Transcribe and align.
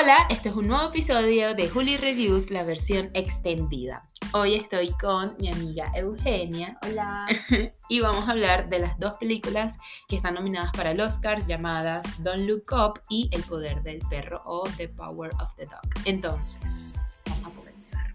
Hola, 0.00 0.28
este 0.30 0.50
es 0.50 0.54
un 0.54 0.68
nuevo 0.68 0.90
episodio 0.90 1.56
de 1.56 1.68
Juli 1.68 1.96
Reviews, 1.96 2.52
la 2.52 2.62
versión 2.62 3.10
extendida. 3.14 4.06
Hoy 4.32 4.54
estoy 4.54 4.90
con 4.90 5.34
mi 5.40 5.50
amiga 5.50 5.90
Eugenia 5.92 6.78
Hola. 6.86 7.26
y 7.88 7.98
vamos 7.98 8.28
a 8.28 8.30
hablar 8.30 8.68
de 8.68 8.78
las 8.78 8.96
dos 9.00 9.16
películas 9.16 9.76
que 10.06 10.14
están 10.14 10.34
nominadas 10.34 10.70
para 10.70 10.92
el 10.92 11.00
Oscar 11.00 11.44
llamadas 11.48 12.06
Don't 12.22 12.48
Look 12.48 12.66
Up 12.70 13.00
y 13.08 13.28
El 13.32 13.42
Poder 13.42 13.82
del 13.82 13.98
Perro 14.08 14.40
o 14.46 14.68
The 14.76 14.88
Power 14.88 15.32
of 15.42 15.56
the 15.56 15.64
Dog. 15.64 16.04
Entonces, 16.04 17.18
vamos 17.28 17.50
a 17.50 17.56
comenzar. 17.56 18.14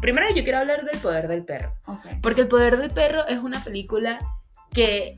Primero 0.00 0.28
yo 0.34 0.42
quiero 0.42 0.60
hablar 0.60 0.86
del 0.86 0.98
Poder 1.00 1.28
del 1.28 1.44
Perro, 1.44 1.74
porque 2.22 2.40
El 2.40 2.48
Poder 2.48 2.78
del 2.78 2.90
Perro 2.90 3.26
es 3.26 3.40
una 3.40 3.62
película 3.62 4.20
que 4.72 5.16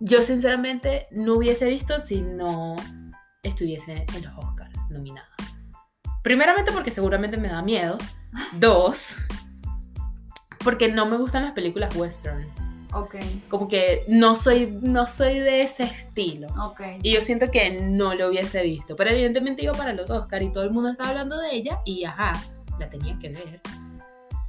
yo 0.00 0.24
sinceramente 0.24 1.06
no 1.12 1.34
hubiese 1.34 1.66
visto 1.66 2.00
si 2.00 2.22
no 2.22 2.74
estuviese 3.44 4.04
en 4.16 4.24
los 4.24 4.36
Oscars 4.36 4.55
nominada. 4.90 5.28
Primeramente 6.22 6.72
porque 6.72 6.90
seguramente 6.90 7.36
me 7.36 7.48
da 7.48 7.62
miedo. 7.62 7.98
Dos, 8.58 9.18
porque 10.66 10.88
no 10.88 11.06
me 11.06 11.16
gustan 11.16 11.44
las 11.44 11.52
películas 11.52 11.94
western. 11.94 12.44
Ok. 12.92 13.16
Como 13.48 13.68
que 13.68 14.04
no 14.08 14.36
soy, 14.36 14.78
no 14.82 15.06
soy 15.06 15.38
de 15.38 15.62
ese 15.62 15.84
estilo. 15.84 16.48
Ok. 16.60 16.80
Y 17.02 17.14
yo 17.14 17.20
siento 17.20 17.50
que 17.50 17.70
no 17.82 18.14
lo 18.14 18.28
hubiese 18.28 18.62
visto. 18.62 18.96
Pero 18.96 19.10
evidentemente 19.10 19.62
iba 19.62 19.74
para 19.74 19.92
los 19.92 20.10
Oscars 20.10 20.44
y 20.44 20.50
todo 20.50 20.64
el 20.64 20.70
mundo 20.70 20.88
estaba 20.88 21.10
hablando 21.10 21.38
de 21.38 21.54
ella 21.54 21.80
y 21.84 22.04
ajá, 22.04 22.42
la 22.80 22.88
tenía 22.88 23.18
que 23.20 23.28
ver. 23.28 23.60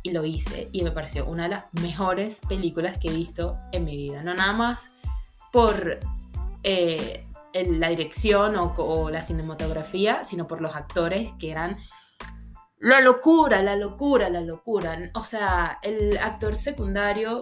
Y 0.01 0.11
lo 0.11 0.25
hice 0.25 0.69
y 0.71 0.81
me 0.83 0.91
pareció 0.91 1.25
una 1.25 1.43
de 1.43 1.49
las 1.49 1.65
mejores 1.73 2.39
películas 2.47 2.97
que 2.97 3.09
he 3.09 3.13
visto 3.13 3.57
en 3.71 3.85
mi 3.85 3.95
vida. 3.95 4.23
No 4.23 4.33
nada 4.33 4.53
más 4.53 4.89
por 5.51 5.99
eh, 6.63 7.26
la 7.65 7.89
dirección 7.89 8.55
o, 8.55 8.73
o 8.77 9.09
la 9.09 9.23
cinematografía, 9.23 10.23
sino 10.23 10.47
por 10.47 10.61
los 10.61 10.75
actores 10.75 11.31
que 11.39 11.51
eran 11.51 11.77
la 12.79 13.01
locura, 13.01 13.61
la 13.63 13.75
locura, 13.75 14.29
la 14.29 14.41
locura. 14.41 14.97
O 15.15 15.25
sea, 15.25 15.79
el 15.81 16.17
actor 16.17 16.55
secundario 16.55 17.39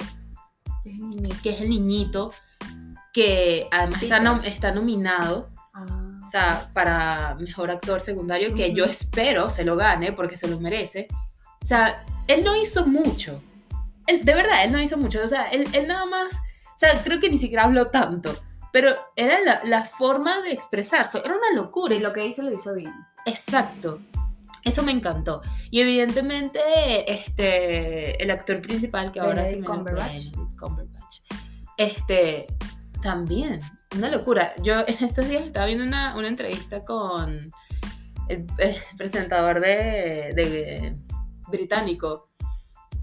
que 1.42 1.50
es 1.50 1.62
el 1.62 1.70
niñito, 1.70 2.32
que 3.12 3.68
además 3.72 4.04
está, 4.04 4.20
nom- 4.20 4.46
está 4.46 4.72
nominado, 4.72 5.50
Ah. 5.74 6.20
o 6.24 6.28
sea, 6.28 6.70
para 6.74 7.36
mejor 7.40 7.70
actor 7.72 8.00
secundario, 8.00 8.56
que 8.56 8.68
Ujú. 8.68 8.76
yo 8.78 8.86
espero 8.86 9.50
se 9.50 9.66
lo 9.66 9.76
gane 9.76 10.14
porque 10.14 10.38
se 10.38 10.48
lo 10.48 10.60
merece. 10.60 11.08
O 11.62 11.66
sea, 11.66 12.06
él 12.28 12.44
no 12.44 12.56
hizo 12.56 12.86
mucho. 12.86 13.42
Él, 14.08 14.24
de 14.24 14.34
verdad, 14.36 14.64
él 14.64 14.72
no 14.72 14.80
hizo 14.82 14.98
mucho. 14.98 15.20
O 15.24 15.28
sea, 15.28 15.50
él, 15.50 15.68
él 15.74 15.88
nada 15.88 16.06
más, 16.06 16.36
o 16.38 16.78
sea, 16.78 17.02
creo 17.04 17.20
que 17.20 17.30
ni 17.30 17.38
siquiera 17.38 17.64
habló 17.64 17.88
tanto. 17.88 18.34
Pero 18.76 18.94
era 19.16 19.40
la, 19.40 19.62
la 19.64 19.86
forma 19.86 20.42
de 20.42 20.52
expresarse, 20.52 21.20
era 21.24 21.34
una 21.34 21.54
locura. 21.56 21.96
Sí, 21.96 22.02
lo 22.02 22.12
que 22.12 22.26
hizo 22.26 22.42
lo 22.42 22.52
hizo 22.52 22.74
bien. 22.74 22.92
Exacto. 23.26 24.02
Eso 24.66 24.84
me 24.84 24.92
encantó. 24.92 25.42
Y 25.72 25.80
evidentemente, 25.80 26.60
este, 27.10 28.22
el 28.22 28.30
actor 28.32 28.62
principal, 28.62 29.14
que 29.14 29.22
ahora 29.22 29.48
se 29.48 29.56
me 29.56 29.66
Cumberbatch. 29.66 30.34
Cumberbatch, 30.60 31.22
este, 31.78 32.48
también, 33.02 33.62
una 33.96 34.10
locura. 34.10 34.54
Yo 34.62 34.80
en 34.88 35.06
estos 35.06 35.30
días 35.30 35.46
estaba 35.46 35.68
viendo 35.68 35.86
una, 35.86 36.14
una 36.18 36.28
entrevista 36.28 36.84
con 36.84 37.50
el, 38.28 38.46
el 38.58 38.76
presentador 38.98 39.62
de, 39.62 40.34
de 40.36 40.94
británico, 41.48 42.28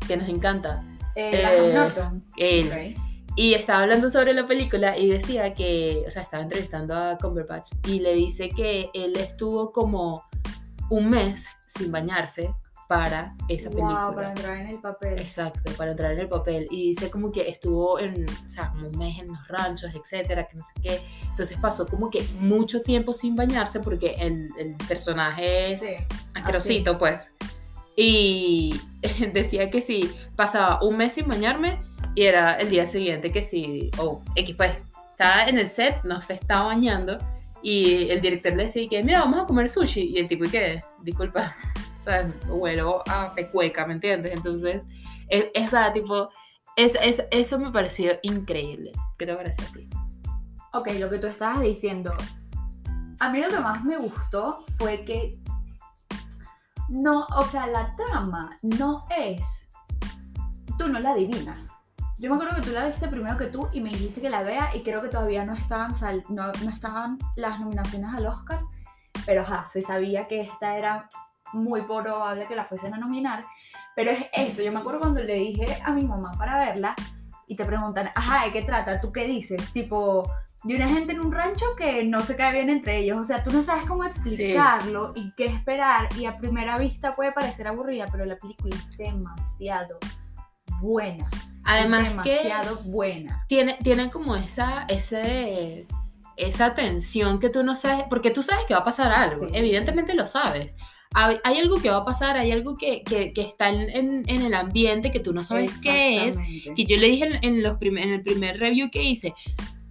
que 0.06 0.18
nos 0.18 0.28
encanta. 0.28 0.84
Eh, 1.16 1.30
Eh, 1.32 1.72
Norton. 1.72 2.26
Él. 2.36 2.94
Ok. 2.98 3.11
Y 3.36 3.54
estaba 3.54 3.82
hablando 3.82 4.10
sobre 4.10 4.34
la 4.34 4.46
película 4.46 4.96
y 4.98 5.08
decía 5.08 5.54
que, 5.54 6.04
o 6.06 6.10
sea, 6.10 6.22
estaba 6.22 6.42
entrevistando 6.42 6.94
a 6.94 7.16
Cumberbatch 7.18 7.70
y 7.86 8.00
le 8.00 8.14
dice 8.14 8.50
que 8.50 8.90
él 8.92 9.16
estuvo 9.16 9.72
como 9.72 10.24
un 10.90 11.08
mes 11.10 11.46
sin 11.66 11.90
bañarse 11.90 12.54
para 12.88 13.34
esa 13.48 13.70
película. 13.70 14.04
Wow, 14.04 14.14
para 14.14 14.28
entrar 14.28 14.56
en 14.58 14.68
el 14.68 14.78
papel. 14.80 15.18
Exacto, 15.18 15.72
para 15.78 15.92
entrar 15.92 16.12
en 16.12 16.18
el 16.20 16.28
papel. 16.28 16.66
Y 16.70 16.90
dice 16.90 17.10
como 17.10 17.32
que 17.32 17.48
estuvo 17.48 17.98
en, 17.98 18.28
o 18.28 18.50
sea, 18.50 18.68
como 18.70 18.88
un 18.88 18.98
mes 18.98 19.18
en 19.18 19.28
los 19.28 19.48
ranchos, 19.48 19.90
etcétera, 19.94 20.46
que 20.46 20.58
no 20.58 20.62
sé 20.62 20.74
qué. 20.82 21.00
Entonces 21.30 21.56
pasó 21.58 21.86
como 21.86 22.10
que 22.10 22.22
mucho 22.38 22.82
tiempo 22.82 23.14
sin 23.14 23.34
bañarse 23.34 23.80
porque 23.80 24.16
el, 24.18 24.50
el 24.58 24.74
personaje 24.86 25.72
es 25.72 25.80
Sí. 25.80 25.94
asquerosito, 26.34 26.98
pues. 26.98 27.32
Y 27.96 28.80
decía 29.32 29.70
que 29.70 29.80
si 29.82 30.10
pasaba 30.36 30.82
un 30.82 30.96
mes 30.96 31.14
sin 31.14 31.26
bañarme 31.28 31.80
y 32.14 32.22
era 32.22 32.54
el 32.56 32.70
día 32.70 32.86
siguiente 32.86 33.32
que 33.32 33.42
si, 33.42 33.90
o 33.98 34.22
X, 34.36 34.54
pues, 34.56 34.72
estaba 35.10 35.46
en 35.46 35.58
el 35.58 35.68
set, 35.68 36.02
no 36.04 36.20
se 36.20 36.34
estaba 36.34 36.66
bañando 36.66 37.18
y 37.62 38.10
el 38.10 38.20
director 38.20 38.52
le 38.54 38.64
decía 38.64 38.88
que, 38.88 39.02
mira, 39.04 39.20
vamos 39.20 39.40
a 39.40 39.46
comer 39.46 39.68
sushi. 39.68 40.00
Y 40.14 40.18
el 40.18 40.26
tipo, 40.28 40.44
¿y 40.44 40.48
qué? 40.50 40.82
Disculpa, 41.02 41.54
o 42.00 42.04
sea, 42.04 42.28
huelo 42.48 43.02
a 43.08 43.32
pecueca, 43.34 43.86
¿me 43.86 43.94
entiendes? 43.94 44.32
Entonces, 44.34 44.84
esa, 45.28 45.92
tipo, 45.92 46.28
es, 46.76 46.94
es- 47.02 47.22
eso 47.30 47.58
me 47.58 47.70
pareció 47.70 48.12
increíble. 48.22 48.90
¿Qué 49.18 49.26
te 49.26 49.34
pareció 49.34 49.64
a 49.66 49.72
ti? 49.72 49.88
Ok, 50.74 50.88
lo 50.98 51.08
que 51.10 51.18
tú 51.18 51.26
estabas 51.28 51.60
diciendo. 51.60 52.12
A 53.20 53.30
mí 53.30 53.40
lo 53.40 53.48
que 53.48 53.60
más 53.60 53.84
me 53.84 53.96
gustó 53.98 54.64
fue 54.78 55.04
que 55.04 55.38
no, 56.88 57.26
o 57.36 57.44
sea, 57.44 57.66
la 57.66 57.90
trama 57.92 58.56
no 58.62 59.06
es. 59.16 59.68
Tú 60.78 60.88
no 60.88 60.98
la 60.98 61.10
adivinas. 61.10 61.70
Yo 62.18 62.28
me 62.30 62.36
acuerdo 62.36 62.56
que 62.56 62.62
tú 62.62 62.70
la 62.72 62.86
viste 62.86 63.08
primero 63.08 63.36
que 63.36 63.46
tú 63.46 63.68
y 63.72 63.80
me 63.80 63.90
dijiste 63.90 64.20
que 64.20 64.30
la 64.30 64.42
vea 64.42 64.74
y 64.76 64.82
creo 64.82 65.00
que 65.02 65.08
todavía 65.08 65.44
no 65.44 65.54
estaban, 65.54 65.94
sal- 65.94 66.24
no, 66.28 66.46
no 66.52 66.70
estaban 66.70 67.18
las 67.36 67.58
nominaciones 67.58 68.12
al 68.14 68.26
Oscar, 68.26 68.60
pero 69.26 69.40
ajá, 69.42 69.64
se 69.64 69.80
sabía 69.80 70.26
que 70.28 70.40
esta 70.40 70.76
era 70.76 71.08
muy 71.52 71.80
probable 71.82 72.46
que 72.46 72.54
la 72.56 72.64
fuesen 72.64 72.94
a 72.94 72.98
nominar. 72.98 73.44
Pero 73.96 74.10
es 74.12 74.24
eso, 74.32 74.62
yo 74.62 74.72
me 74.72 74.80
acuerdo 74.80 75.00
cuando 75.00 75.20
le 75.20 75.34
dije 75.34 75.82
a 75.84 75.90
mi 75.92 76.06
mamá 76.06 76.30
para 76.38 76.56
verla 76.58 76.94
y 77.48 77.56
te 77.56 77.64
preguntan, 77.64 78.10
ajá, 78.14 78.44
¿de 78.46 78.52
qué 78.52 78.62
trata? 78.62 79.00
¿Tú 79.00 79.10
qué 79.12 79.24
dices? 79.26 79.72
Tipo, 79.72 80.30
de 80.64 80.76
una 80.76 80.88
gente 80.88 81.12
en 81.12 81.20
un 81.20 81.32
rancho 81.32 81.64
que 81.76 82.04
no 82.04 82.22
se 82.22 82.36
cae 82.36 82.52
bien 82.54 82.70
entre 82.70 82.98
ellos. 82.98 83.18
O 83.20 83.24
sea, 83.24 83.42
tú 83.42 83.50
no 83.50 83.62
sabes 83.62 83.84
cómo 83.84 84.04
explicarlo 84.04 85.12
y 85.16 85.32
qué 85.36 85.46
esperar. 85.46 86.08
Y 86.18 86.24
a 86.26 86.36
primera 86.38 86.78
vista 86.78 87.14
puede 87.16 87.32
parecer 87.32 87.66
aburrida, 87.66 88.06
pero 88.10 88.24
la 88.24 88.36
película 88.38 88.76
es 88.76 88.96
demasiado 88.98 89.98
buena. 90.80 91.28
Además 91.64 92.02
es 92.08 92.22
que 92.22 92.30
demasiado 92.42 92.76
buena. 92.84 93.44
tiene, 93.48 93.76
tiene 93.82 94.10
como 94.10 94.36
esa, 94.36 94.84
ese, 94.88 95.86
esa 96.36 96.74
tensión 96.74 97.38
que 97.38 97.50
tú 97.50 97.62
no 97.62 97.76
sabes, 97.76 98.04
porque 98.08 98.30
tú 98.30 98.42
sabes 98.42 98.64
que 98.66 98.74
va 98.74 98.80
a 98.80 98.84
pasar 98.84 99.12
algo, 99.12 99.46
Sí. 99.48 99.52
evidentemente 99.54 100.14
lo 100.14 100.26
sabes. 100.26 100.76
Hay, 101.14 101.36
hay 101.44 101.58
algo 101.58 101.76
que 101.76 101.90
va 101.90 101.98
a 101.98 102.04
pasar, 102.06 102.36
hay 102.38 102.50
algo 102.52 102.74
que, 102.74 103.02
que- 103.04 103.34
que 103.34 103.42
está 103.42 103.68
en, 103.68 103.90
en- 103.90 104.24
en 104.28 104.42
el 104.42 104.54
ambiente 104.54 105.12
que 105.12 105.20
tú 105.20 105.34
no 105.34 105.44
sabes 105.44 105.76
qué 105.78 106.26
es. 106.26 106.38
Que 106.74 106.86
yo 106.86 106.96
le 106.96 107.06
dije 107.08 107.26
en, 107.26 107.44
en 107.44 107.62
los 107.62 107.76
en 107.82 107.98
el 108.12 108.22
primer 108.22 108.58
review 108.58 108.90
que 108.90 109.02
hice, 109.02 109.34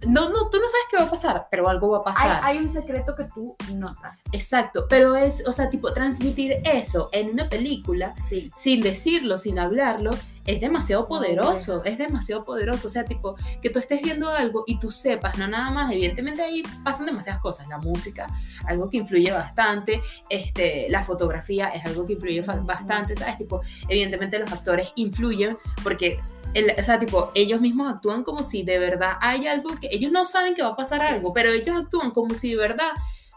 no, 0.06 0.28
no, 0.30 0.48
tú 0.50 0.58
no 0.58 0.66
sabes 0.68 0.86
qué 0.90 0.96
va 0.96 1.04
a 1.04 1.10
pasar, 1.10 1.48
pero 1.50 1.68
algo 1.68 1.90
va 1.90 1.98
a 1.98 2.00
Hay, 2.00 2.04
pasar. 2.14 2.40
hay 2.44 2.58
un 2.58 2.68
secreto 2.68 3.14
que 3.16 3.24
tú 3.24 3.56
notas. 3.74 4.22
Exacto, 4.32 4.86
pero 4.88 5.16
es, 5.16 5.46
o 5.46 5.52
sea, 5.52 5.70
tipo, 5.70 5.92
transmitir 5.92 6.58
eso 6.64 7.08
en 7.12 7.30
una 7.30 7.48
película 7.48 8.14
Sí. 8.16 8.50
sin 8.60 8.80
decirlo, 8.80 9.38
sin 9.38 9.58
hablarlo, 9.58 10.10
es 10.44 10.60
demasiado 10.60 11.02
Sí, 11.04 11.08
poderoso, 11.08 11.76
bueno. 11.78 11.90
es 11.92 11.98
demasiado 11.98 12.44
poderoso. 12.44 12.88
O 12.88 12.90
sea, 12.90 13.04
tipo, 13.04 13.36
que 13.62 13.70
tú 13.70 13.78
estés 13.78 14.02
viendo 14.02 14.28
algo 14.28 14.64
y 14.66 14.78
tú 14.80 14.90
sepas, 14.90 15.38
no 15.38 15.46
nada 15.46 15.70
más, 15.70 15.92
evidentemente 15.92 16.42
ahí 16.42 16.64
pasan 16.84 17.06
demasiadas 17.06 17.40
cosas, 17.40 17.68
la 17.68 17.78
música, 17.78 18.26
algo 18.66 18.90
que 18.90 18.96
influye 18.96 19.30
bastante, 19.30 20.02
este, 20.28 20.88
la 20.90 21.04
fotografía 21.04 21.68
es 21.68 21.84
algo 21.86 22.06
que 22.06 22.14
influye 22.14 22.42
Sí. 22.42 22.50
bastante, 22.64 23.16
¿sabes? 23.16 23.38
Tipo, 23.38 23.60
evidentemente 23.88 24.38
los 24.38 24.50
actores 24.52 24.88
influyen 24.96 25.56
porque... 25.84 26.20
el- 26.54 26.74
o 26.78 26.84
sea, 26.84 26.98
tipo, 26.98 27.30
ellos 27.34 27.60
mismos 27.60 27.92
actúan 27.92 28.22
como 28.22 28.42
si 28.42 28.62
de 28.62 28.78
verdad 28.78 29.12
hay 29.20 29.46
algo 29.46 29.70
que 29.80 29.88
ellos 29.90 30.12
no 30.12 30.24
saben 30.24 30.54
que 30.54 30.62
va 30.62 30.70
a 30.70 30.76
pasar 30.76 31.00
Sí. 31.00 31.06
algo, 31.06 31.32
pero 31.32 31.50
ellos 31.50 31.76
actúan 31.76 32.10
como 32.10 32.34
si 32.34 32.50
de 32.50 32.56
verdad 32.56 32.90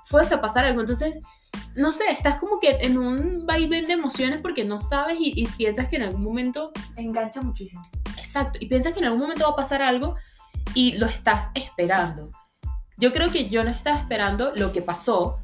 fuese 0.06 0.36
a 0.36 0.42
pasar 0.42 0.66
algo. 0.66 0.82
Entonces, 0.82 1.22
no 1.76 1.92
sé, 1.92 2.04
estás 2.12 2.36
como 2.38 2.60
que 2.60 2.72
en 2.82 2.98
un 2.98 3.46
vaivén 3.46 3.88
de 3.88 3.94
emociones 3.94 4.40
porque 4.42 4.66
no 4.66 4.82
sabes 4.82 5.18
y, 5.20 5.34
y 5.36 5.48
piensas 5.48 5.88
que 5.88 5.96
en 5.96 6.04
algún 6.04 6.24
momento, 6.24 6.72
Engancha 6.96 7.42
muchísimo. 7.42 7.82
exacto, 8.18 8.60
y 8.62 8.68
piensas 8.68 8.94
que 8.94 9.00
en 9.00 9.06
algún 9.06 9.20
momento 9.22 9.46
va 9.46 9.52
a 9.52 9.56
pasar 9.56 9.82
algo 9.82 10.16
y 10.74 10.94
lo 10.98 11.06
estás 11.06 11.52
esperando. 11.56 12.32
Yo 12.98 13.12
creo 13.14 13.32
que 13.32 13.50
yo 13.50 13.64
no 13.64 13.72
estaba 13.72 13.98
esperando 13.98 14.54
lo 14.56 14.72
que 14.72 14.82
pasó, 14.82 15.38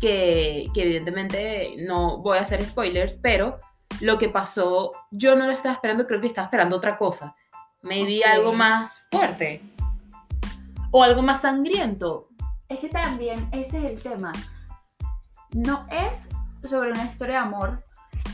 que, 0.00 0.68
que 0.74 0.82
evidentemente 0.82 1.74
no 1.86 2.18
voy 2.18 2.38
a 2.38 2.42
hacer 2.42 2.64
spoilers, 2.66 3.16
pero 3.16 3.58
lo 4.00 4.18
que 4.18 4.28
pasó 4.28 4.92
yo 5.10 5.36
no 5.36 5.46
lo 5.46 5.52
estaba 5.52 5.74
esperando, 5.74 6.06
creo 6.06 6.20
que 6.20 6.26
estaba 6.26 6.46
esperando 6.46 6.76
otra 6.76 6.96
cosa. 6.96 7.34
Maybe 7.82 8.18
Ok. 8.18 8.26
algo 8.32 8.52
más 8.52 9.06
fuerte 9.10 9.62
o 10.90 11.02
algo 11.02 11.22
más 11.22 11.42
sangriento. 11.42 12.28
Es 12.68 12.80
que 12.80 12.88
también 12.88 13.48
ese 13.52 13.78
es 13.78 13.84
el 13.84 14.00
tema. 14.02 14.32
No 15.52 15.86
es 15.90 16.28
sobre 16.68 16.90
una 16.90 17.04
historia 17.04 17.36
de 17.36 17.40
amor, 17.42 17.84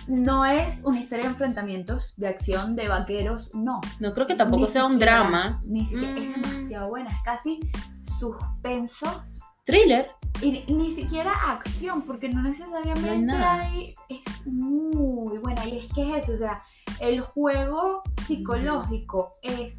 no 0.06 0.44
es 0.46 0.80
una 0.84 0.98
historia 1.00 1.24
de 1.26 1.30
enfrentamientos, 1.32 2.14
de 2.16 2.28
acción, 2.28 2.74
de 2.74 2.88
vaqueros, 2.88 3.50
no. 3.54 3.80
No 4.00 4.14
creo 4.14 4.26
que 4.26 4.34
tampoco 4.34 4.62
Ni 4.64 4.68
sea 4.68 4.86
un 4.86 4.98
drama. 4.98 5.60
Ni 5.64 5.84
siquiera, 5.84 6.18
es 6.18 6.36
Mm. 6.36 6.40
demasiado 6.42 6.88
buena, 6.88 7.10
es 7.10 7.22
casi 7.24 7.60
suspenso, 8.02 9.24
Thriller. 9.64 10.10
Y 10.40 10.64
ni 10.72 10.90
siquiera 10.90 11.30
acción, 11.32 12.02
porque 12.02 12.28
no 12.28 12.42
necesariamente 12.42 13.32
hay. 13.34 13.94
Es 14.08 14.46
muy 14.46 15.38
buena. 15.38 15.64
Y 15.66 15.78
es 15.78 15.88
que 15.94 16.02
es 16.16 16.24
eso, 16.24 16.32
o 16.32 16.36
sea, 16.36 16.62
el 17.00 17.20
juego 17.20 18.02
psicológico 18.26 19.32
es 19.42 19.74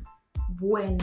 bueno. 0.50 0.98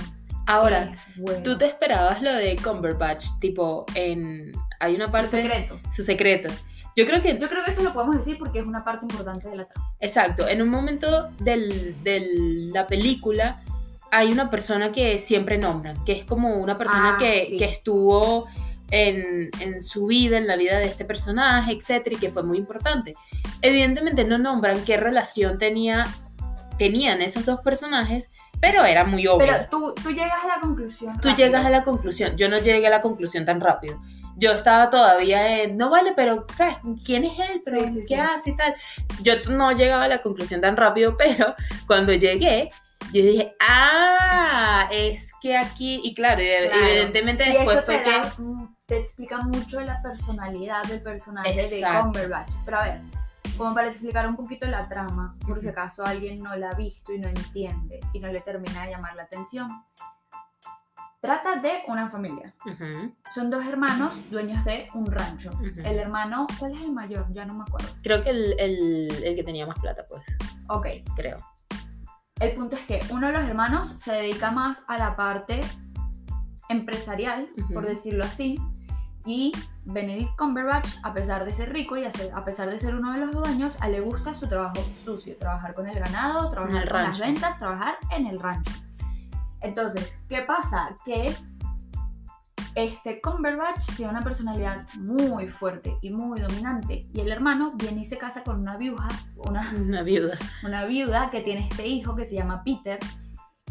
Ahora, 0.47 0.93
bueno. 1.19 1.43
¿tú 1.43 1.59
te 1.59 1.67
esperabas 1.67 2.23
lo 2.23 2.33
de 2.33 2.57
Cumberbatch? 2.57 3.25
Tipo, 3.41 3.85
en. 3.95 4.53
Hay 4.81 4.95
una 4.95 5.07
Su 5.07 5.13
parte. 5.13 5.29
secreto. 5.29 5.79
Su 5.95 6.03
secreto. 6.03 6.49
Yo 6.97 7.07
creo 7.07 7.23
que 7.23 7.39
Yo 7.39 7.49
creo 7.49 7.65
que 7.65 7.71
eso 7.71 7.83
lo 7.83 7.93
podemos 7.93 8.17
decir 8.17 8.37
porque 8.39 8.61
es 8.61 8.67
una 8.67 8.83
parte 8.85 9.05
importante 9.05 9.49
de 9.49 9.57
la 9.57 9.69
trama. 9.69 9.93
Exacto, 10.01 10.49
en 10.49 10.61
un 10.63 10.69
momento 10.71 11.29
de 11.39 12.71
la 12.73 12.87
película 12.87 13.63
hay 14.11 14.33
una 14.33 14.51
persona 14.51 14.91
que 14.91 15.19
siempre 15.21 15.57
nombran, 15.57 16.03
que 16.05 16.13
es 16.13 16.25
como 16.25 16.57
una 16.57 16.77
persona 16.79 17.15
Ah, 17.15 17.19
que, 17.19 17.47
sí. 17.49 17.59
que 17.59 17.67
estuvo 17.67 18.47
en, 18.91 19.51
en 19.61 19.83
su 19.83 20.07
vida, 20.07 20.37
en 20.39 20.47
la 20.47 20.57
vida 20.57 20.79
de 20.79 20.87
este 20.87 21.05
personaje, 21.05 21.73
etcétera, 21.73 22.17
y 22.17 22.19
que 22.19 22.31
fue 22.31 22.43
muy 22.43 22.59
importante. 22.59 23.15
Evidentemente 23.63 24.25
no 24.25 24.39
nombran 24.39 24.85
qué 24.85 24.97
relación 24.97 25.59
tenía, 25.59 26.07
tenían 26.79 27.23
esos 27.23 27.45
dos 27.45 27.61
personajes, 27.61 28.31
pero 28.61 28.85
era 28.85 29.05
muy 29.05 29.27
obvio. 29.27 29.47
Pero 29.47 29.69
tú, 29.71 29.95
tú 30.03 30.11
llegas 30.11 30.45
a 30.45 30.49
la 30.49 30.61
conclusión. 30.61 31.13
Tú 31.21 31.29
rápido. 31.29 31.47
llegas 31.47 31.67
a 31.67 31.71
la 31.71 31.85
conclusión, 31.85 32.37
yo 32.37 32.49
no 32.49 32.59
llegué 32.59 32.87
a 32.87 32.91
la 32.91 33.03
conclusión 33.03 33.45
tan 33.45 33.61
rápido. 33.61 33.99
Yo 34.37 34.53
estaba 34.53 34.91
todavía 34.91 35.63
en, 35.63 35.77
no 35.77 35.91
vale, 35.91 36.13
pero 36.17 36.47
¿sabes 36.55 36.77
quién 37.05 37.25
es 37.25 37.39
él? 37.39 37.61
Pero 37.65 37.81
Sí, 37.81 37.93
sí, 37.93 38.01
¿qué 38.09 38.15
sí. 38.15 38.21
hace 38.21 38.51
y 38.51 38.57
tal? 38.57 38.75
Yo 39.23 39.35
no 39.51 39.73
llegaba 39.73 40.05
a 40.05 40.09
la 40.09 40.23
conclusión 40.23 40.61
tan 40.63 40.77
rápido, 40.79 41.17
pero 41.19 41.55
cuando 41.87 42.13
llegué, 42.15 42.71
yo 43.13 43.23
dije, 43.23 43.55
ah, 43.61 44.89
es 44.93 45.33
que 45.43 45.57
aquí, 45.57 46.01
y 46.05 46.15
claro, 46.15 46.41
Claro. 46.41 46.87
evidentemente 46.87 47.45
Y 47.49 47.53
después 47.53 47.85
fue 47.85 47.99
te, 47.99 48.05
que... 48.05 48.11
te 48.91 48.99
explica 48.99 49.39
mucho 49.43 49.79
de 49.79 49.85
la 49.87 50.03
personalidad 50.03 50.83
del 50.85 51.01
personaje 51.01 51.55
de. 51.55 51.81
Cumberbatch. 52.03 52.55
Pero 52.65 52.77
a 52.79 52.83
ver, 52.83 53.01
como 53.57 53.73
para 53.73 53.87
explicar 53.89 54.27
un 54.29 54.35
poquito 54.35 54.67
la 54.67 54.89
trama, 54.89 55.37
por 55.47 55.61
si 55.61 55.69
acaso 55.69 56.05
alguien 56.05 56.43
no 56.43 56.55
la 56.57 56.71
ha 56.71 56.75
visto 56.75 57.13
y 57.13 57.21
no 57.21 57.29
entiende 57.29 58.01
y 58.13 58.19
no 58.19 58.27
le 58.33 58.41
termina 58.41 58.85
de 58.85 58.91
llamar 58.91 59.15
la 59.15 59.23
atención. 59.23 59.85
Trata 61.21 61.57
de 61.61 61.83
una 61.87 62.09
familia. 62.11 62.53
Son 63.33 63.49
dos 63.51 63.65
hermanos 63.65 64.19
dueños 64.31 64.65
de 64.65 64.87
un 64.95 65.07
rancho. 65.07 65.51
El 65.85 65.99
hermano, 65.99 66.47
¿cuál 66.59 66.73
es 66.75 66.81
el 66.83 66.91
mayor? 66.93 67.27
Ya 67.33 67.45
no 67.45 67.55
me 67.55 67.63
acuerdo. 67.63 67.89
Creo 68.03 68.25
que 68.25 68.31
el, 68.31 68.59
el- 68.59 69.23
el 69.25 69.37
que 69.37 69.45
tenía 69.45 69.67
más 69.67 69.79
plata, 69.79 70.05
pues, 70.09 70.23
Ok, 70.69 70.87
creo. 71.15 71.37
el 72.41 72.55
punto 72.55 72.75
es 72.75 72.83
que 72.87 73.01
uno 73.11 73.27
de 73.29 73.35
los 73.35 73.45
hermanos 73.45 73.95
se 73.99 74.13
dedica 74.13 74.51
más 74.51 74.83
a 74.89 74.97
la 74.99 75.15
parte 75.15 75.61
empresarial, 76.71 77.51
por 77.75 77.85
decirlo 77.87 78.25
así, 78.25 78.59
y 79.27 79.53
Benedict 79.85 80.37
Cumberbatch, 80.37 80.89
a 81.03 81.13
pesar 81.13 81.45
de 81.45 81.53
ser 81.53 81.73
rico 81.73 81.97
y 81.97 82.05
a 82.05 82.45
pesar 82.45 82.71
de 82.71 82.79
ser 82.79 82.95
uno 82.95 83.13
de 83.13 83.19
los 83.19 83.33
dueños, 83.33 83.77
a 83.81 83.87
él 83.87 83.93
le 83.93 84.01
gusta 84.01 84.35
su 84.35 84.49
trabajo 84.49 84.77
sucio, 85.03 85.37
trabajar 85.39 85.75
con 85.75 85.87
el 85.87 85.99
ganado, 85.99 86.49
trabajar 86.49 86.83
el 86.85 86.89
con 86.89 86.99
las 87.03 87.07
rancho. 87.19 87.23
ventas, 87.25 87.59
trabajar 87.59 87.95
en 88.11 88.27
el 88.27 88.39
rancho. 88.41 88.73
Entonces, 89.61 90.13
¿qué 90.29 90.43
pasa? 90.43 90.95
Que 91.05 91.35
este 92.75 93.21
Cumberbatch 93.21 93.95
tiene 93.97 94.13
una 94.13 94.23
personalidad 94.23 94.87
muy 94.99 95.49
fuerte 95.49 95.99
y 96.03 96.11
muy 96.11 96.41
dominante, 96.41 97.07
y 97.13 97.21
el 97.21 97.31
hermano 97.31 97.73
viene 97.75 98.03
y 98.03 98.05
se 98.05 98.17
casa 98.17 98.43
con 98.45 98.61
una 98.61 98.77
viuja, 98.77 99.09
una 99.37 99.69
Una 99.77 100.03
viuda. 100.03 100.39
una 100.65 100.85
viuda 100.85 101.31
que 101.31 101.41
tiene 101.41 101.67
este 101.69 101.87
hijo 101.87 102.15
que 102.17 102.25
se 102.25 102.37
llama 102.37 102.63
Peter 102.65 102.99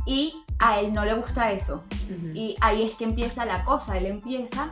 y 0.05 0.33
a 0.59 0.79
él 0.79 0.93
no 0.93 1.05
le 1.05 1.13
gusta 1.13 1.51
eso. 1.51 1.85
Ujú. 2.05 2.27
Y 2.33 2.55
ahí 2.61 2.83
es 2.83 2.95
que 2.95 3.05
empieza 3.05 3.45
la 3.45 3.63
cosa, 3.63 3.97
él 3.97 4.05
empieza, 4.05 4.69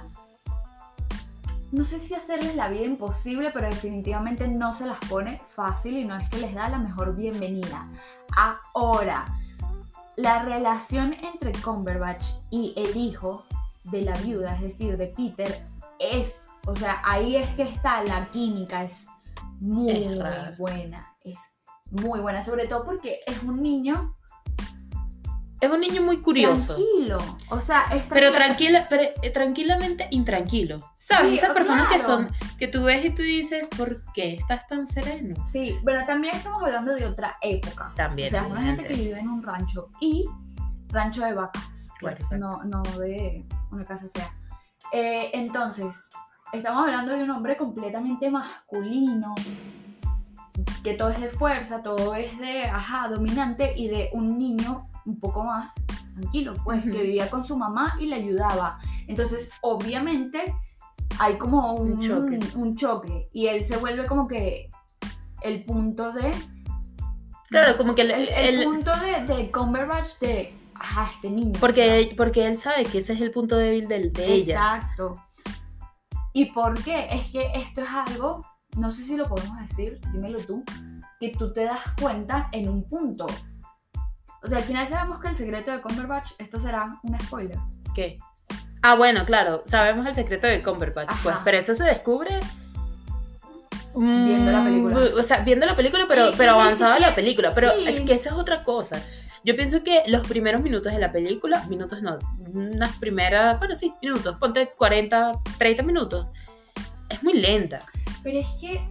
no 1.71 1.83
sé 1.83 1.99
si 1.99 2.13
hacerles 2.13 2.55
la 2.55 2.69
vida 2.69 2.85
imposible, 2.85 3.51
pero 3.51 3.67
definitivamente 3.67 4.47
no 4.47 4.73
se 4.73 4.85
las 4.85 4.99
pone 5.09 5.41
fácil 5.45 5.97
y 5.97 6.05
no 6.05 6.15
es 6.15 6.29
que 6.29 6.37
les 6.37 6.53
da 6.53 6.69
la 6.69 6.77
mejor 6.77 7.15
bienvenida. 7.15 7.87
Ahora, 8.73 9.25
la 10.15 10.43
relación 10.43 11.13
entre 11.13 11.51
Cumberbatch 11.61 12.25
y 12.49 12.73
el 12.77 12.95
hijo 12.95 13.43
de 13.83 14.01
la 14.01 14.17
viuda, 14.19 14.55
es 14.55 14.61
decir, 14.61 14.97
de 14.97 15.07
Peter, 15.07 15.53
es, 15.99 16.47
o 16.65 16.75
sea, 16.75 17.01
ahí 17.03 17.35
es 17.35 17.49
que 17.49 17.63
está 17.63 18.03
la 18.03 18.29
química, 18.31 18.83
es 18.83 19.05
muy 19.59 19.91
Es 19.91 20.57
buena, 20.57 21.15
es 21.23 21.39
muy 21.91 22.19
buena, 22.19 22.41
sobre 22.41 22.67
todo 22.67 22.85
porque 22.85 23.19
es 23.25 23.41
un 23.43 23.61
niño 23.61 24.15
Es 25.59 25.69
un 25.69 25.81
niño 25.81 26.01
muy 26.01 26.21
curioso. 26.21 26.75
tranquilo, 26.75 27.17
o 27.49 27.59
sea, 27.59 27.83
es 27.93 28.05
Pero 28.07 28.31
tranquila, 28.31 28.87
pero 28.89 29.03
eh, 29.21 29.29
tranquilamente 29.31 30.07
intranquilo. 30.11 30.81
¿Sabes? 31.07 31.31
Sí, 31.31 31.37
Esas 31.37 31.53
personas 31.53 31.87
que 31.87 31.95
claro. 31.99 32.27
son, 32.27 32.29
que 32.57 32.67
tú 32.67 32.83
ves 32.83 33.05
y 33.05 33.11
tú 33.11 33.21
dices, 33.21 33.67
¿por 33.77 34.03
qué 34.13 34.33
estás 34.33 34.67
tan 34.67 34.85
sereno? 34.87 35.35
Sí, 35.45 35.77
pero 35.85 36.05
también 36.05 36.35
estamos 36.35 36.61
hablando 36.61 36.93
de 36.93 37.05
otra 37.05 37.37
época. 37.41 37.87
También. 37.95 38.27
o 38.27 38.31
sea, 38.31 38.41
es 38.45 38.51
una 38.51 38.61
gente 38.61 38.83
que 38.85 38.93
vive 38.93 39.19
en 39.19 39.29
un 39.29 39.41
rancho 39.41 39.89
y 40.01 40.25
rancho 40.89 41.23
de 41.23 41.33
vacas, 41.33 41.91
Claro, 41.99 42.17
pues, 42.17 42.39
no, 42.39 42.63
no 42.63 42.81
de 42.99 43.45
una 43.71 43.85
casa 43.85 44.07
fea. 44.13 44.33
Eh, 44.91 45.31
entonces, 45.33 46.09
estamos 46.51 46.81
hablando 46.81 47.13
de 47.15 47.23
un 47.23 47.29
hombre 47.29 47.55
completamente 47.55 48.29
masculino, 48.29 49.33
que 50.83 50.93
todo 50.95 51.09
es 51.09 51.21
de 51.21 51.29
fuerza, 51.29 51.81
todo 51.83 52.15
es 52.15 52.37
de, 52.39 52.63
ajá, 52.65 53.07
dominante, 53.07 53.73
y 53.77 53.87
de 53.87 54.09
un 54.13 54.37
niño 54.37 54.89
un 55.05 55.19
poco 55.19 55.43
más 55.43 55.73
tranquilo, 56.15 56.53
pues, 56.65 56.83
Ujú. 56.85 56.93
que 56.93 57.01
vivía 57.03 57.29
con 57.29 57.45
su 57.45 57.55
mamá 57.57 57.95
y 57.99 58.07
le 58.07 58.15
ayudaba. 58.15 58.77
Entonces, 59.07 59.51
obviamente, 59.61 60.53
hay 61.19 61.37
como 61.37 61.73
un, 61.73 61.93
Un 61.93 61.99
choque. 62.01 62.39
un 62.55 62.75
choque, 62.75 63.29
y 63.33 63.47
él 63.47 63.63
se 63.63 63.77
vuelve 63.77 64.05
como 64.05 64.27
que 64.27 64.69
el 65.41 65.63
punto 65.65 66.11
de 66.11 66.31
Claro, 67.49 67.77
como 67.77 67.95
que 67.95 68.01
el- 68.01 68.11
el, 68.11 68.27
el 68.27 68.55
el- 68.59 68.63
punto 68.65 68.91
de, 68.99 69.25
de 69.33 69.51
Cumberbatch 69.51 70.19
de 70.19 70.53
ah, 70.75 71.09
este 71.13 71.29
niño. 71.29 71.53
Porque, 71.59 72.13
porque 72.17 72.45
él 72.45 72.57
sabe 72.57 72.83
que 72.85 72.97
ese 72.99 73.13
es 73.13 73.21
el 73.21 73.31
punto 73.31 73.55
débil 73.55 73.87
del, 73.87 74.09
de 74.11 74.25
ella. 74.33 74.53
Exacto. 74.75 75.13
¿Y 76.33 76.45
por 76.51 76.83
qué? 76.83 77.07
Es 77.09 77.31
que 77.31 77.49
esto 77.55 77.81
es 77.81 77.89
algo, 77.89 78.45
no 78.75 78.91
sé 78.91 79.03
si 79.03 79.15
lo 79.15 79.27
podemos 79.29 79.57
decir, 79.59 79.99
dímelo 80.11 80.39
tú, 80.39 80.63
que 81.19 81.29
tú 81.29 81.53
te 81.53 81.63
das 81.63 81.79
cuenta 82.01 82.49
en 82.51 82.67
un 82.69 82.83
punto. 82.83 83.25
O 84.43 84.47
sea, 84.47 84.57
al 84.59 84.63
final 84.65 84.85
sabemos 84.85 85.19
que 85.19 85.29
el 85.29 85.35
secreto 85.35 85.71
de 85.71 85.81
Cumberbatch, 85.81 86.31
esto 86.37 86.59
será 86.59 86.99
un 87.03 87.17
spoiler. 87.19 87.57
¿Qué? 87.95 88.17
Ah, 88.89 88.95
bueno, 88.95 89.25
claro, 89.25 89.63
sabemos 89.67 90.05
el 90.07 90.15
secreto 90.15 90.47
de 90.47 90.63
Cumberbatch, 90.63 91.09
Ajá. 91.09 91.19
pues, 91.23 91.35
pero 91.43 91.57
eso 91.57 91.75
se 91.75 91.83
descubre 91.83 92.39
Viendo 93.95 94.51
la 94.51 94.63
película. 94.63 94.95
mm, 94.95 95.19
O 95.19 95.23
sea, 95.23 95.39
viendo 95.39 95.65
la 95.65 95.75
película, 95.75 96.05
pero, 96.07 96.29
Y- 96.29 96.33
pero 96.37 96.51
avanzada 96.51 96.99
la 96.99 97.15
película. 97.15 97.49
Pero 97.53 97.71
sí. 97.71 97.85
es 97.87 98.01
que 98.01 98.13
esa 98.13 98.29
es 98.29 98.35
otra 98.35 98.61
cosa. 98.63 99.01
Yo 99.43 99.55
pienso 99.55 99.83
que 99.83 100.03
los 100.07 100.27
primeros 100.27 100.61
minutos 100.61 100.93
de 100.93 100.99
la 100.99 101.11
película, 101.11 101.63
minutos 101.67 102.01
no, 102.01 102.19
unas 102.53 102.95
primeras, 102.97 103.57
bueno, 103.59 103.75
sí, 103.75 103.93
minutos, 104.01 104.37
ponte 104.37 104.67
40, 104.77 105.39
30 105.57 105.83
minutos, 105.83 106.27
es 107.09 107.23
muy 107.23 107.33
lenta. 107.33 107.79
Pero 108.23 108.39
es 108.39 108.47
que 108.61 108.81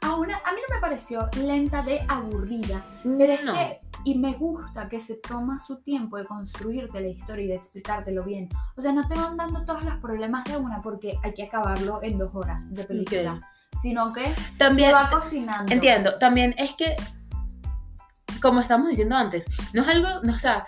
a, 0.00 0.14
una, 0.16 0.36
a 0.36 0.52
mí 0.52 0.60
no 0.68 0.74
me 0.76 0.80
pareció 0.80 1.28
lenta 1.44 1.82
de 1.82 2.00
aburrida. 2.08 2.84
Pero 3.02 3.32
es 3.32 3.44
No. 3.44 3.52
que, 3.54 3.78
y 4.04 4.18
me 4.18 4.32
gusta 4.34 4.88
que 4.88 4.98
se 5.00 5.16
toma 5.16 5.58
su 5.58 5.76
tiempo 5.82 6.16
de 6.16 6.24
construirte 6.24 7.00
la 7.00 7.08
historia 7.08 7.44
y 7.44 7.48
de 7.48 7.54
explicártelo 7.54 8.24
bien. 8.24 8.48
O 8.76 8.82
sea, 8.82 8.92
no 8.92 9.06
te 9.06 9.14
van 9.14 9.36
dando 9.36 9.64
todos 9.64 9.84
los 9.84 9.94
problemas 9.96 10.44
de 10.44 10.56
una 10.56 10.82
porque 10.82 11.16
hay 11.22 11.34
que 11.34 11.44
acabarlo 11.44 12.00
en 12.02 12.18
dos 12.18 12.34
horas 12.34 12.62
de 12.74 12.84
película. 12.84 13.48
Sino 13.80 14.12
que 14.12 14.34
También, 14.58 14.88
se 14.90 14.94
va 14.94 15.08
cocinando. 15.10 15.72
Entiendo, 15.72 16.18
también 16.18 16.54
es 16.58 16.74
que, 16.74 16.94
como 18.40 18.60
estamos 18.60 18.88
diciendo 18.88 19.16
antes, 19.16 19.44
no 19.72 19.82
es 19.82 19.88
algo, 19.88 20.08
no, 20.22 20.32
o 20.32 20.38
sea, 20.38 20.66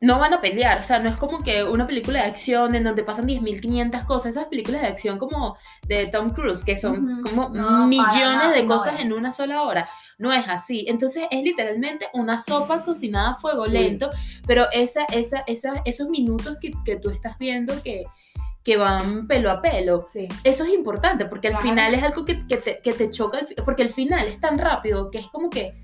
no 0.00 0.18
van 0.18 0.34
a 0.34 0.40
pelear, 0.40 0.78
o 0.80 0.82
sea, 0.82 0.98
no 0.98 1.08
es 1.08 1.16
como 1.16 1.40
que 1.42 1.62
una 1.64 1.86
película 1.86 2.20
de 2.22 2.26
acción 2.26 2.74
en 2.74 2.84
donde 2.84 3.02
pasan 3.04 3.26
10.500 3.26 4.04
cosas, 4.06 4.32
esas 4.32 4.46
películas 4.46 4.82
de 4.82 4.88
acción 4.88 5.18
como 5.18 5.56
de 5.86 6.06
Tom 6.08 6.30
Cruise, 6.30 6.64
que 6.64 6.76
son 6.76 7.04
Ujú. 7.20 7.22
como 7.22 7.48
No, 7.50 7.86
millones 7.86 8.12
nada, 8.14 8.50
de 8.52 8.62
no 8.64 8.76
cosas 8.76 9.00
en 9.00 9.06
es. 9.08 9.12
una 9.12 9.32
sola 9.32 9.62
hora, 9.62 9.88
no 10.18 10.32
es 10.32 10.48
así, 10.48 10.86
entonces 10.88 11.24
es 11.30 11.42
literalmente 11.42 12.06
una 12.14 12.40
sopa 12.40 12.82
cocinada 12.84 13.30
a 13.30 13.34
fuego 13.34 13.66
Sí. 13.66 13.72
lento, 13.72 14.10
pero 14.46 14.66
esa, 14.72 15.04
esa, 15.12 15.44
esa, 15.46 15.82
esos 15.84 16.08
minutos 16.08 16.56
que, 16.60 16.72
que 16.84 16.96
tú 16.96 17.10
estás 17.10 17.36
viendo 17.38 17.82
que, 17.82 18.04
que 18.64 18.76
van 18.78 19.26
pelo 19.28 19.50
a 19.50 19.60
pelo, 19.60 20.02
Sí. 20.10 20.26
eso 20.42 20.64
es 20.64 20.70
importante 20.70 21.26
porque 21.26 21.48
al 21.48 21.54
Claro. 21.54 21.68
final 21.68 21.94
es 21.94 22.02
algo 22.02 22.24
que, 22.24 22.46
que 22.46 22.56
te, 22.56 22.78
que 22.82 22.92
te 22.94 23.10
choca, 23.10 23.40
porque 23.64 23.82
el 23.82 23.90
final 23.90 24.26
es 24.26 24.40
tan 24.40 24.58
rápido 24.58 25.10
que 25.10 25.18
es 25.18 25.26
como 25.26 25.50
que 25.50 25.74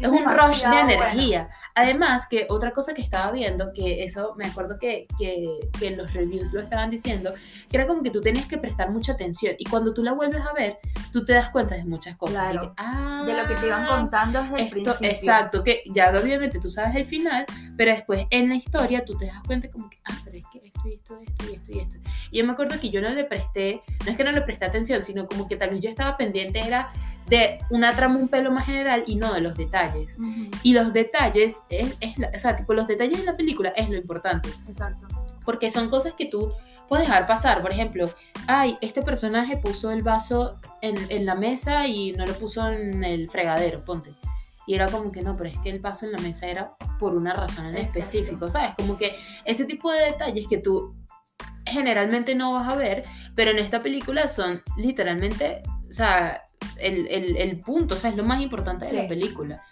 es 0.00 0.08
un 0.08 0.24
rush 0.24 0.62
de 0.62 0.68
demasiado 0.68 0.74
bueno. 0.86 0.92
energía. 0.92 1.48
Además, 1.74 2.26
que 2.28 2.46
otra 2.50 2.72
cosa 2.72 2.94
que 2.94 3.02
estaba 3.02 3.30
viendo, 3.32 3.72
que 3.72 4.04
eso 4.04 4.34
me 4.36 4.46
acuerdo 4.46 4.78
que, 4.78 5.06
que, 5.18 5.46
que 5.78 5.88
en 5.88 5.96
los 5.98 6.12
reviews 6.14 6.52
lo 6.52 6.60
estaban 6.60 6.90
diciendo, 6.90 7.34
que 7.68 7.76
era 7.76 7.86
como 7.86 8.02
que 8.02 8.10
tú 8.10 8.20
tenías 8.20 8.46
que 8.46 8.58
prestar 8.58 8.90
mucha 8.90 9.12
atención 9.12 9.54
y 9.58 9.64
cuando 9.64 9.92
tú 9.94 10.02
la 10.02 10.12
vuelves 10.12 10.40
a 10.42 10.52
ver, 10.52 10.78
tú 11.12 11.24
te 11.24 11.32
das 11.34 11.50
cuenta 11.50 11.74
de 11.74 11.84
muchas 11.84 12.16
cosas. 12.16 12.50
Claro. 12.50 12.60
Que, 12.60 12.72
ah, 12.78 13.24
De 13.26 13.32
lo 13.34 13.46
que 13.48 13.54
te 13.54 13.66
iban 13.66 13.86
contando 13.86 14.40
desde 14.42 14.54
el 14.56 14.62
esto- 14.62 14.74
principio. 14.82 15.08
exacto, 15.10 15.64
que 15.64 15.82
ya 15.94 16.10
obviamente 16.18 16.58
tú 16.60 16.70
sabes 16.70 16.96
el 16.96 17.04
final, 17.04 17.44
pero 17.76 17.90
después 17.92 18.26
en 18.30 18.48
la 18.48 18.54
historia 18.56 19.04
tú 19.04 19.16
te 19.16 19.26
das 19.26 19.42
cuenta 19.46 19.70
como 19.70 19.90
que, 19.90 19.98
ah, 20.04 20.18
pero 20.24 20.38
es 20.38 20.44
que 20.52 20.58
esto 20.66 20.80
y 20.88 20.94
esto, 20.94 21.18
esto 21.20 21.44
y 21.50 21.54
esto 21.54 21.72
y 21.72 21.78
esto. 21.80 21.96
Y 22.30 22.38
yo 22.38 22.44
me 22.46 22.52
acuerdo 22.52 22.78
que 22.80 22.90
yo 22.90 23.00
no 23.00 23.08
le 23.10 23.24
presté, 23.24 23.82
no 24.04 24.10
es 24.10 24.16
que 24.16 24.24
no 24.24 24.32
le 24.32 24.40
presté 24.42 24.64
atención, 24.66 25.02
sino 25.02 25.26
como 25.26 25.46
que 25.46 25.56
tal 25.56 25.70
vez 25.70 25.80
yo 25.80 25.88
estaba 25.90 26.16
pendiente 26.16 26.60
era 26.60 26.90
de 27.28 27.58
una 27.70 27.92
trama 27.94 28.18
un 28.18 28.28
pelo 28.28 28.50
más 28.52 28.66
general 28.66 29.02
y 29.06 29.16
no 29.16 29.32
de 29.34 29.40
los 29.40 29.56
detalles. 29.56 30.18
Y 30.62 30.72
los 30.72 30.92
detalles, 30.92 31.62
es, 31.70 31.96
es 32.00 32.18
la- 32.18 32.30
o 32.34 32.38
sea, 32.38 32.54
tipo 32.56 32.72
los 32.74 32.86
detalles 32.86 33.18
en 33.20 33.26
la 33.26 33.36
película 33.36 33.70
es 33.70 33.88
lo 33.90 33.96
importante. 33.96 34.48
Exacto. 34.68 35.06
Porque 35.44 35.70
son 35.70 35.88
cosas 35.90 36.12
que 36.14 36.26
tú 36.26 36.52
puedes 36.88 37.06
dejar 37.06 37.26
pasar. 37.26 37.62
Por 37.62 37.72
ejemplo, 37.72 38.08
ay, 38.46 38.78
este 38.80 39.02
personaje 39.02 39.56
puso 39.56 39.90
el 39.90 40.02
vaso 40.02 40.58
en, 40.82 40.96
en 41.10 41.26
la 41.26 41.34
mesa 41.34 41.86
y 41.88 42.12
no 42.12 42.26
lo 42.26 42.34
puso 42.34 42.68
en 42.70 43.02
el 43.04 43.28
fregadero, 43.28 43.84
ponte. 43.84 44.14
Y 44.68 44.74
era 44.74 44.88
como 44.88 45.12
que 45.12 45.22
no, 45.22 45.36
pero 45.36 45.50
es 45.50 45.58
que 45.60 45.70
el 45.70 45.78
vaso 45.80 46.06
en 46.06 46.12
la 46.12 46.18
mesa 46.18 46.46
era 46.48 46.74
por 46.98 47.14
una 47.14 47.32
razón 47.32 47.66
en 47.66 47.76
Exacto. 47.76 47.98
específico, 48.00 48.50
¿sabes? 48.50 48.70
Como 48.76 48.96
que 48.96 49.16
ese 49.44 49.64
tipo 49.64 49.92
de 49.92 50.06
detalles 50.06 50.46
que 50.48 50.58
tú 50.58 50.94
generalmente 51.64 52.34
no 52.34 52.52
vas 52.54 52.68
a 52.68 52.76
ver, 52.76 53.04
pero 53.34 53.50
en 53.50 53.58
esta 53.58 53.82
película 53.82 54.28
son 54.28 54.62
literalmente, 54.76 55.62
o 55.88 55.92
sea, 55.92 56.44
el, 56.78 57.06
el- 57.08 57.36
el 57.36 57.58
punto, 57.60 57.94
o 57.94 57.98
sea, 57.98 58.10
es 58.10 58.16
lo 58.16 58.24
más 58.24 58.40
importante 58.40 58.84
de 58.84 58.90
Sí. 58.90 58.96
la 58.98 59.08
película. 59.08 59.62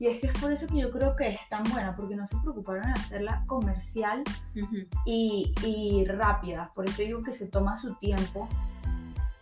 Y 0.00 0.06
es 0.06 0.20
que 0.20 0.28
es 0.28 0.32
por 0.34 0.52
eso 0.52 0.68
que 0.68 0.78
yo 0.78 0.92
creo 0.92 1.16
que 1.16 1.28
es 1.28 1.38
tan 1.50 1.64
buena, 1.64 1.96
porque 1.96 2.14
no 2.14 2.24
se 2.26 2.36
preocuparon 2.38 2.84
en 2.84 2.90
hacerla 2.92 3.42
comercial 3.46 4.22
Ujú. 4.54 4.76
y, 5.04 5.52
y 5.64 6.04
rápida. 6.06 6.70
Por 6.74 6.88
eso 6.88 7.02
digo 7.02 7.22
que 7.24 7.32
se 7.32 7.48
toma 7.48 7.76
su 7.76 7.94
tiempo. 7.96 8.48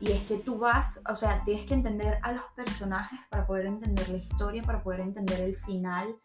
Y 0.01 0.13
es 0.13 0.23
que 0.27 0.37
tú 0.37 0.59
vas, 0.59 1.01
o 1.11 1.15
sea, 1.15 1.43
tienes 1.45 1.65
que 1.67 1.73
entender 1.75 2.19
a 2.23 2.33
los 2.33 2.43
personajes 2.55 3.19
para 3.31 3.47
poder 3.47 3.67
entender 3.67 4.09
la 4.11 4.19
historia, 4.19 4.63
para 4.63 4.83
poder 4.83 5.01
entender 5.01 5.41
el 5.41 5.57
final. 5.57 6.17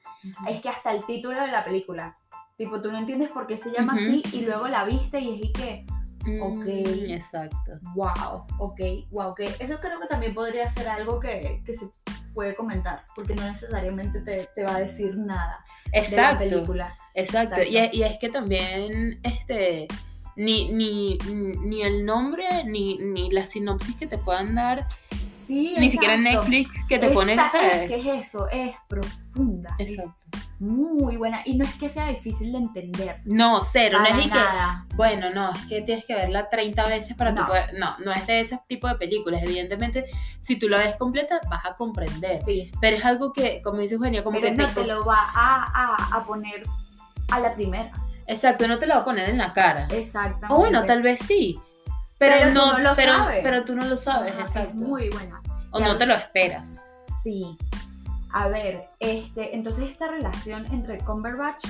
Es 0.47 0.61
que 0.61 0.69
hasta 0.69 0.91
el 0.91 1.05
título 1.05 1.41
de 1.41 1.47
la 1.47 1.63
película. 1.63 2.17
Tipo, 2.57 2.81
tú 2.81 2.91
no 2.91 2.97
entiendes 2.97 3.29
por 3.31 3.47
qué 3.47 3.55
se 3.57 3.71
llama 3.71 3.93
Ujú. 3.95 4.03
así 4.03 4.23
y 4.33 4.41
luego 4.45 4.67
la 4.67 4.83
viste 4.83 5.19
y 5.21 5.33
es 5.35 5.45
y 5.45 5.51
que, 5.53 5.85
Ok. 6.41 6.65
Mm, 6.65 7.11
exacto. 7.11 7.71
wow, 7.95 8.45
ok, 8.59 8.79
wow, 9.11 9.33
que 9.35 9.45
eso 9.59 9.79
creo 9.79 9.99
que 9.99 10.07
también 10.07 10.33
podría 10.33 10.67
ser 10.69 10.87
algo 10.87 11.19
que, 11.19 11.61
que 11.65 11.73
se 11.73 11.87
puede 12.33 12.55
comentar, 12.55 13.03
porque 13.15 13.35
no 13.35 13.43
necesariamente 13.43 14.21
te, 14.21 14.47
te 14.55 14.63
va 14.63 14.75
a 14.75 14.79
decir 14.79 15.15
nada 15.17 15.63
de 15.85 15.91
la 15.91 15.99
Exacto. 15.99 16.39
película. 16.39 16.95
Exacto, 17.13 17.55
Exacto. 17.61 17.71
Y, 17.71 17.77
es- 17.77 17.93
y 17.93 18.03
es 18.03 18.19
que 18.19 18.29
también 18.29 19.19
este 19.23 19.87
ni, 20.37 20.71
ni, 20.71 21.17
ni 21.27 21.81
el 21.83 22.05
nombre 22.05 22.45
ni, 22.65 22.97
ni 22.99 23.29
la 23.31 23.45
sinopsis 23.45 23.95
que 23.97 24.07
te 24.07 24.17
puedan 24.17 24.55
dar, 24.55 24.85
Sí, 25.31 25.75
ni 25.77 25.89
siquiera 25.89 26.13
exacto. 26.15 26.39
Netflix 26.47 26.85
que 26.87 26.97
te 26.99 27.07
Esta 27.07 27.13
ponen, 27.13 27.37
es 27.39 27.51
¿sabes? 27.51 27.87
que 27.89 27.95
es 27.95 28.27
eso, 28.27 28.47
es 28.49 28.73
profunda, 29.31 29.75
es 29.79 29.91
Exacto. 29.93 30.25
muy 30.59 31.17
buena 31.17 31.41
y 31.45 31.55
no 31.55 31.65
es 31.65 31.73
que 31.75 31.89
sea 31.89 32.07
difícil 32.07 32.51
de 32.51 32.57
entender. 32.59 33.21
No, 33.25 33.61
cero, 33.63 33.99
no 33.99 34.05
es 34.05 34.25
y 34.25 34.29
que, 34.29 34.35
nada. 34.35 34.85
bueno, 34.95 35.29
no, 35.33 35.51
es 35.53 35.65
que 35.67 35.81
tienes 35.81 36.05
que 36.05 36.13
verla 36.15 36.49
30 36.49 36.87
veces 36.87 37.15
para 37.17 37.31
No. 37.31 37.41
tu 37.41 37.47
poder, 37.47 37.73
no, 37.79 37.97
no 37.99 38.11
es 38.11 38.27
de 38.27 38.39
ese 38.39 38.59
tipo 38.67 38.87
de 38.87 38.95
películas, 38.95 39.41
evidentemente, 39.43 40.05
si 40.39 40.57
tú 40.59 40.67
la 40.69 40.77
ves 40.79 40.95
completa 40.97 41.39
vas 41.49 41.65
a 41.65 41.73
comprender, 41.75 42.41
Sí, 42.45 42.71
pero 42.79 42.97
es 42.97 43.05
algo 43.05 43.31
que, 43.33 43.61
como 43.63 43.79
dice 43.79 43.95
Eugenia, 43.95 44.23
como 44.23 44.39
pero 44.39 44.51
que 44.51 44.57
no 44.57 44.67
te 44.67 44.81
te 44.81 44.87
lo 44.87 45.05
va 45.05 45.17
a, 45.33 45.63
a, 46.11 46.17
a 46.17 46.25
poner 46.25 46.63
a 47.31 47.39
la 47.39 47.53
primera. 47.55 47.91
Exacto, 48.27 48.67
no 48.67 48.77
te 48.77 48.87
lo 48.87 48.93
va 48.95 49.01
a 49.01 49.05
poner 49.05 49.29
en 49.29 49.37
la 49.37 49.53
cara. 49.53 49.87
Exactamente. 49.91 50.53
O 50.53 50.57
bueno, 50.57 50.85
tal 50.85 51.01
vez 51.01 51.19
sí. 51.21 51.59
Pero, 52.17 52.35
Pero 52.37 52.49
tú 52.49 52.55
no, 52.55 52.73
no 52.73 52.79
lo 52.79 52.93
pero, 52.95 53.13
sabes. 53.17 53.39
pero 53.41 53.61
tú 53.65 53.75
no 53.75 53.85
lo 53.85 53.97
sabes, 53.97 54.33
Ajá, 54.33 54.41
exacto. 54.43 54.69
Es 54.69 54.75
muy 54.75 55.09
buena. 55.09 55.41
O 55.71 55.79
no 55.79 55.97
te 55.97 56.05
lo 56.05 56.13
esperas. 56.13 56.99
Sí. 57.23 57.57
A 58.33 58.47
ver, 58.47 58.87
este, 58.99 59.55
entonces 59.55 59.89
esta 59.89 60.07
relación 60.07 60.65
entre 60.73 60.99
Cumberbatch, 60.99 61.65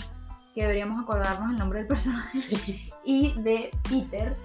que 0.53 0.61
deberíamos 0.61 1.01
acordarnos 1.01 1.49
el 1.51 1.57
nombre 1.57 1.79
del 1.79 1.87
personaje, 1.87 2.37
Sí. 2.39 2.89
y 3.03 3.33
de 3.41 3.71
Peter, 3.89 4.35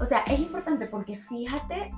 o 0.00 0.04
sea, 0.04 0.18
es 0.26 0.38
importante 0.40 0.86
porque 0.86 1.18
fíjate 1.18 1.90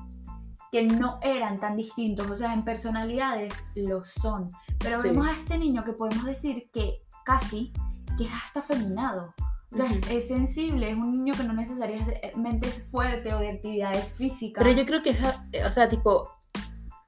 que 0.71 0.83
no 0.85 1.19
eran 1.23 1.61
tan 1.61 1.77
distintos, 1.77 2.29
o 2.31 2.37
sea, 2.37 2.53
en 2.53 2.65
personalidades 2.65 3.55
lo 3.75 4.05
son, 4.05 4.49
pero 4.79 5.01
Sí. 5.03 5.09
vemos 5.09 5.27
a 5.27 5.33
este 5.33 5.57
niño 5.59 5.85
que 5.85 5.93
podemos 5.93 6.25
decir 6.25 6.69
que 6.73 7.03
casi, 7.25 7.73
que 8.19 8.25
es 8.25 8.31
hasta 8.33 8.61
feminado. 8.63 9.33
O 9.73 9.77
sea, 9.77 9.87
es- 9.87 10.09
es, 10.11 10.29
sensible, 10.29 10.91
es 10.91 10.97
un 10.97 11.17
niño 11.19 11.35
que 11.35 11.43
no 11.45 11.53
necesariamente 11.53 12.69
es 12.69 12.85
fuerte 12.91 13.35
o 13.35 13.39
de 13.41 13.51
actividades 13.51 14.13
físicas. 14.13 14.63
Pero 14.63 14.77
yo 14.77 14.87
creo 14.87 15.03
que, 15.03 15.11
es, 15.11 15.65
o 15.67 15.71
sea, 15.73 15.89
tipo, 15.89 16.31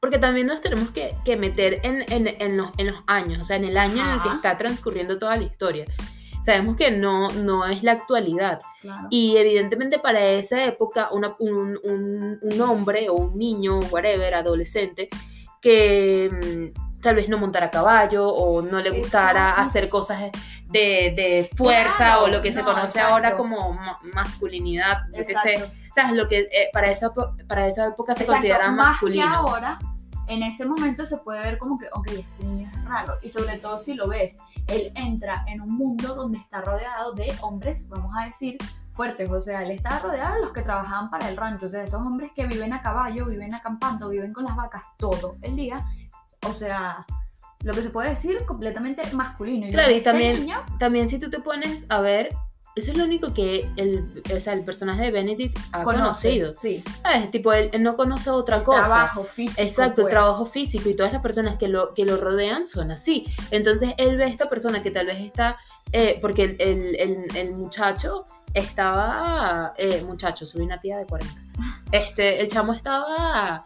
porque 0.06 0.18
también 0.20 0.46
nos 0.46 0.60
tenemos 0.60 0.90
que, 0.90 1.16
que 1.24 1.36
meter 1.36 1.80
en, 1.82 2.04
en, 2.12 2.28
en 2.40 2.56
los, 2.56 2.70
en 2.78 2.86
los 2.86 2.96
años, 3.08 3.40
o 3.42 3.44
sea, 3.44 3.56
en 3.56 3.64
el 3.64 3.76
año 3.76 4.04
en 4.04 4.10
el 4.10 4.22
que 4.22 4.28
Ajá. 4.28 4.36
está 4.36 4.56
transcurriendo 4.56 5.18
toda 5.18 5.36
la 5.36 5.42
historia. 5.42 5.84
Sabemos 6.44 6.76
que 6.76 6.92
no, 6.92 7.28
no 7.32 7.66
es 7.66 7.82
la 7.82 7.90
actualidad. 7.90 8.60
Claro. 8.80 9.08
Y 9.10 9.36
evidentemente 9.36 9.98
para 9.98 10.24
esa 10.24 10.64
época, 10.64 11.08
una- 11.10 11.34
un, 11.40 11.76
un- 11.82 12.38
un 12.40 12.60
hombre 12.60 13.08
o 13.10 13.14
un 13.14 13.36
niño, 13.36 13.80
whatever, 13.90 14.32
adolescente, 14.36 15.08
que 15.60 16.30
mm, 16.76 17.00
tal 17.02 17.16
vez 17.16 17.28
no 17.28 17.36
montara 17.38 17.66
a 17.66 17.70
caballo 17.72 18.28
o 18.28 18.62
no 18.62 18.78
le 18.78 18.90
gustara 18.90 19.40
Exacto. 19.48 19.62
hacer 19.62 19.88
cosas 19.88 20.20
de, 20.68 21.12
de 21.16 21.50
fuerza 21.56 21.96
Claro, 21.96 22.24
o 22.24 22.28
lo 22.28 22.42
que 22.42 22.52
se 22.52 22.60
no, 22.60 22.66
conoce 22.66 22.98
exacto. 22.98 23.12
ahora 23.14 23.36
como 23.36 23.72
ma- 23.72 23.98
masculinidad, 24.14 24.98
yo 25.12 25.24
qué 25.26 25.34
sé. 25.34 25.54
Exacto. 25.54 25.74
¿Sabes? 25.96 26.12
Lo 26.12 26.28
que 26.28 26.40
eh, 26.40 26.68
para, 26.74 26.90
esa, 26.90 27.10
para 27.48 27.66
esa 27.66 27.86
época 27.88 28.12
se 28.14 28.20
Exacto, 28.24 28.32
considera 28.34 28.70
más 28.70 28.88
masculino. 28.92 29.22
que 29.22 29.28
ahora, 29.34 29.78
en 30.26 30.42
ese 30.42 30.66
momento 30.66 31.04
se 31.04 31.18
puede 31.18 31.40
ver 31.40 31.58
como 31.58 31.78
que, 31.78 31.86
ok, 31.92 32.08
este 32.08 32.44
niño 32.44 32.68
es 32.72 32.84
raro. 32.84 33.14
Y 33.22 33.28
sobre 33.28 33.58
todo 33.58 33.78
si 33.78 33.94
lo 33.94 34.08
ves, 34.08 34.36
él 34.66 34.92
entra 34.94 35.44
en 35.46 35.60
un 35.60 35.76
mundo 35.76 36.14
donde 36.14 36.38
está 36.38 36.60
rodeado 36.60 37.12
de 37.12 37.32
hombres, 37.42 37.88
vamos 37.88 38.12
a 38.18 38.24
decir, 38.24 38.58
fuertes. 38.92 39.30
O 39.30 39.40
sea, 39.40 39.62
él 39.62 39.70
está 39.70 39.98
rodeado 39.98 40.34
de 40.36 40.40
los 40.40 40.52
que 40.52 40.62
trabajaban 40.62 41.08
para 41.10 41.28
el 41.28 41.36
rancho. 41.36 41.66
O 41.66 41.68
sea, 41.68 41.82
esos 41.82 42.00
hombres 42.00 42.32
que 42.34 42.46
viven 42.46 42.72
a 42.72 42.80
caballo, 42.80 43.26
viven 43.26 43.54
acampando, 43.54 44.08
viven 44.08 44.32
con 44.32 44.44
las 44.44 44.56
vacas 44.56 44.82
todo 44.96 45.36
el 45.42 45.54
día. 45.54 45.84
O 46.48 46.52
sea, 46.52 47.04
lo 47.62 47.72
que 47.74 47.82
se 47.82 47.90
puede 47.90 48.10
decir 48.10 48.38
completamente 48.46 49.02
masculino. 49.12 49.66
Claro, 49.70 49.90
y 49.92 49.96
este 49.96 50.10
también- 50.10 50.40
niño, 50.40 50.64
También 50.78 51.08
si 51.08 51.18
tú 51.18 51.30
te 51.30 51.40
pones 51.40 51.86
a 51.90 52.00
ver, 52.00 52.30
eso 52.76 52.90
es 52.92 52.96
lo 52.98 53.04
único 53.04 53.32
que 53.34 53.68
el, 53.76 54.22
o 54.36 54.40
sea, 54.40 54.52
el 54.52 54.64
personaje 54.64 55.02
de 55.04 55.10
Benedict 55.10 55.58
ha 55.72 55.82
conoce, 55.82 56.28
conocido. 56.28 56.54
Sí, 56.54 56.84
¿Sabes? 57.02 57.30
Tipo, 57.30 57.52
él, 57.52 57.70
él 57.72 57.82
no 57.82 57.96
conoce 57.96 58.30
otra 58.30 58.58
el 58.58 58.62
cosa. 58.64 58.84
trabajo 58.84 59.24
físico. 59.24 59.62
Exacto, 59.62 60.02
el 60.02 60.04
pues. 60.04 60.12
trabajo 60.12 60.46
físico 60.46 60.88
y 60.88 60.94
todas 60.94 61.12
las 61.12 61.22
personas 61.22 61.56
que 61.56 61.68
lo, 61.68 61.92
que 61.94 62.04
lo 62.04 62.16
rodean 62.18 62.66
son 62.66 62.90
así. 62.90 63.26
Entonces 63.50 63.94
él 63.98 64.16
ve 64.16 64.24
a 64.24 64.28
esta 64.28 64.48
persona 64.48 64.82
que 64.82 64.90
tal 64.90 65.06
vez 65.06 65.18
está, 65.20 65.56
eh, 65.92 66.18
porque 66.20 66.42
el, 66.44 66.56
el- 66.60 66.96
el- 66.96 67.36
el 67.36 67.52
muchacho 67.54 68.26
estaba, 68.54 69.72
eh, 69.78 70.02
muchacho, 70.06 70.44
soy 70.46 70.62
una 70.62 70.78
tía 70.80 70.98
de 70.98 71.06
40. 71.06 71.34
Este, 71.92 72.40
el 72.40 72.48
chamo 72.48 72.72
estaba, 72.74 73.64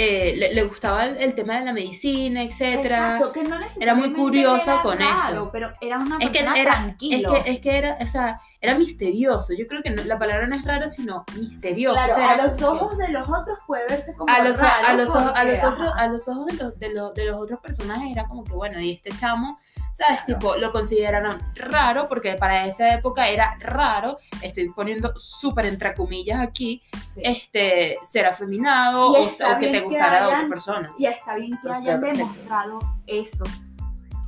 eh, 0.00 0.34
le, 0.36 0.54
le 0.54 0.62
gustaba 0.62 1.06
el, 1.06 1.16
el 1.16 1.34
tema 1.34 1.58
de 1.58 1.64
la 1.64 1.72
medicina, 1.72 2.42
etcétera. 2.42 3.16
Exacto, 3.16 3.32
que 3.32 3.42
no 3.42 3.58
Era 3.80 3.94
muy 3.94 4.12
curiosa 4.12 4.74
era 4.74 4.82
con 4.82 4.98
raro, 4.98 5.32
eso. 5.32 5.50
Pero 5.52 5.72
era 5.80 5.98
una 5.98 6.18
Es 6.18 6.30
que 6.30 6.38
era, 6.38 6.54
tranquilo. 6.62 7.34
es 7.34 7.42
que, 7.42 7.50
es 7.50 7.60
que 7.60 7.76
era, 7.78 7.98
o 8.00 8.06
sea, 8.06 8.40
era 8.60 8.78
misterioso. 8.78 9.52
Yo 9.54 9.66
creo 9.66 9.82
que 9.82 9.90
no- 9.90 10.04
la 10.04 10.18
palabra 10.18 10.46
no 10.46 10.54
es 10.56 10.64
raro, 10.64 10.88
sino 10.88 11.24
misterioso. 11.38 11.96
Claro, 11.96 12.12
O 12.12 12.14
sea, 12.16 12.30
a 12.30 12.36
los 12.46 12.56
como 12.56 12.70
ojos 12.70 12.98
de 12.98 13.08
los 13.08 13.28
otros 13.28 13.58
puede 13.66 13.86
verse 13.88 14.14
como 14.14 14.32
a 14.32 14.38
los, 14.42 14.60
raro 14.60 14.86
a 14.88 14.92
los, 14.94 15.10
ojos, 15.10 15.32
a 15.34 15.44
los 15.44 15.64
otros, 15.64 15.92
a 15.96 16.06
los 16.06 16.28
ojos 16.28 16.46
de 16.46 16.52
los, 16.54 16.78
de, 16.78 16.88
los, 16.94 17.14
de 17.14 17.24
los 17.24 17.36
otros 17.36 17.60
personajes 17.60 18.12
era 18.12 18.26
como 18.28 18.44
que 18.44 18.52
bueno, 18.52 18.80
y 18.80 18.92
este 18.92 19.10
chamo, 19.12 19.58
¿sabes? 19.98 20.20
Claro. 20.22 20.38
Tipo, 20.38 20.56
lo 20.56 20.70
consideraron 20.72 21.40
raro 21.54 22.08
porque 22.08 22.34
para 22.36 22.66
esa 22.66 22.94
época 22.94 23.28
era 23.28 23.56
raro, 23.60 24.18
estoy 24.42 24.68
poniendo 24.70 25.12
súper 25.18 25.66
entre 25.66 25.94
comillas 25.94 26.40
aquí, 26.40 26.82
sí. 27.12 27.20
este, 27.24 27.98
ser 28.02 28.26
afeminado 28.26 29.08
o, 29.08 29.24
o 29.24 29.26
que 29.26 29.66
te 29.66 29.70
bien 29.70 29.72
que 29.72 29.80
gustara 29.82 30.20
de 30.20 30.24
otra 30.26 30.38
hayan- 30.38 30.48
persona. 30.48 30.92
Y 30.98 31.06
está 31.06 31.34
bien 31.34 31.58
que 31.62 31.68
hayan 31.70 32.00
perfecto. 32.00 32.18
demostrado 32.28 32.78
eso. 33.06 33.44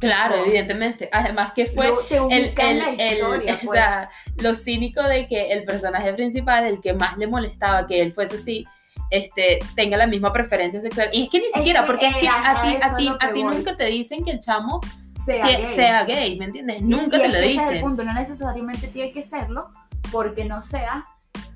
Claro, 0.01 0.35
evidentemente. 0.37 1.09
Además 1.13 1.53
que 1.53 1.67
fue 1.67 1.87
el, 1.89 1.95
el, 2.31 2.79
la 2.79 2.91
el- 2.91 3.13
historia, 3.17 3.55
o 3.55 3.67
pues. 3.67 3.79
sea, 3.79 4.09
lo 4.39 4.55
cínico 4.55 5.03
de 5.03 5.27
que 5.27 5.53
el 5.53 5.65
personaje 5.65 6.13
principal, 6.15 6.65
el 6.67 6.81
que 6.81 6.95
más 6.95 7.17
le 7.19 7.27
molestaba 7.27 7.87
que 7.87 8.01
él 8.01 8.13
fuese 8.13 8.37
así, 8.37 8.67
este, 9.11 9.59
tenga 9.77 9.97
la 9.99 10.07
misma 10.07 10.33
preferencia 10.33 10.81
sexual. 10.81 11.11
Y 11.13 11.25
es 11.25 11.29
que 11.31 11.41
ni 11.41 11.51
siquiera, 11.51 11.83
que, 11.83 11.87
porque 11.87 12.07
es 12.09 12.17
que 12.17 12.29
a 12.29 12.51
a 12.51 12.63
ti, 12.63 12.79
a 12.81 12.97
ti, 12.97 13.09
a 13.21 13.33
ti 13.35 13.43
nunca 13.43 13.77
te 13.77 13.85
dicen 13.87 14.25
que 14.25 14.31
el 14.31 14.41
chamo 14.41 14.81
sea 15.25 15.47
que 15.47 15.63
gay. 15.63 15.75
sea 15.75 16.05
gay, 16.05 16.39
¿me 16.39 16.47
entiendes? 16.47 16.83
Nunca 16.83 17.19
y 17.19 17.23
te 17.23 17.29
lo 17.29 17.35
que 17.35 17.41
ese 17.41 17.51
es 17.51 17.63
el 17.63 17.69
dicen. 17.69 17.81
punto, 17.83 18.05
no 18.05 18.13
necesariamente 18.13 18.89
tiene 18.89 19.13
que 19.13 19.23
serlo 19.23 19.71
porque 20.11 20.45
no 20.45 20.63
sea 20.63 21.05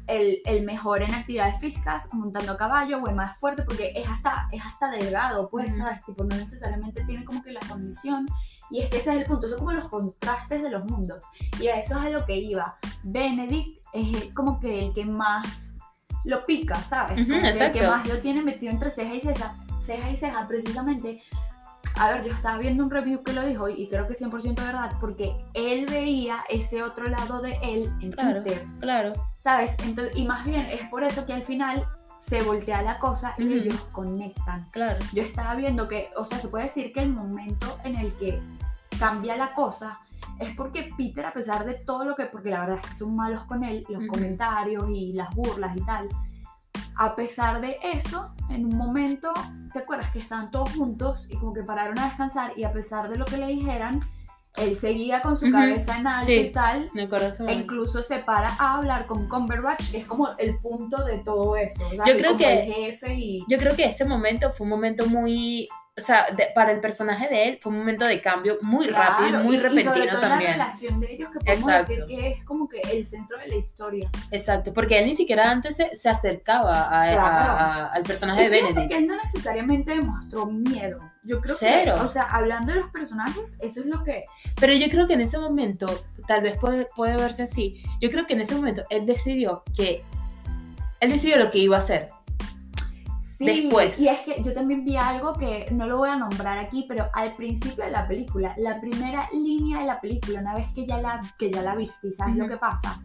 el, 0.06 0.40
el 0.44 0.64
mejor 0.64 1.02
en 1.02 1.14
actividades 1.14 1.58
físicas, 1.60 2.08
montando 2.12 2.52
a 2.52 2.56
caballo 2.56 2.98
o 2.98 3.08
el 3.08 3.14
más 3.14 3.38
fuerte, 3.38 3.62
porque 3.62 3.92
es 3.94 4.08
hasta, 4.08 4.48
es 4.52 4.62
hasta 4.64 4.90
delgado, 4.90 5.48
pues. 5.48 5.76
¿sabes? 5.76 6.04
Tipo, 6.04 6.24
no 6.24 6.36
necesariamente 6.36 7.04
tiene 7.04 7.24
como 7.24 7.42
que 7.42 7.52
la 7.52 7.60
condición. 7.68 8.26
Y 8.70 8.80
es 8.80 8.90
que 8.90 8.96
ese 8.98 9.10
es 9.10 9.16
el 9.18 9.24
punto, 9.24 9.48
son 9.48 9.58
como 9.58 9.72
los 9.72 9.88
contrastes 9.88 10.62
de 10.62 10.70
los 10.70 10.84
mundos. 10.84 11.24
Y 11.60 11.68
a 11.68 11.78
eso 11.78 11.96
es 11.96 12.04
a 12.04 12.08
lo 12.08 12.24
que 12.24 12.36
iba. 12.36 12.76
Benedict 13.02 13.82
es 13.92 14.32
como 14.34 14.58
que 14.60 14.86
el 14.86 14.94
que 14.94 15.04
más 15.04 15.72
lo 16.24 16.42
pica, 16.44 16.76
¿sabes? 16.82 17.26
Como 17.26 17.40
que 17.40 17.64
el 17.64 17.72
que 17.72 17.86
más 17.86 18.06
lo 18.08 18.18
tiene 18.18 18.42
metido 18.42 18.72
entre 18.72 18.90
ceja 18.90 19.14
y 19.14 19.20
ceja, 19.20 19.54
ceja 19.80 20.10
y 20.10 20.16
ceja, 20.16 20.48
precisamente 20.48 21.22
a 21.96 22.10
ver, 22.12 22.24
yo 22.24 22.32
estaba 22.32 22.58
viendo 22.58 22.82
un 22.84 22.90
review 22.90 23.22
que 23.22 23.32
lo 23.32 23.42
dijo 23.44 23.68
y 23.68 23.88
creo 23.88 24.06
que 24.06 24.14
100% 24.14 24.54
verdad, 24.56 24.92
porque 25.00 25.34
él 25.54 25.86
veía 25.88 26.44
ese 26.48 26.82
otro 26.82 27.08
lado 27.08 27.40
de 27.40 27.58
él 27.62 27.90
en 28.00 28.12
Claro. 28.12 28.42
Twitter, 28.42 28.62
Claro. 28.80 29.12
¿sabes? 29.36 29.76
Entonces, 29.84 30.16
y 30.16 30.24
más 30.26 30.44
bien 30.44 30.66
es 30.66 30.82
por 30.88 31.02
eso 31.04 31.24
que 31.26 31.32
al 31.32 31.42
final 31.42 31.86
se 32.18 32.42
voltea 32.42 32.82
la 32.82 32.98
cosa 32.98 33.34
y 33.38 33.52
ellos 33.52 33.78
conectan. 33.92 34.66
Claro. 34.72 34.98
Yo 35.12 35.22
estaba 35.22 35.54
viendo 35.56 35.86
que, 35.88 36.10
o 36.16 36.24
sea, 36.24 36.38
se 36.38 36.48
puede 36.48 36.64
decir 36.64 36.92
que 36.92 37.00
el 37.00 37.12
momento 37.12 37.76
en 37.84 37.96
el 37.96 38.12
que 38.14 38.40
cambia 38.98 39.36
la 39.36 39.52
cosa 39.54 40.00
es 40.40 40.54
porque 40.56 40.88
Peter, 40.96 41.26
a 41.26 41.32
pesar 41.32 41.64
de 41.64 41.74
todo 41.74 42.04
lo 42.04 42.16
que, 42.16 42.24
porque 42.26 42.48
la 42.48 42.60
verdad 42.60 42.78
es 42.82 42.88
que 42.88 42.94
son 42.94 43.14
malos 43.14 43.44
con 43.44 43.62
él, 43.62 43.84
los 43.88 44.06
comentarios 44.06 44.84
y 44.90 45.12
las 45.12 45.34
burlas 45.34 45.76
y 45.76 45.80
tal, 45.84 46.08
a 46.96 47.16
pesar 47.16 47.60
de 47.60 47.78
eso, 47.82 48.34
en 48.50 48.66
un 48.66 48.76
momento, 48.76 49.32
¿te 49.72 49.80
acuerdas 49.80 50.10
que 50.12 50.18
estaban 50.20 50.50
todos 50.50 50.70
juntos 50.74 51.26
y 51.28 51.36
como 51.36 51.52
que 51.52 51.62
pararon 51.62 51.98
a 51.98 52.04
descansar 52.06 52.52
y 52.56 52.64
a 52.64 52.72
pesar 52.72 53.08
de 53.08 53.16
lo 53.18 53.24
que 53.24 53.36
le 53.36 53.46
dijeran, 53.48 54.00
él 54.56 54.76
seguía 54.76 55.20
con 55.20 55.36
su 55.36 55.50
cabeza 55.50 55.98
en 55.98 56.06
alto 56.06 56.26
Sí. 56.26 56.34
y 56.36 56.52
tal? 56.52 56.88
Me 56.94 57.02
acuerdo 57.02 57.26
ese 57.26 57.44
E 57.46 57.54
incluso 57.54 58.02
se 58.04 58.18
para 58.20 58.48
a 58.60 58.76
hablar 58.76 59.06
con 59.06 59.28
Cumberbatch, 59.28 59.90
que 59.90 59.98
es 59.98 60.06
como 60.06 60.28
el 60.38 60.56
punto 60.60 61.04
de 61.04 61.18
todo 61.18 61.56
eso. 61.56 61.80
¿sabes? 61.96 62.12
Yo 62.12 62.16
creo 62.18 62.30
Como 62.32 62.38
que- 62.38 62.62
el 62.64 62.72
jefe 62.72 63.14
y. 63.14 63.44
Yo 63.48 63.58
creo 63.58 63.74
que 63.74 63.86
ese 63.86 64.04
momento 64.04 64.52
fue 64.52 64.64
un 64.64 64.70
momento 64.70 65.06
muy, 65.06 65.66
o 65.96 66.02
sea, 66.02 66.26
de- 66.36 66.48
para 66.56 66.72
el 66.72 66.80
personaje 66.80 67.28
de 67.28 67.48
él 67.48 67.58
fue 67.60 67.70
un 67.70 67.78
momento 67.78 68.04
de 68.04 68.20
cambio 68.20 68.58
muy 68.62 68.88
rápido 68.88 69.28
y 69.28 69.30
Claro, 69.30 69.44
muy 69.44 69.54
y- 69.54 69.58
y 69.58 69.62
sobre 69.62 69.68
repentino 69.84 70.10
todo 70.12 70.20
también. 70.22 70.50
La 70.50 70.56
relación 70.64 71.00
de 71.00 71.12
ellos, 71.12 71.28
que 71.32 71.38
podemos 71.38 71.68
Exacto. 71.68 71.88
decir 71.92 72.04
que 72.08 72.28
es 72.32 72.44
como 72.44 72.68
que 72.68 72.80
el 72.80 73.04
centro 73.04 73.38
de 73.38 73.46
la 73.46 73.54
historia. 73.54 74.10
Exacto, 74.32 74.74
porque 74.74 74.98
él 74.98 75.06
ni 75.06 75.14
siquiera 75.14 75.48
antes 75.50 75.76
se, 75.76 75.94
se 75.94 76.08
acercaba 76.08 76.82
a- 76.82 77.02
a- 77.02 77.12
Claro. 77.12 77.22
a- 77.24 77.86
al 77.86 78.02
personaje 78.02 78.40
de 78.40 78.46
Y 78.46 78.50
fíjate 78.50 78.72
Benedict. 78.74 78.90
que 78.92 78.98
él 78.98 79.06
no 79.06 79.16
necesariamente 79.16 79.90
demostró 79.94 80.46
miedo. 80.46 80.98
Yo 81.22 81.40
creo 81.40 81.56
Cero. 81.58 81.94
que, 81.96 82.00
o 82.00 82.08
sea, 82.08 82.24
hablando 82.24 82.72
de 82.72 82.80
los 82.80 82.90
personajes, 82.90 83.56
eso 83.60 83.80
es 83.80 83.86
lo 83.86 84.02
que. 84.02 84.24
Pero 84.60 84.72
yo 84.74 84.88
creo 84.90 85.06
que 85.06 85.14
en 85.14 85.20
ese 85.20 85.38
momento, 85.38 85.86
tal 86.26 86.42
vez 86.42 86.58
puede, 86.58 86.86
puede 86.96 87.16
verse 87.16 87.44
así, 87.44 87.80
yo 88.00 88.10
creo 88.10 88.26
que 88.26 88.34
en 88.34 88.40
ese 88.40 88.56
momento 88.56 88.84
él 88.90 89.06
decidió 89.06 89.62
que, 89.76 90.04
él 91.00 91.10
decidió 91.12 91.36
lo 91.36 91.50
que 91.52 91.58
iba 91.58 91.76
a 91.76 91.78
hacer. 91.78 92.08
Sí, 93.36 93.62
Después. 93.62 93.98
Y 94.00 94.08
es 94.08 94.18
que 94.20 94.40
yo 94.42 94.52
también 94.52 94.84
vi 94.84 94.96
algo 94.96 95.34
que 95.34 95.66
no 95.72 95.86
lo 95.86 95.96
voy 95.98 96.08
a 96.10 96.16
nombrar 96.16 96.56
aquí, 96.58 96.84
pero 96.88 97.10
al 97.12 97.34
principio 97.34 97.84
de 97.84 97.90
la 97.90 98.06
película, 98.06 98.54
la 98.58 98.78
primera 98.80 99.28
línea 99.32 99.80
de 99.80 99.86
la 99.86 100.00
película, 100.00 100.40
una 100.40 100.54
vez 100.54 100.66
que 100.72 100.86
ya 100.86 100.98
la, 100.98 101.20
que 101.38 101.50
ya 101.50 101.62
la 101.62 101.74
viste 101.74 102.08
y 102.08 102.12
sabes 102.12 102.36
lo 102.36 102.44
Ujú. 102.44 102.52
que 102.52 102.58
pasa, 102.58 103.02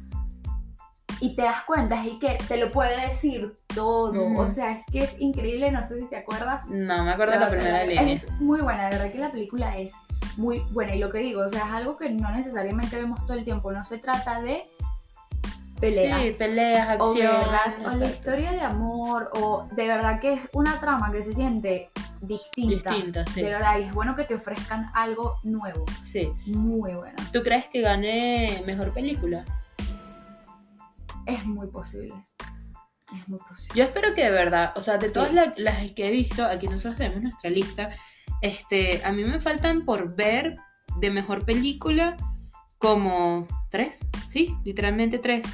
y 1.21 1.36
te 1.36 1.41
das 1.41 1.63
cuenta, 1.63 2.05
y 2.05 2.17
que 2.19 2.38
te 2.48 2.57
lo 2.57 2.71
puede 2.71 3.07
decir 3.07 3.53
todo. 3.74 4.33
O 4.38 4.50
sea, 4.50 4.71
es 4.71 4.86
que 4.86 5.03
es 5.03 5.15
increíble, 5.19 5.69
no 5.71 5.83
sé 5.83 6.00
si 6.00 6.05
te 6.07 6.17
acuerdas. 6.17 6.65
No, 6.69 7.03
me 7.03 7.12
acuerdo 7.12 7.33
de 7.33 7.39
la 7.39 7.50
primera 7.50 7.83
es 7.83 7.89
línea. 8.24 8.38
muy 8.39 8.62
buena, 8.62 8.86
de 8.86 8.91
verdad 8.98 9.12
que 9.12 9.17
la 9.17 9.31
película 9.31 9.77
es 9.77 9.93
muy 10.38 10.59
buena. 10.71 10.95
Y 10.95 11.00
lo 11.00 11.09
que 11.12 11.17
digo, 11.17 11.41
o 11.45 11.50
sea, 11.50 11.65
es 11.65 11.71
algo 11.74 11.98
que 11.98 12.09
no 12.09 12.31
necesariamente 12.31 12.95
vemos 12.95 13.25
todo 13.25 13.33
el 13.36 13.43
tiempo. 13.43 13.71
No 13.71 13.83
se 13.83 13.98
trata 13.98 14.41
de 14.41 14.69
peleas. 15.79 16.21
Sí, 16.24 16.31
peleas, 16.38 17.00
o 17.00 17.09
acción. 17.12 17.31
guerras, 17.41 17.81
o 17.86 17.91
la 17.91 18.05
historia 18.07 18.51
de 18.51 18.62
amor, 18.62 19.29
o 19.36 19.67
de 19.71 19.88
verdad 19.88 20.19
que 20.19 20.33
es 20.33 20.41
una 20.53 20.79
trama 20.79 21.12
que 21.12 21.24
se 21.24 21.33
siente 21.33 21.91
distinta. 22.21 22.91
Distinta, 22.91 23.25
sí. 23.27 23.41
De 23.41 23.50
verdad, 23.50 23.79
y 23.79 23.83
es 23.83 23.93
bueno 23.93 24.15
que 24.15 24.24
te 24.25 24.36
ofrezcan 24.36 24.91
algo 24.93 25.36
nuevo. 25.43 25.86
sí. 26.03 26.31
Muy 26.48 26.93
bueno. 26.93 27.15
¿Tú 27.31 27.41
crees 27.43 27.67
que 27.69 27.81
gane 27.81 28.62
mejor 28.65 28.93
película? 28.93 29.45
Es 31.25 31.45
muy 31.45 31.67
posible. 31.67 32.15
Es 33.15 33.27
muy 33.27 33.39
posible. 33.39 33.74
Yo 33.75 33.83
espero 33.83 34.13
que 34.13 34.24
de 34.24 34.31
verdad, 34.31 34.74
o 34.75 34.81
sea, 34.81 34.98
de 34.98 35.07
Sí. 35.07 35.13
todas 35.13 35.33
la- 35.33 35.53
las 35.57 35.91
que 35.91 36.07
he 36.07 36.12
visto, 36.12 36.45
aquí 36.45 36.67
nosotros 36.67 36.98
tenemos 36.98 37.21
nuestra 37.21 37.50
lista, 37.50 37.89
este, 38.41 39.01
a 39.03 39.12
mí 39.12 39.24
me 39.24 39.39
faltan 39.39 39.86
por 39.86 40.15
ver 40.15 40.57
de 41.00 41.12
mejor 41.12 41.45
película 41.45 42.17
como 42.77 43.48
tres, 43.69 44.05
sí, 44.29 44.55
literalmente 44.63 45.19
tres. 45.19 45.45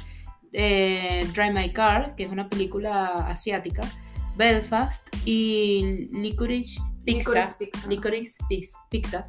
Eh, 0.58 1.28
Drive 1.34 1.52
My 1.52 1.70
Car, 1.70 2.14
que 2.16 2.24
es 2.24 2.30
una 2.30 2.48
película 2.48 3.28
asiática, 3.28 3.82
Belfast 4.36 5.06
y 5.26 6.08
Licorice 6.12 6.80
Pizza. 7.04 7.18
Licorice 7.30 7.54
Pizza. 7.58 7.88
Licorice 7.88 8.44
Piz- 8.48 8.76
Pizza, 8.88 9.26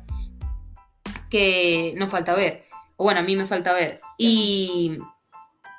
que 1.29 1.93
nos 1.97 2.09
falta 2.09 2.33
ver. 2.33 2.63
O 2.95 3.03
bueno, 3.03 3.19
a 3.19 3.23
mí 3.23 3.35
me 3.35 3.45
falta 3.45 3.73
ver. 3.73 3.99
Y, 4.17 4.97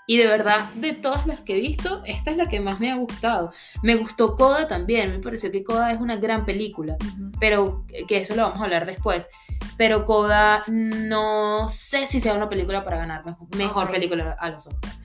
y 0.07 0.17
de 0.19 0.27
verdad, 0.27 0.71
de 0.75 0.93
todas 0.93 1.27
las 1.27 1.41
que 1.41 1.57
he 1.57 1.61
visto, 1.61 2.03
esta 2.05 2.31
es 2.31 2.37
la 2.37 2.47
que 2.47 2.61
más 2.61 2.79
me 2.79 2.91
ha 2.91 2.97
gustado. 2.97 3.53
Me 3.83 3.97
gustó 3.97 4.37
Coda 4.37 4.69
también, 4.69 5.13
me 5.13 5.19
pareció 5.19 5.51
que 5.51 5.65
Coda 5.65 5.93
es 5.93 5.99
una 6.01 6.17
gran 6.17 6.45
película, 6.45 6.97
pero 7.41 7.87
que 8.07 8.19
eso 8.19 8.35
lo 8.37 8.43
vamos 8.43 8.61
a 8.61 8.65
hablar 8.65 8.87
después. 8.87 9.29
Pero 9.77 10.05
Coda 10.05 10.63
no 10.69 11.69
sé 11.69 12.07
si 12.07 12.21
sea 12.21 12.35
una 12.35 12.49
película 12.49 12.85
para 12.85 12.99
ganar 12.99 13.23
mejor, 13.57 13.91
película 13.91 14.37
a 14.39 14.51
los 14.51 14.67
Oscars. 14.67 14.99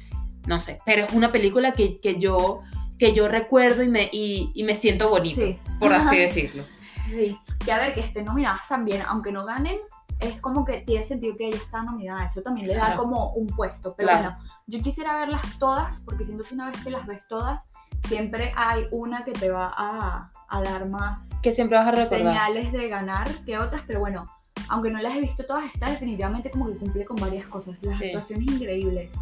No 0.47 0.59
sé, 0.61 0.79
pero 0.85 1.05
es 1.05 1.13
una 1.13 1.31
película 1.31 1.71
que, 1.73 1.99
que 1.99 2.19
yo 2.19 2.61
que 2.99 3.13
yo 3.13 3.27
recuerdo 3.27 3.83
y 3.83 3.89
me, 3.89 4.07
y, 4.13 4.51
y 4.53 4.63
me 4.63 4.75
siento 4.75 5.09
bonito, 5.09 5.41
Sí. 5.41 5.59
por 5.79 5.91
así 5.91 6.17
decirlo. 6.17 6.63
Sí, 7.09 7.37
y 7.65 7.69
a 7.69 7.77
ver, 7.77 7.93
que 7.93 7.99
estén 7.99 8.25
nominadas 8.25 8.67
también, 8.67 9.01
aunque 9.07 9.31
no 9.31 9.45
ganen, 9.45 9.77
es 10.19 10.39
como 10.39 10.63
que 10.63 10.81
tiene 10.81 11.03
sentido 11.03 11.35
que 11.35 11.47
ella 11.47 11.57
está 11.57 11.83
nominada, 11.83 12.25
eso 12.27 12.41
también 12.41 12.67
le 12.67 12.75
da 12.75 12.85
Claro. 12.85 13.01
como 13.03 13.31
un 13.33 13.47
puesto, 13.47 13.93
pero 13.97 14.09
Claro. 14.09 14.29
bueno, 14.37 14.37
yo 14.67 14.81
quisiera 14.81 15.15
verlas 15.17 15.41
todas, 15.59 15.99
porque 16.01 16.23
siento 16.23 16.43
que 16.45 16.53
una 16.53 16.69
vez 16.69 16.81
que 16.81 16.91
las 16.91 17.05
ves 17.05 17.27
todas, 17.27 17.63
siempre 18.07 18.53
hay 18.55 18.85
una 18.91 19.25
que 19.25 19.31
te 19.33 19.49
va 19.49 19.73
a, 19.75 20.31
a 20.47 20.61
dar 20.61 20.87
más 20.87 21.31
Que 21.41 21.51
siempre 21.53 21.77
vas 21.77 21.87
a 21.87 21.91
recordar. 21.91 22.19
señales 22.19 22.71
de 22.71 22.87
ganar 22.89 23.27
que 23.43 23.57
otras, 23.57 23.81
pero 23.85 23.99
bueno, 23.99 24.23
aunque 24.69 24.91
no 24.91 24.99
las 24.99 25.15
he 25.15 25.19
visto 25.19 25.45
todas, 25.45 25.65
esta 25.65 25.89
definitivamente 25.89 26.51
como 26.51 26.67
que 26.67 26.77
cumple 26.77 27.05
con 27.05 27.17
varias 27.17 27.47
cosas, 27.47 27.81
las 27.83 27.97
Sí. 27.97 28.05
actuaciones 28.05 28.47
increíbles. 28.47 29.13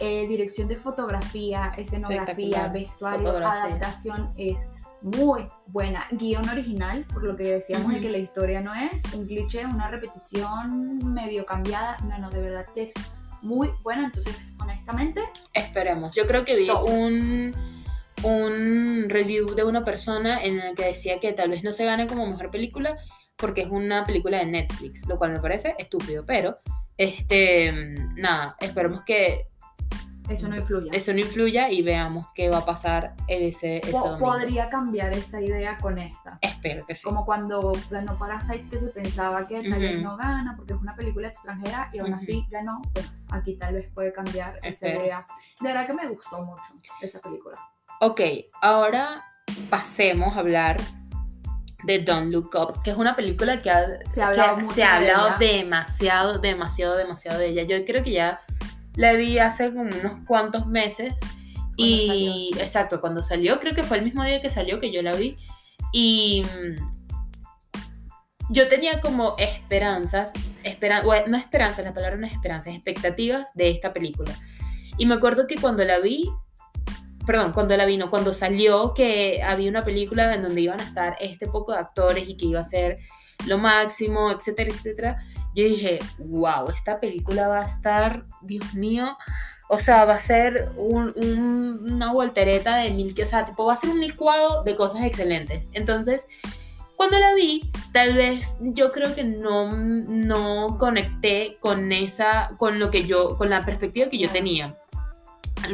Eh, 0.00 0.26
dirección 0.28 0.68
de 0.68 0.76
fotografía, 0.76 1.72
escenografía, 1.76 2.68
vestuario, 2.68 3.26
Fotografía. 3.26 3.64
adaptación 3.64 4.32
es 4.36 4.58
muy 5.02 5.48
buena. 5.66 6.06
Guión 6.10 6.48
original, 6.48 7.04
por 7.12 7.22
lo 7.24 7.36
que 7.36 7.44
decíamos 7.44 7.88
de 7.88 7.94
Ujú. 7.98 8.02
que 8.06 8.10
la 8.10 8.18
historia 8.18 8.60
no 8.60 8.74
es 8.74 9.02
un 9.14 9.26
cliché, 9.26 9.64
una 9.66 9.88
repetición 9.90 10.98
medio 11.12 11.44
cambiada. 11.46 11.96
No, 12.04 12.18
no, 12.18 12.30
de 12.30 12.40
verdad 12.40 12.66
que 12.74 12.82
es 12.82 12.94
muy 13.42 13.70
buena. 13.82 14.06
Entonces, 14.06 14.54
honestamente, 14.60 15.20
Esperemos. 15.52 16.14
Yo 16.14 16.26
creo 16.26 16.44
que 16.44 16.56
vi 16.56 16.66
Top. 16.66 16.88
un, 16.88 17.54
un 18.24 19.06
review 19.08 19.54
de 19.54 19.64
una 19.64 19.84
persona 19.84 20.42
en 20.42 20.58
el 20.60 20.74
que 20.74 20.86
decía 20.86 21.20
que 21.20 21.32
tal 21.32 21.50
vez 21.50 21.62
no 21.62 21.72
se 21.72 21.84
gane 21.84 22.06
como 22.06 22.26
mejor 22.26 22.50
película 22.50 22.96
porque 23.36 23.60
es 23.62 23.68
una 23.70 24.04
película 24.06 24.38
de 24.38 24.46
Netflix, 24.46 25.06
lo 25.06 25.18
cual 25.18 25.32
me 25.32 25.40
parece 25.40 25.74
estúpido, 25.78 26.24
pero 26.24 26.58
este 26.96 27.70
nada, 28.16 28.56
esperemos 28.60 29.02
que 29.04 29.48
eso 30.28 30.48
no 30.48 30.56
influye. 30.56 30.90
eso 30.92 31.12
no 31.12 31.20
influya 31.20 31.70
y 31.70 31.82
veamos 31.82 32.26
qué 32.34 32.48
va 32.48 32.58
a 32.58 32.64
pasar 32.66 33.14
ese, 33.28 33.78
ese 33.78 33.92
domingo. 33.92 34.18
podría 34.18 34.68
cambiar 34.68 35.12
esa 35.12 35.40
idea 35.40 35.76
con 35.78 35.98
esta. 35.98 36.38
Espero 36.42 36.84
que 36.86 36.94
sí. 36.94 37.04
Como 37.04 37.24
cuando 37.24 37.72
ganó 37.90 38.18
Parasite, 38.18 38.68
que 38.68 38.78
se 38.78 38.86
pensaba 38.88 39.46
que 39.46 39.62
tal 39.68 39.80
vez 39.80 39.94
Ujú. 39.96 40.02
no 40.04 40.16
gana 40.16 40.54
porque 40.56 40.72
es 40.74 40.80
una 40.80 40.96
película 40.96 41.28
extranjera 41.28 41.90
y 41.92 41.98
aún 42.00 42.08
Ujú. 42.12 42.16
así 42.16 42.46
ganó. 42.50 42.82
Bueno, 42.94 43.08
aquí 43.30 43.54
tal 43.56 43.74
vez 43.74 43.88
puede 43.94 44.12
cambiar 44.12 44.56
esa 44.62 44.86
Espero. 44.86 45.00
idea. 45.04 45.26
De 45.60 45.68
verdad 45.68 45.86
que 45.86 45.94
me 45.94 46.06
gustó 46.08 46.42
mucho 46.42 46.68
esa 47.00 47.20
película. 47.20 47.58
Ok, 48.00 48.20
ahora 48.62 49.22
pasemos 49.70 50.36
a 50.36 50.40
hablar 50.40 50.76
de 51.84 52.00
Don't 52.00 52.32
Look 52.32 52.50
Up, 52.56 52.82
que 52.82 52.90
es 52.90 52.96
una 52.96 53.14
película 53.14 53.62
que 53.62 53.70
ha, 53.70 53.86
Se 54.08 54.20
ha 54.22 54.28
hablado 54.28 54.56
que 54.58 54.64
se 54.64 54.82
ha 54.82 54.98
de 55.00 55.10
hablado 55.10 55.28
ella. 55.28 55.38
demasiado, 55.38 56.38
demasiado, 56.40 56.96
demasiado 56.96 57.38
de 57.38 57.48
ella. 57.48 57.62
Yo 57.62 57.84
creo 57.84 58.02
que 58.02 58.10
ya 58.12 58.40
la 58.96 59.12
vi 59.12 59.38
hace 59.38 59.72
como 59.72 59.82
unos 59.82 60.24
cuantos 60.26 60.66
meses. 60.66 61.14
y 61.76 62.50
salió, 62.50 62.64
exacto, 62.64 63.00
cuando 63.00 63.22
salió, 63.22 63.60
creo 63.60 63.74
que 63.74 63.82
fue 63.82 63.98
el 63.98 64.04
mismo 64.04 64.24
día 64.24 64.40
que 64.40 64.50
salió 64.50 64.80
que 64.80 64.90
yo 64.90 65.02
la 65.02 65.14
vi. 65.14 65.36
Y 65.92 66.42
mm, 66.44 66.96
yo 68.50 68.68
tenía 68.68 69.00
como 69.00 69.34
esperanzas, 69.38 70.32
esperan, 70.62 71.04
bueno, 71.04 71.26
no 71.28 71.36
esperanzas, 71.36 71.84
la 71.84 71.94
palabra 71.94 72.16
no 72.16 72.26
es 72.26 72.32
esperanzas, 72.32 72.74
expectativas 72.74 73.46
de 73.54 73.70
esta 73.70 73.92
película. 73.92 74.34
Y 74.98 75.06
me 75.06 75.14
acuerdo 75.14 75.46
que 75.46 75.56
cuando 75.56 75.84
la 75.84 75.98
vi, 75.98 76.30
perdón, 77.26 77.52
cuando 77.52 77.76
la 77.76 77.86
vi, 77.86 77.96
no, 77.96 78.08
cuando 78.08 78.32
salió 78.32 78.94
que 78.94 79.42
había 79.42 79.68
una 79.68 79.84
película 79.84 80.32
en 80.32 80.42
donde 80.42 80.62
iban 80.62 80.80
a 80.80 80.84
estar 80.84 81.16
este 81.20 81.46
poco 81.46 81.72
de 81.72 81.78
actores 81.78 82.28
y 82.28 82.36
que 82.36 82.46
iba 82.46 82.60
a 82.60 82.64
ser 82.64 82.98
lo 83.46 83.58
máximo, 83.58 84.30
etcétera, 84.30 84.70
etcétera, 84.72 85.18
yo 85.56 85.64
dije, 85.64 85.98
wow, 86.18 86.68
esta 86.70 86.98
película 86.98 87.48
va 87.48 87.62
a 87.62 87.66
estar, 87.66 88.24
Dios 88.42 88.74
mío, 88.74 89.16
o 89.68 89.80
sea, 89.80 90.04
va 90.04 90.14
a 90.14 90.20
ser 90.20 90.70
un- 90.76 91.12
un- 91.16 91.92
una 91.94 92.12
voltereta 92.12 92.76
de 92.76 92.90
mil 92.90 93.14
o 93.20 93.26
sea, 93.26 93.50
va 93.58 93.72
a 93.72 93.76
ser 93.76 93.90
un 93.90 94.00
licuado 94.00 94.62
de 94.62 94.76
cosas 94.76 95.02
excelentes. 95.04 95.70
Entonces, 95.74 96.26
cuando 96.96 97.18
la 97.18 97.34
vi, 97.34 97.70
tal 97.92 98.14
vez 98.14 98.58
yo 98.60 98.92
creo 98.92 99.14
que 99.14 99.24
no, 99.24 99.72
no 99.72 100.78
conecté 100.78 101.58
con 101.60 101.90
esa, 101.92 102.52
con 102.58 102.78
lo 102.78 102.90
que 102.90 103.06
yo, 103.06 103.36
con 103.36 103.50
la 103.50 103.64
perspectiva 103.64 104.08
que 104.10 104.18
yo 104.18 104.30
tenía. 104.30 104.76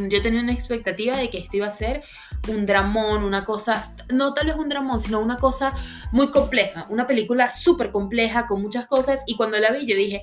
yo 0.09 0.23
tenía 0.23 0.40
una 0.40 0.53
expectativa 0.53 1.16
de 1.16 1.29
que 1.29 1.38
esto 1.38 1.57
iba 1.59 1.66
a 1.66 1.73
ser 1.73 2.03
un 2.48 2.66
dramón, 2.66 3.24
una 3.24 3.44
cosa, 3.44 3.94
no 4.12 4.35
tal 4.35 4.46
vez 4.46 4.57
un 4.57 4.68
dramón, 4.68 5.00
sino 5.00 5.20
una 5.20 5.37
cosa 5.37 5.72
muy 6.11 6.28
compleja, 6.28 6.87
una 6.90 7.07
película 7.07 7.50
súper 7.50 7.90
compleja 7.92 8.46
con 8.46 8.61
muchas 8.61 8.87
cosas 8.87 9.20
y 9.26 9.37
cuando 9.37 9.59
la 9.59 9.70
vi 9.70 9.87
yo 9.87 9.96
dije, 9.96 10.22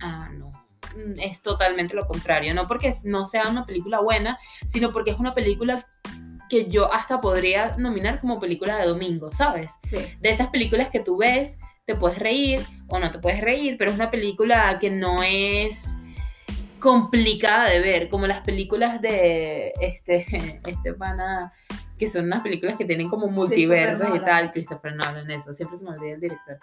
ah, 0.00 0.28
no, 0.32 0.50
mm, 0.96 1.20
es 1.20 1.42
totalmente 1.42 1.94
lo 1.94 2.06
contrario, 2.06 2.54
no 2.54 2.66
porque 2.66 2.92
no 3.04 3.26
sea 3.26 3.48
una 3.48 3.66
película 3.66 4.00
buena, 4.00 4.38
sino 4.66 4.92
porque 4.92 5.10
es 5.10 5.18
una 5.18 5.34
película 5.34 5.86
que 6.48 6.68
yo 6.68 6.90
hasta 6.92 7.20
podría 7.20 7.76
nominar 7.76 8.20
como 8.20 8.40
película 8.40 8.76
de 8.78 8.86
domingo, 8.86 9.30
¿sabes? 9.32 9.74
Sí. 9.82 9.98
De 10.20 10.30
esas 10.30 10.48
películas 10.48 10.88
que 10.88 11.00
tú 11.00 11.18
ves, 11.18 11.58
te 11.84 11.94
puedes 11.94 12.18
reír 12.18 12.64
o 12.88 12.98
no 12.98 13.10
te 13.10 13.18
puedes 13.18 13.40
reír, 13.40 13.76
pero 13.78 13.90
es 13.90 13.96
una 13.96 14.10
película 14.10 14.78
que 14.78 14.90
no 14.90 15.22
es 15.22 15.96
complicada 16.78 17.70
de 17.70 17.80
ver, 17.80 18.08
como 18.08 18.26
las 18.26 18.40
películas 18.40 19.00
de 19.00 19.72
este, 19.80 20.26
este 20.66 20.94
pana, 20.94 21.52
que 21.98 22.08
son 22.08 22.26
unas 22.26 22.42
películas 22.42 22.76
que 22.76 22.84
tienen 22.84 23.08
como 23.08 23.28
multiversos 23.28 24.08
y 24.14 24.20
tal, 24.20 24.52
Christopher 24.52 24.94
Nolan, 24.94 25.30
eso, 25.30 25.52
siempre 25.52 25.76
se 25.76 25.84
me 25.84 25.90
olvida 25.90 26.14
el 26.14 26.20
director. 26.20 26.58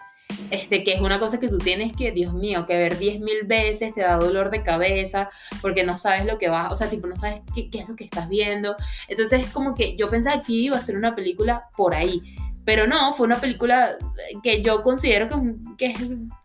Este, 0.50 0.82
que 0.82 0.94
es 0.94 1.00
una 1.00 1.20
cosa 1.20 1.38
que 1.38 1.48
tú 1.48 1.58
tienes 1.58 1.92
que, 1.92 2.10
Dios 2.10 2.34
mío, 2.34 2.66
que 2.66 2.76
ver 2.76 2.98
10.000 2.98 3.46
veces 3.46 3.94
te 3.94 4.00
da 4.00 4.16
dolor 4.16 4.50
de 4.50 4.62
cabeza 4.62 5.28
porque 5.60 5.84
no 5.84 5.96
sabes 5.96 6.24
lo 6.24 6.38
que 6.38 6.48
vas, 6.48 6.72
o 6.72 6.74
sea, 6.74 6.88
tipo, 6.88 7.06
no 7.06 7.16
sabes 7.16 7.42
qué, 7.54 7.70
qué 7.70 7.80
es 7.80 7.88
lo 7.88 7.96
que 7.96 8.04
estás 8.04 8.28
viendo. 8.28 8.76
Entonces, 9.08 9.42
es 9.44 9.50
como 9.50 9.74
que 9.74 9.96
yo 9.96 10.08
pensaba 10.08 10.42
que 10.42 10.52
iba 10.52 10.76
a 10.76 10.80
ser 10.80 10.96
una 10.96 11.14
película 11.14 11.68
por 11.76 11.94
ahí. 11.94 12.22
Pero 12.66 12.86
no, 12.88 13.14
fue 13.14 13.26
una 13.26 13.40
película 13.40 13.96
que 14.42 14.60
yo 14.60 14.82
considero 14.82 15.28
que, 15.28 15.54
que 15.78 15.86
es 15.92 15.98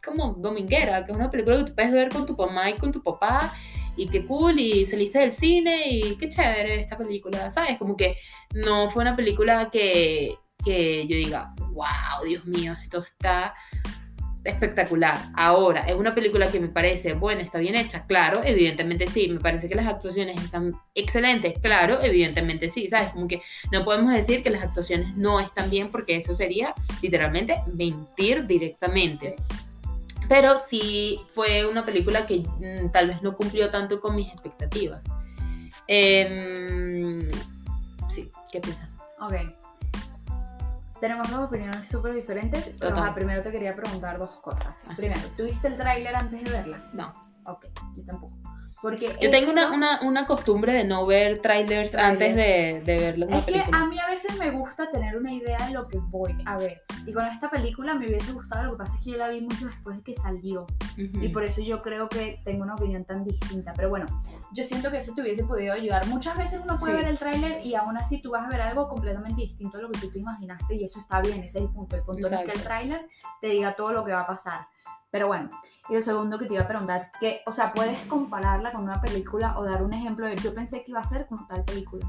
como 0.06 0.34
dominguera, 0.34 1.04
que 1.04 1.12
es 1.12 1.18
una 1.18 1.32
película 1.32 1.58
que 1.58 1.64
tú 1.66 1.76
puedes 1.76 1.92
ver 1.92 2.10
con 2.10 2.28
tu 2.28 2.38
mamá 2.38 2.70
y 2.70 2.76
con 2.76 2.92
tu 2.92 3.02
papá, 3.02 3.52
y 3.98 4.08
qué 4.08 4.26
cool, 4.26 4.60
y 4.60 4.86
saliste 4.86 5.18
del 5.18 5.32
cine, 5.32 5.90
y 5.90 6.16
qué 6.18 6.30
chévere 6.30 6.80
esta 6.80 6.96
película, 6.96 7.52
¿sabes? 7.52 7.78
Como 7.80 7.98
que 7.98 8.16
no 8.54 8.88
fue 8.90 9.02
una 9.02 9.16
película 9.16 9.70
que, 9.72 10.36
que 10.64 11.08
yo 11.08 11.16
diga, 11.16 11.56
wow, 11.72 12.24
Dios 12.24 12.46
mío, 12.46 12.76
esto 12.84 13.00
está 13.00 13.54
espectacular. 14.44 15.30
Ahora, 15.36 15.82
es 15.82 15.96
una 15.96 16.14
película 16.14 16.52
que 16.52 16.60
me 16.60 16.68
parece 16.68 17.14
buena, 17.14 17.42
está 17.42 17.60
bien 17.60 17.76
hecha, 17.76 18.06
claro, 18.06 18.42
evidentemente 18.44 19.08
sí. 19.08 19.28
Me 19.30 19.40
parece 19.40 19.70
que 19.70 19.76
las 19.76 19.88
actuaciones 19.88 20.38
están 20.44 20.74
excelentes, 20.96 21.60
claro, 21.60 22.02
evidentemente 22.02 22.70
sí. 22.70 22.88
¿Sabes? 22.90 23.10
Como 23.10 23.28
que 23.28 23.42
no 23.72 23.84
podemos 23.84 24.14
decir 24.14 24.44
que 24.44 24.50
las 24.50 24.64
actuaciones 24.64 25.16
no 25.16 25.40
están 25.40 25.70
bien 25.70 25.92
porque 25.92 26.16
eso 26.16 26.34
sería 26.34 26.74
literalmente 27.02 27.56
mentir 27.74 28.48
directamente. 28.48 29.36
Pero 30.28 30.58
sí 30.60 31.20
fue 31.34 31.66
una 31.66 31.86
película 31.86 32.26
que 32.26 32.40
mm, 32.40 32.92
tal 32.92 33.10
vez 33.10 33.22
no 33.22 33.36
cumplió 33.36 33.70
tanto 33.70 34.00
con 34.00 34.16
mis 34.16 34.32
expectativas. 34.32 35.06
Em, 35.88 37.28
sí, 38.10 38.30
¿qué 38.52 38.62
piensas? 38.62 38.90
Ok. 39.20 39.61
Tenemos 41.02 41.30
dos 41.32 41.48
opiniones 41.48 41.88
súper 41.88 42.14
diferentes. 42.14 42.76
Pero 42.80 42.92
Total. 42.92 43.04
ajá, 43.06 43.16
primero 43.16 43.42
te 43.42 43.52
quería 43.52 43.76
preguntar 43.76 44.20
dos 44.20 44.40
cosas. 44.40 44.78
Primero, 44.96 45.22
¿tuviste 45.36 45.68
el 45.68 45.76
tráiler 45.76 46.16
antes 46.16 46.44
de 46.44 46.50
verla? 46.52 46.90
No. 46.94 47.14
Ok, 47.46 47.66
yo 47.96 48.06
tampoco. 48.06 48.36
Porque 48.82 49.16
Yo 49.22 49.30
tengo 49.30 49.52
una, 49.52 49.72
una, 49.72 50.02
una 50.02 50.26
costumbre 50.26 50.74
de 50.74 50.84
no 50.84 51.06
ver 51.06 51.40
trailers 51.42 51.92
Trailers. 51.92 51.96
antes 51.96 52.36
de, 52.36 52.82
de 52.84 52.98
ver 53.00 53.16
una 53.24 53.38
Es 53.38 53.46
que 53.46 53.64
a 53.72 53.86
mí 53.86 54.00
a 54.00 54.08
veces 54.08 54.38
me 54.40 54.50
gusta 54.52 54.90
tener 54.92 55.16
una 55.18 55.32
idea 55.32 55.68
de 55.68 55.74
lo 55.74 55.88
que 55.88 56.00
voy 56.00 56.36
a 56.46 56.58
ver. 56.58 56.82
Y 57.06 57.14
con 57.14 57.26
esta 57.28 57.50
película 57.50 57.94
me 57.96 58.08
hubiese 58.08 58.32
gustado, 58.32 58.64
lo 58.64 58.72
que 58.72 58.78
pasa 58.78 58.96
es 58.98 59.04
que 59.04 59.12
yo 59.12 59.18
la 59.18 59.28
vi 59.30 59.42
mucho 59.42 59.66
después 59.68 59.98
de 59.98 60.04
que 60.04 60.14
salió. 60.16 60.66
Y 60.98 61.30
por 61.30 61.44
eso 61.44 61.62
yo 61.62 61.80
creo 61.80 62.10
que 62.10 62.42
tengo 62.44 62.64
una 62.64 62.74
opinión 62.76 63.06
tan 63.06 63.24
distinta. 63.24 63.74
Pero 63.76 63.90
bueno, 63.90 64.06
yo 64.54 64.64
siento 64.64 64.90
que 64.90 64.98
eso 64.98 65.14
te 65.14 65.22
hubiese 65.22 65.44
podido 65.44 65.74
ayudar. 65.74 66.08
Muchas 66.08 66.36
veces 66.38 66.60
uno 66.64 66.78
puede 66.80 66.94
Sí. 66.94 67.00
ver 67.02 67.08
el 67.12 67.20
tráiler 67.20 67.66
y 67.66 67.76
aún 67.76 67.98
así 67.98 68.22
tú 68.22 68.32
vas 68.32 68.46
a 68.46 68.50
ver 68.50 68.62
algo 68.62 68.88
completamente 68.90 69.42
distinto 69.42 69.78
a 69.78 69.82
lo 69.82 69.90
que 69.90 70.00
tú 70.00 70.10
te 70.10 70.20
imaginaste 70.20 70.76
y 70.76 70.84
eso 70.84 71.00
está 71.00 71.22
bien, 71.22 71.44
ese 71.44 71.60
es 71.60 71.66
el 71.66 71.70
punto. 71.70 71.96
El 71.96 72.02
punto 72.04 72.22
no 72.30 72.36
es 72.36 72.36
que 72.38 72.42
el 72.44 72.50
Exacto. 72.50 72.64
tráiler 72.68 73.08
te 73.40 73.48
diga 73.48 73.76
todo 73.76 73.94
lo 73.94 74.04
que 74.04 74.12
va 74.12 74.22
a 74.22 74.28
pasar. 74.28 74.68
Pero 75.12 75.28
bueno, 75.28 75.52
y 75.90 75.94
lo 75.96 76.02
segundo 76.02 76.40
que 76.40 76.46
te 76.46 76.54
iba 76.54 76.64
a 76.64 76.68
preguntar, 76.68 77.12
que, 77.20 77.42
o 77.46 77.52
sea, 77.52 77.74
¿puedes 77.74 77.98
compararla 78.06 78.72
con 78.72 78.84
una 78.84 79.02
película 79.02 79.58
o 79.58 79.64
dar 79.66 79.84
un 79.84 79.94
ejemplo 79.94 80.28
de 80.28 80.36
yo 80.38 80.54
pensé 80.56 80.84
que 80.84 80.92
iba 80.92 81.02
a 81.02 81.04
ser 81.04 81.28
con 81.28 81.46
tal 81.48 81.64
película? 81.66 82.08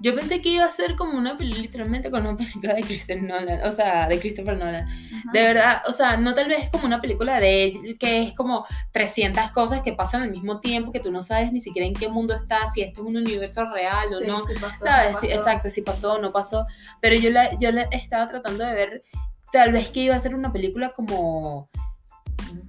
Yo 0.00 0.12
pensé 0.16 0.42
que 0.42 0.48
iba 0.48 0.64
a 0.64 0.70
ser 0.70 0.96
como 0.96 1.16
una 1.16 1.36
película, 1.36 1.62
literalmente 1.62 2.10
con 2.10 2.26
una 2.26 2.36
película 2.36 2.74
de 2.74 2.82
Christopher 2.82 3.22
Nolan, 3.22 3.60
o 3.62 3.70
sea, 3.72 4.08
de 4.08 4.18
Christopher 4.18 4.58
Nolan. 4.58 4.82
Ajá. 4.88 5.30
De 5.32 5.40
verdad, 5.42 5.82
o 5.86 5.92
sea, 5.92 6.16
no 6.16 6.34
tal 6.34 6.48
vez 6.48 6.68
como 6.70 6.84
una 6.86 7.00
película 7.00 7.38
de 7.38 7.96
que 8.00 8.22
es 8.24 8.34
como 8.34 8.66
300 8.90 9.52
cosas 9.52 9.82
que 9.82 9.92
pasan 9.92 10.22
al 10.22 10.30
mismo 10.32 10.58
tiempo, 10.58 10.90
que 10.90 10.98
tú 10.98 11.12
no 11.12 11.22
sabes 11.22 11.52
ni 11.52 11.60
siquiera 11.60 11.86
en 11.86 11.94
qué 11.94 12.08
mundo 12.08 12.34
está, 12.34 12.68
si 12.70 12.82
esto 12.82 13.02
es 13.02 13.06
un 13.06 13.16
universo 13.16 13.70
real 13.70 14.12
o 14.12 14.18
Sí, 14.18 14.26
no. 14.26 14.44
sí 14.44 14.54
pasó, 14.60 14.84
¿Sabes? 14.84 15.12
no 15.12 15.20
Sí, 15.20 15.26
pasó. 15.28 15.38
exacto, 15.38 15.70
si 15.70 15.82
pasó 15.82 16.14
o 16.14 16.18
no 16.18 16.32
pasó. 16.32 16.66
Pero 17.00 17.14
yo 17.14 17.30
la, 17.30 17.56
yo 17.60 17.70
la 17.70 17.82
estaba 17.82 18.28
tratando 18.28 18.64
de 18.64 18.74
ver, 18.74 19.04
tal 19.52 19.72
vez 19.72 19.88
que 19.88 20.00
iba 20.00 20.16
a 20.16 20.20
ser 20.20 20.34
una 20.34 20.52
película 20.52 20.88
como 20.90 21.70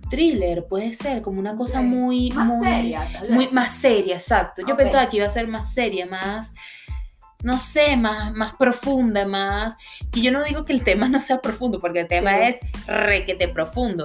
thriller, 0.10 0.66
puede 0.68 0.94
ser, 0.94 1.22
como 1.22 1.40
una 1.40 1.56
cosa 1.56 1.80
Ok. 1.80 1.86
muy, 1.86 2.32
Más 2.32 2.46
muy, 2.48 2.66
seria, 2.68 3.08
muy 3.30 3.48
más 3.50 3.72
seria, 3.76 4.16
exacto. 4.16 4.62
Yo 4.68 4.74
Ok. 4.74 4.80
pensaba 4.80 5.10
que 5.10 5.18
iba 5.18 5.26
a 5.26 5.30
ser 5.30 5.48
más 5.48 5.74
seria, 5.74 6.06
más, 6.06 6.54
no 7.44 7.60
sé, 7.60 7.98
más, 7.98 8.34
más 8.34 8.54
profunda, 8.56 9.26
más. 9.26 9.76
Y 10.14 10.22
yo 10.22 10.32
no 10.32 10.44
digo 10.44 10.64
que 10.66 10.74
el 10.74 10.84
tema 10.84 11.08
no 11.10 11.20
sea 11.20 11.40
profundo, 11.42 11.80
porque 11.80 12.02
el 12.02 12.08
tema 12.08 12.32
Sí. 12.32 12.38
es 12.44 12.86
requete 12.88 13.48
profundo. 13.48 14.04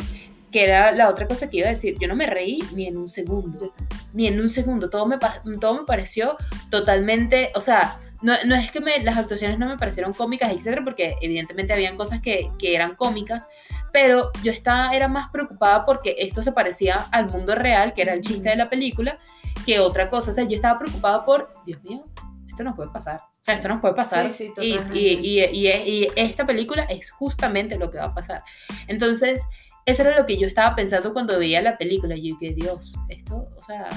Que 0.53 0.65
era 0.65 0.91
la 0.91 1.09
otra 1.09 1.29
cosa 1.29 1.49
que 1.49 1.59
iba 1.59 1.67
a 1.69 1.71
decir. 1.71 1.97
Yo 2.01 2.09
no 2.09 2.17
me 2.17 2.27
reí 2.27 2.59
ni 2.75 2.87
en 2.87 2.97
un 2.97 3.07
segundo 3.09 3.73
ni 4.13 4.27
en 4.27 4.41
un 4.41 4.49
segundo. 4.49 4.91
Todo 4.91 5.07
me, 5.07 5.17
todo 5.61 5.75
me 5.79 5.85
pareció 5.87 6.37
totalmente, 6.71 7.51
o 7.55 7.61
sea, 7.61 7.97
no, 8.23 8.35
no 8.45 8.55
es 8.55 8.71
que 8.73 8.81
me- 8.81 8.99
las 9.03 9.17
actuaciones 9.17 9.59
no 9.59 9.69
me 9.69 9.79
parecieron 9.79 10.13
cómicas, 10.13 10.51
etcétera, 10.53 10.83
porque 10.85 11.15
evidentemente 11.23 11.73
habían 11.73 11.97
cosas 11.97 12.21
que, 12.21 12.51
que 12.59 12.75
eran 12.75 12.95
cómicas, 12.97 13.49
pero 13.93 14.31
yo 14.43 14.53
estaba, 14.53 14.93
era 14.95 15.09
más 15.09 15.29
preocupada 15.31 15.85
porque 15.87 16.17
esto 16.19 16.43
se 16.43 16.53
parecía 16.53 17.07
al 17.13 17.27
mundo 17.31 17.55
real, 17.55 17.93
que 17.93 18.03
era 18.03 18.15
el 18.15 18.21
chiste 18.21 18.49
de 18.51 18.57
la 18.57 18.69
película, 18.71 19.19
que 19.67 19.81
otra 19.81 20.09
cosa. 20.09 20.31
O 20.31 20.35
sea, 20.35 20.45
yo 20.45 20.57
estaba 20.57 20.79
preocupada 20.79 21.25
por, 21.25 21.53
Dios 21.67 21.83
mío, 21.83 22.03
esto 22.49 22.65
no 22.65 22.75
puede 22.75 22.91
pasar. 22.91 23.21
O 23.21 23.45
sea, 23.45 23.55
esto 23.55 23.69
no 23.69 23.81
puede 23.81 23.95
pasar. 23.95 24.31
Sí, 24.31 24.49
sí, 24.49 24.53
y, 24.61 24.75
y, 24.93 25.41
y, 25.41 25.69
y- 25.69 26.03
y 26.05 26.09
esta 26.17 26.47
película 26.47 26.83
es 26.85 27.11
justamente 27.11 27.79
lo 27.79 27.91
que 27.91 27.99
va 27.99 28.05
a 28.07 28.15
pasar. 28.15 28.43
Entonces, 28.87 29.45
eso 29.87 30.03
era 30.03 30.19
lo 30.19 30.27
que 30.27 30.37
yo 30.37 30.47
estaba 30.47 30.77
pensando 30.77 31.13
cuando 31.13 31.39
veía 31.39 31.63
la 31.63 31.79
película. 31.79 32.15
Y 32.17 32.31
yo 32.31 32.39
que 32.39 32.53
Dios, 32.53 32.95
esto, 33.09 33.49
o 33.57 33.65
sea, 33.65 33.89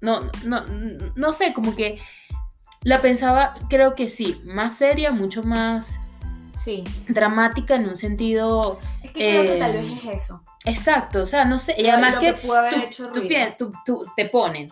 no, 0.00 0.30
no, 0.44 0.64
no, 0.66 1.12
no 1.16 1.32
sé, 1.32 1.54
como 1.54 1.74
que 1.74 1.98
la 2.82 3.00
pensaba, 3.00 3.54
creo 3.70 3.94
que 3.94 4.08
sí, 4.08 4.40
más 4.44 4.76
seria, 4.76 5.12
mucho 5.12 5.42
más 5.42 5.98
Sí, 6.56 6.84
dramática 7.08 7.76
en 7.76 7.88
un 7.88 7.96
sentido 7.96 8.78
es 9.02 9.10
que 9.12 9.18
creo 9.20 9.42
que 9.44 9.58
tal 9.58 9.74
Eh, 9.74 9.78
vez 9.78 10.04
es 10.04 10.22
eso. 10.22 10.42
exacto, 10.64 11.22
o 11.22 11.26
sea, 11.26 11.44
no 11.44 11.58
sé, 11.58 11.74
y 11.78 11.86
además 11.88 12.14
lo 12.14 12.20
que, 12.20 12.34
pudo 12.34 12.56
haber 12.56 12.74
tú, 12.74 12.80
hecho 12.80 13.12
tú 13.12 13.22
tú- 13.58 13.72
tú- 13.84 14.06
te 14.16 14.26
ponen 14.28 14.68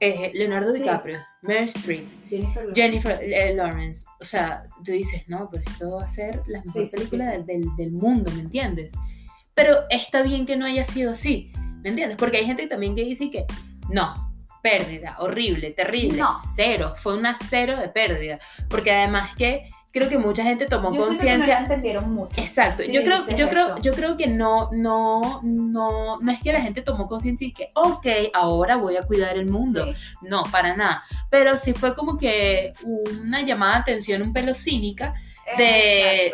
eh, 0.00 0.30
Leonardo 0.34 0.72
Sí. 0.72 0.78
DiCaprio, 0.80 1.18
Meryl 1.42 1.64
Streep, 1.64 2.06
Jennifer 2.28 2.62
Lawrence. 2.64 2.80
Jennifer 2.80 3.18
eh, 3.20 3.54
Lawrence, 3.54 4.06
o 4.20 4.24
sea, 4.24 4.62
tú 4.84 4.92
dices, 4.92 5.24
no, 5.26 5.48
pero 5.50 5.64
esto 5.68 5.90
va 5.90 6.04
a 6.04 6.08
ser 6.08 6.40
la 6.46 6.60
mejor 6.62 6.86
Sí, 6.86 6.90
película 6.96 7.34
sí, 7.36 7.42
del- 7.44 7.76
del 7.76 7.90
mundo, 7.92 8.30
¿me 8.30 8.40
entiendes? 8.42 8.94
Pero 9.54 9.74
está 9.90 10.22
bien 10.22 10.46
que 10.46 10.56
no 10.56 10.66
haya 10.66 10.84
sido 10.84 11.10
así, 11.10 11.50
¿me 11.82 11.88
entiendes? 11.90 12.16
Porque 12.16 12.36
hay 12.38 12.46
gente 12.46 12.68
también 12.68 12.94
que 12.94 13.02
dice 13.02 13.28
que 13.30 13.44
no, 13.90 14.14
pérdida, 14.62 15.16
horrible, 15.18 15.72
terrible, 15.72 16.18
No. 16.18 16.30
cero, 16.54 16.94
fue 16.96 17.16
una 17.16 17.34
cero 17.34 17.76
de 17.76 17.88
pérdida, 17.88 18.38
porque 18.68 18.92
además 18.92 19.34
que 19.34 19.68
creo 19.98 20.08
que 20.08 20.18
mucha 20.18 20.42
gente 20.42 20.66
tomó 20.66 20.90
que 20.90 20.98
no 20.98 21.06
conciencia. 21.06 21.58
entendieron 21.58 22.12
mucho. 22.12 22.40
Exacto, 22.40 22.82
Sí, 22.82 22.92
yo 22.92 23.02
creo, 23.02 23.28
yo 23.36 23.48
creo, 23.48 23.78
yo 23.78 23.92
creo 23.92 24.16
que 24.16 24.26
no, 24.26 24.70
no, 24.72 25.40
no, 25.42 26.18
no 26.18 26.32
es 26.32 26.42
que 26.42 26.52
la 26.52 26.60
gente 26.60 26.82
tomó 26.82 27.06
conciencia 27.06 27.46
y 27.46 27.52
que, 27.52 27.68
ok, 27.74 28.06
ahora 28.34 28.76
voy 28.76 28.96
a 28.96 29.02
cuidar 29.02 29.36
el 29.36 29.46
mundo. 29.46 29.84
Sí. 29.84 29.92
No, 30.22 30.42
para 30.50 30.74
nada. 30.76 31.02
Pero 31.30 31.56
sí 31.56 31.72
fue 31.72 31.94
como 31.94 32.16
que 32.16 32.72
una 32.82 33.42
llamada 33.42 33.74
de 33.74 33.80
atención 33.80 34.22
un 34.22 34.32
pelo 34.32 34.54
cínica 34.54 35.14
de, 35.56 36.32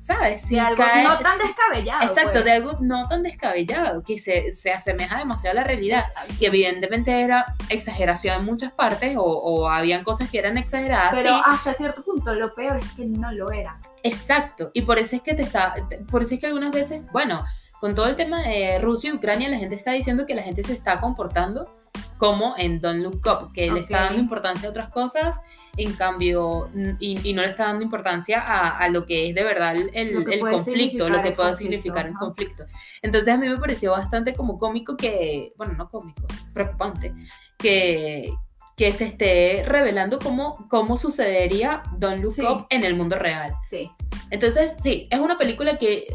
¿sabes? 0.00 0.42
De 0.42 0.48
Si 0.48 0.58
algo 0.58 0.82
no 0.82 1.18
tan 1.18 1.38
descabellado. 1.38 2.02
Exacto, 2.02 2.32
pues. 2.32 2.44
de 2.44 2.52
algo 2.52 2.72
no 2.80 3.08
tan 3.08 3.22
descabellado, 3.22 4.02
que 4.02 4.18
se, 4.18 4.52
se 4.52 4.72
asemeja 4.72 5.18
demasiado 5.18 5.58
a 5.58 5.62
la 5.62 5.66
realidad, 5.66 6.04
Exacto. 6.08 6.34
que 6.38 6.46
evidentemente 6.46 7.22
era 7.22 7.54
exageración 7.68 8.40
en 8.40 8.44
muchas 8.44 8.72
partes 8.72 9.16
o, 9.16 9.22
o 9.22 9.68
habían 9.68 10.04
cosas 10.04 10.30
que 10.30 10.38
eran 10.38 10.58
exageradas. 10.58 11.10
Pero 11.12 11.28
sí, 11.28 11.42
hasta 11.46 11.74
cierto 11.74 12.04
punto, 12.04 12.34
lo 12.34 12.54
peor 12.54 12.76
es 12.76 12.90
que 12.92 13.04
no 13.06 13.32
lo 13.32 13.50
era. 13.50 13.78
Exacto, 14.02 14.70
y 14.74 14.82
por 14.82 14.98
eso 14.98 15.16
es 15.16 15.22
que 15.22 15.34
te 15.34 15.42
está, 15.42 15.74
por 16.10 16.22
eso 16.22 16.34
es 16.34 16.40
que 16.40 16.46
algunas 16.46 16.70
veces, 16.70 17.02
bueno, 17.12 17.44
con 17.80 17.94
todo 17.94 18.08
el 18.08 18.16
tema 18.16 18.42
de 18.42 18.78
Rusia 18.80 19.10
y 19.10 19.12
Ucrania, 19.14 19.48
la 19.48 19.58
gente 19.58 19.76
está 19.76 19.92
diciendo 19.92 20.26
que 20.26 20.34
la 20.34 20.42
gente 20.42 20.62
se 20.62 20.72
está 20.72 21.00
comportando 21.00 21.72
como 22.18 22.54
en 22.58 22.80
Don't 22.80 23.02
Look 23.02 23.22
Up, 23.26 23.52
que 23.52 23.70
le 23.70 23.80
está 23.80 24.02
dando 24.04 24.20
importancia 24.20 24.68
a 24.68 24.70
otras 24.70 24.90
cosas, 24.90 25.40
en 25.76 25.92
cambio, 25.92 26.68
n- 26.74 26.96
y, 27.00 27.26
y 27.28 27.32
no 27.32 27.42
le 27.42 27.48
está 27.48 27.66
dando 27.66 27.84
importancia 27.84 28.40
a, 28.40 28.76
a 28.78 28.88
lo 28.88 29.06
que 29.06 29.28
es 29.28 29.34
de 29.34 29.44
verdad 29.44 29.76
el, 29.76 29.90
el- 29.94 30.24
conflicto, 30.40 31.08
lo 31.08 31.22
que 31.22 31.32
puede 31.32 31.54
significar 31.54 32.06
el 32.06 32.14
conflicto. 32.14 32.66
Entonces 33.00 33.32
a 33.32 33.36
mí 33.36 33.48
me 33.48 33.56
pareció 33.56 33.92
bastante 33.92 34.34
como 34.34 34.58
cómico 34.58 34.96
que, 34.96 35.52
bueno, 35.56 35.74
no 35.74 35.88
cómico, 35.88 36.26
preocupante, 36.52 37.14
que 37.56 38.32
que 38.76 38.92
se 38.92 39.06
esté 39.06 39.64
revelando 39.66 40.20
cómo, 40.20 40.68
cómo 40.70 40.96
sucedería 40.96 41.82
Don't 41.96 42.22
Look 42.22 42.30
Sí. 42.30 42.46
Up 42.46 42.66
en 42.70 42.84
el 42.84 42.94
mundo 42.94 43.16
real. 43.18 43.52
Sí. 43.64 43.90
Entonces, 44.30 44.76
sí, 44.80 45.08
es 45.10 45.18
una 45.18 45.36
película 45.36 45.78
que, 45.78 46.06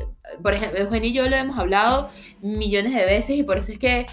por 0.42 0.54
ejemplo, 0.54 0.80
Eugenio 0.80 1.10
y 1.10 1.13
yo 1.13 1.28
lo 1.28 1.36
hemos 1.36 1.60
hablado 1.60 2.10
millones 2.42 2.96
de 2.96 3.04
veces 3.06 3.36
y 3.36 3.44
por 3.44 3.58
eso 3.58 3.74
es 3.74 3.80
que 3.80 4.06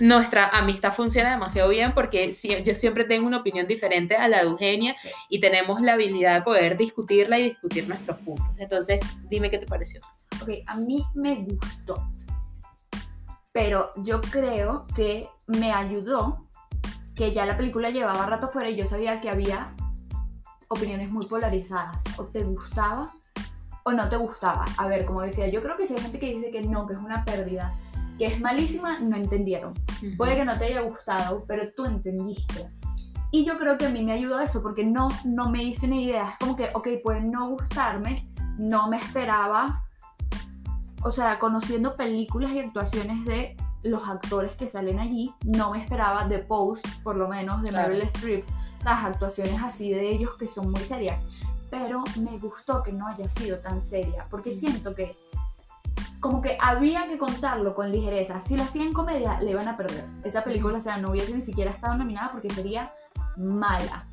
nuestra 0.00 0.48
amistad 0.48 0.92
funciona 0.92 1.30
demasiado 1.32 1.68
bien 1.68 1.92
porque 1.94 2.32
si- 2.32 2.62
yo 2.64 2.74
siempre 2.74 3.04
tengo 3.04 3.26
una 3.26 3.38
opinión 3.38 3.66
diferente 3.66 4.16
a 4.16 4.28
la 4.28 4.38
de 4.42 4.48
Eugenia 4.48 4.94
Sí. 4.94 5.08
y 5.28 5.40
tenemos 5.40 5.80
la 5.80 5.94
habilidad 5.94 6.38
de 6.38 6.42
poder 6.42 6.76
discutirla 6.76 7.38
y 7.38 7.44
discutir 7.50 7.88
nuestros 7.88 8.18
puntos. 8.18 8.46
Entonces, 8.58 9.00
dime 9.28 9.50
qué 9.50 9.58
te 9.58 9.66
pareció. 9.66 10.00
Ok, 10.42 10.48
a 10.66 10.74
mí 10.76 11.04
me 11.14 11.36
gustó. 11.44 12.08
Pero 13.52 13.90
yo 13.96 14.20
creo 14.20 14.86
que 14.96 15.28
me 15.46 15.72
ayudó 15.72 16.46
que 17.14 17.32
ya 17.34 17.44
la 17.44 17.56
película 17.56 17.90
llevaba 17.90 18.24
rato 18.26 18.48
fuera 18.48 18.70
y 18.70 18.76
yo 18.76 18.86
sabía 18.86 19.20
que 19.20 19.28
había 19.28 19.74
opiniones 20.68 21.10
muy 21.10 21.26
polarizadas. 21.26 22.02
O 22.16 22.24
te 22.24 22.42
gustaba 22.44 23.12
o 23.84 23.92
no 23.92 24.08
te 24.08 24.16
gustaba. 24.16 24.64
A 24.78 24.86
ver, 24.86 25.04
como 25.04 25.20
decía, 25.20 25.48
yo 25.48 25.60
creo 25.60 25.76
que 25.76 25.84
si 25.86 25.94
hay 25.94 26.00
gente 26.00 26.18
que 26.18 26.30
dice 26.32 26.50
que 26.50 26.62
no, 26.62 26.86
que 26.86 26.94
es 26.94 27.00
una 27.00 27.24
pérdida, 27.24 27.74
que 28.18 28.26
es 28.26 28.40
malísima, 28.40 28.98
no 29.00 29.16
entendieron. 29.16 29.72
Puede 30.16 30.36
que 30.36 30.44
no 30.44 30.56
te 30.58 30.66
haya 30.66 30.80
gustado, 30.82 31.44
pero 31.46 31.72
tú 31.74 31.84
entendiste. 31.84 32.70
Y 33.30 33.44
yo 33.46 33.58
creo 33.58 33.78
que 33.78 33.86
a 33.86 33.88
mí 33.88 34.04
me 34.04 34.12
ayudó 34.12 34.40
eso, 34.40 34.62
porque 34.62 34.84
no, 34.84 35.08
no 35.24 35.48
me 35.48 35.62
hice 35.62 35.86
una 35.86 35.96
idea. 35.96 36.28
Es 36.30 36.36
como 36.38 36.54
que, 36.54 36.70
ok, 36.74 36.88
puede 37.02 37.22
no 37.22 37.48
gustarme, 37.50 38.14
no 38.58 38.88
me 38.88 38.98
esperaba. 38.98 39.84
O 41.02 41.10
sea, 41.10 41.38
conociendo 41.38 41.96
películas 41.96 42.50
y 42.52 42.60
actuaciones 42.60 43.24
de 43.24 43.56
los 43.82 44.06
actores 44.08 44.54
que 44.54 44.68
salen 44.68 44.98
allí, 45.00 45.34
no 45.44 45.72
me 45.72 45.78
esperaba 45.78 46.28
de 46.28 46.38
Post, 46.40 46.86
por 47.02 47.16
lo 47.16 47.26
menos, 47.26 47.62
de 47.62 47.70
Claro. 47.70 47.88
Meryl 47.88 48.02
Streep, 48.08 48.44
las 48.84 49.04
actuaciones 49.04 49.60
así 49.62 49.90
de 49.90 50.10
ellos 50.10 50.36
que 50.38 50.46
son 50.46 50.70
muy 50.70 50.82
serias. 50.82 51.20
Pero 51.70 52.04
me 52.20 52.38
gustó 52.38 52.82
que 52.82 52.92
no 52.92 53.06
haya 53.06 53.28
sido 53.28 53.58
tan 53.60 53.80
seria, 53.80 54.26
porque 54.30 54.50
siento 54.50 54.94
que 54.94 55.16
como 56.22 56.40
que 56.40 56.56
había 56.60 57.08
que 57.08 57.18
contarlo 57.18 57.74
con 57.74 57.90
ligereza. 57.90 58.40
Si 58.46 58.56
lo 58.56 58.62
hacían 58.62 58.92
comedia, 58.92 59.40
le 59.40 59.50
iban 59.50 59.66
a 59.66 59.76
perder. 59.76 60.04
Esa 60.22 60.44
película, 60.44 60.78
o 60.78 60.80
sea, 60.80 60.96
no 60.96 61.10
hubiese 61.10 61.34
ni 61.34 61.40
siquiera 61.42 61.70
estado 61.72 61.96
nominada 61.96 62.30
porque 62.30 62.48
sería 62.48 62.92
mala. 63.36 64.04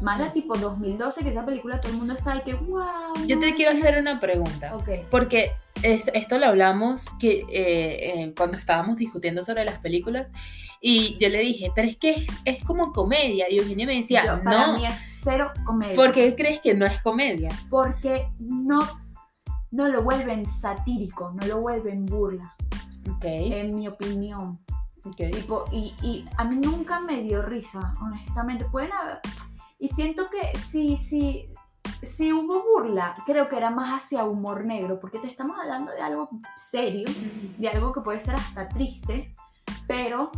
Mala 0.00 0.32
tipo 0.32 0.56
2012, 0.56 1.24
que 1.24 1.30
esa 1.30 1.44
película 1.44 1.80
todo 1.80 1.90
el 1.90 1.98
mundo 1.98 2.14
está 2.14 2.34
de 2.36 2.42
que, 2.42 2.54
wow. 2.54 3.14
Yo 3.26 3.40
te 3.40 3.52
quiero 3.54 3.72
hacer 3.72 3.94
es-". 3.94 4.00
una 4.00 4.20
pregunta. 4.20 4.76
Ok. 4.76 4.90
Porque 5.10 5.50
esto, 5.82 6.12
esto 6.14 6.38
lo 6.38 6.46
hablamos 6.46 7.06
que, 7.18 7.40
eh, 7.50 8.20
eh, 8.22 8.34
cuando 8.36 8.58
estábamos 8.58 8.96
discutiendo 8.96 9.42
sobre 9.42 9.64
las 9.64 9.78
películas 9.80 10.28
y 10.80 11.18
yo 11.18 11.28
le 11.30 11.38
dije, 11.40 11.72
pero 11.74 11.88
es 11.88 11.96
que 11.96 12.10
es, 12.10 12.26
es 12.44 12.62
como 12.62 12.92
comedia. 12.92 13.50
Y 13.50 13.58
Eugenia 13.58 13.86
me 13.86 13.96
decía, 13.96 14.24
Yo- 14.24 14.40
para 14.44 14.68
no, 14.68 14.74
mí 14.74 14.86
es 14.86 15.02
cero 15.08 15.50
comedia. 15.64 15.96
¿por 15.96 16.12
qué 16.12 16.36
crees 16.36 16.60
que 16.60 16.74
no 16.74 16.86
es 16.86 17.02
comedia? 17.02 17.50
Porque 17.70 18.28
no, 18.38 18.86
no 19.70 19.88
lo 19.88 20.02
vuelven 20.02 20.46
satírico, 20.46 21.32
no 21.34 21.46
lo 21.46 21.60
vuelven 21.60 22.06
burla, 22.06 22.54
Ok, 23.10 23.24
en 23.24 23.74
mi 23.76 23.88
opinión. 23.88 24.58
ok. 25.04 25.16
Tipo, 25.32 25.64
y, 25.72 25.94
y 26.02 26.24
a 26.36 26.44
mí 26.44 26.56
nunca 26.56 27.00
me 27.00 27.22
dio 27.22 27.42
risa, 27.42 27.94
honestamente. 28.00 28.64
Pueden 28.66 28.92
haber. 28.92 29.20
Y 29.78 29.88
siento 29.88 30.28
que 30.30 30.58
si, 30.58 30.96
si, 30.96 31.48
si 32.02 32.32
hubo 32.32 32.64
burla, 32.64 33.14
creo 33.26 33.48
que 33.48 33.56
era 33.56 33.70
más 33.70 34.02
hacia 34.02 34.24
humor 34.24 34.64
negro, 34.64 34.98
porque 34.98 35.18
te 35.18 35.28
estamos 35.28 35.56
hablando 35.60 35.92
de 35.92 36.00
algo 36.00 36.28
serio, 36.56 37.06
de 37.58 37.68
algo 37.68 37.92
que 37.92 38.00
puede 38.00 38.20
ser 38.20 38.34
hasta 38.34 38.68
triste, 38.68 39.34
pero. 39.86 40.30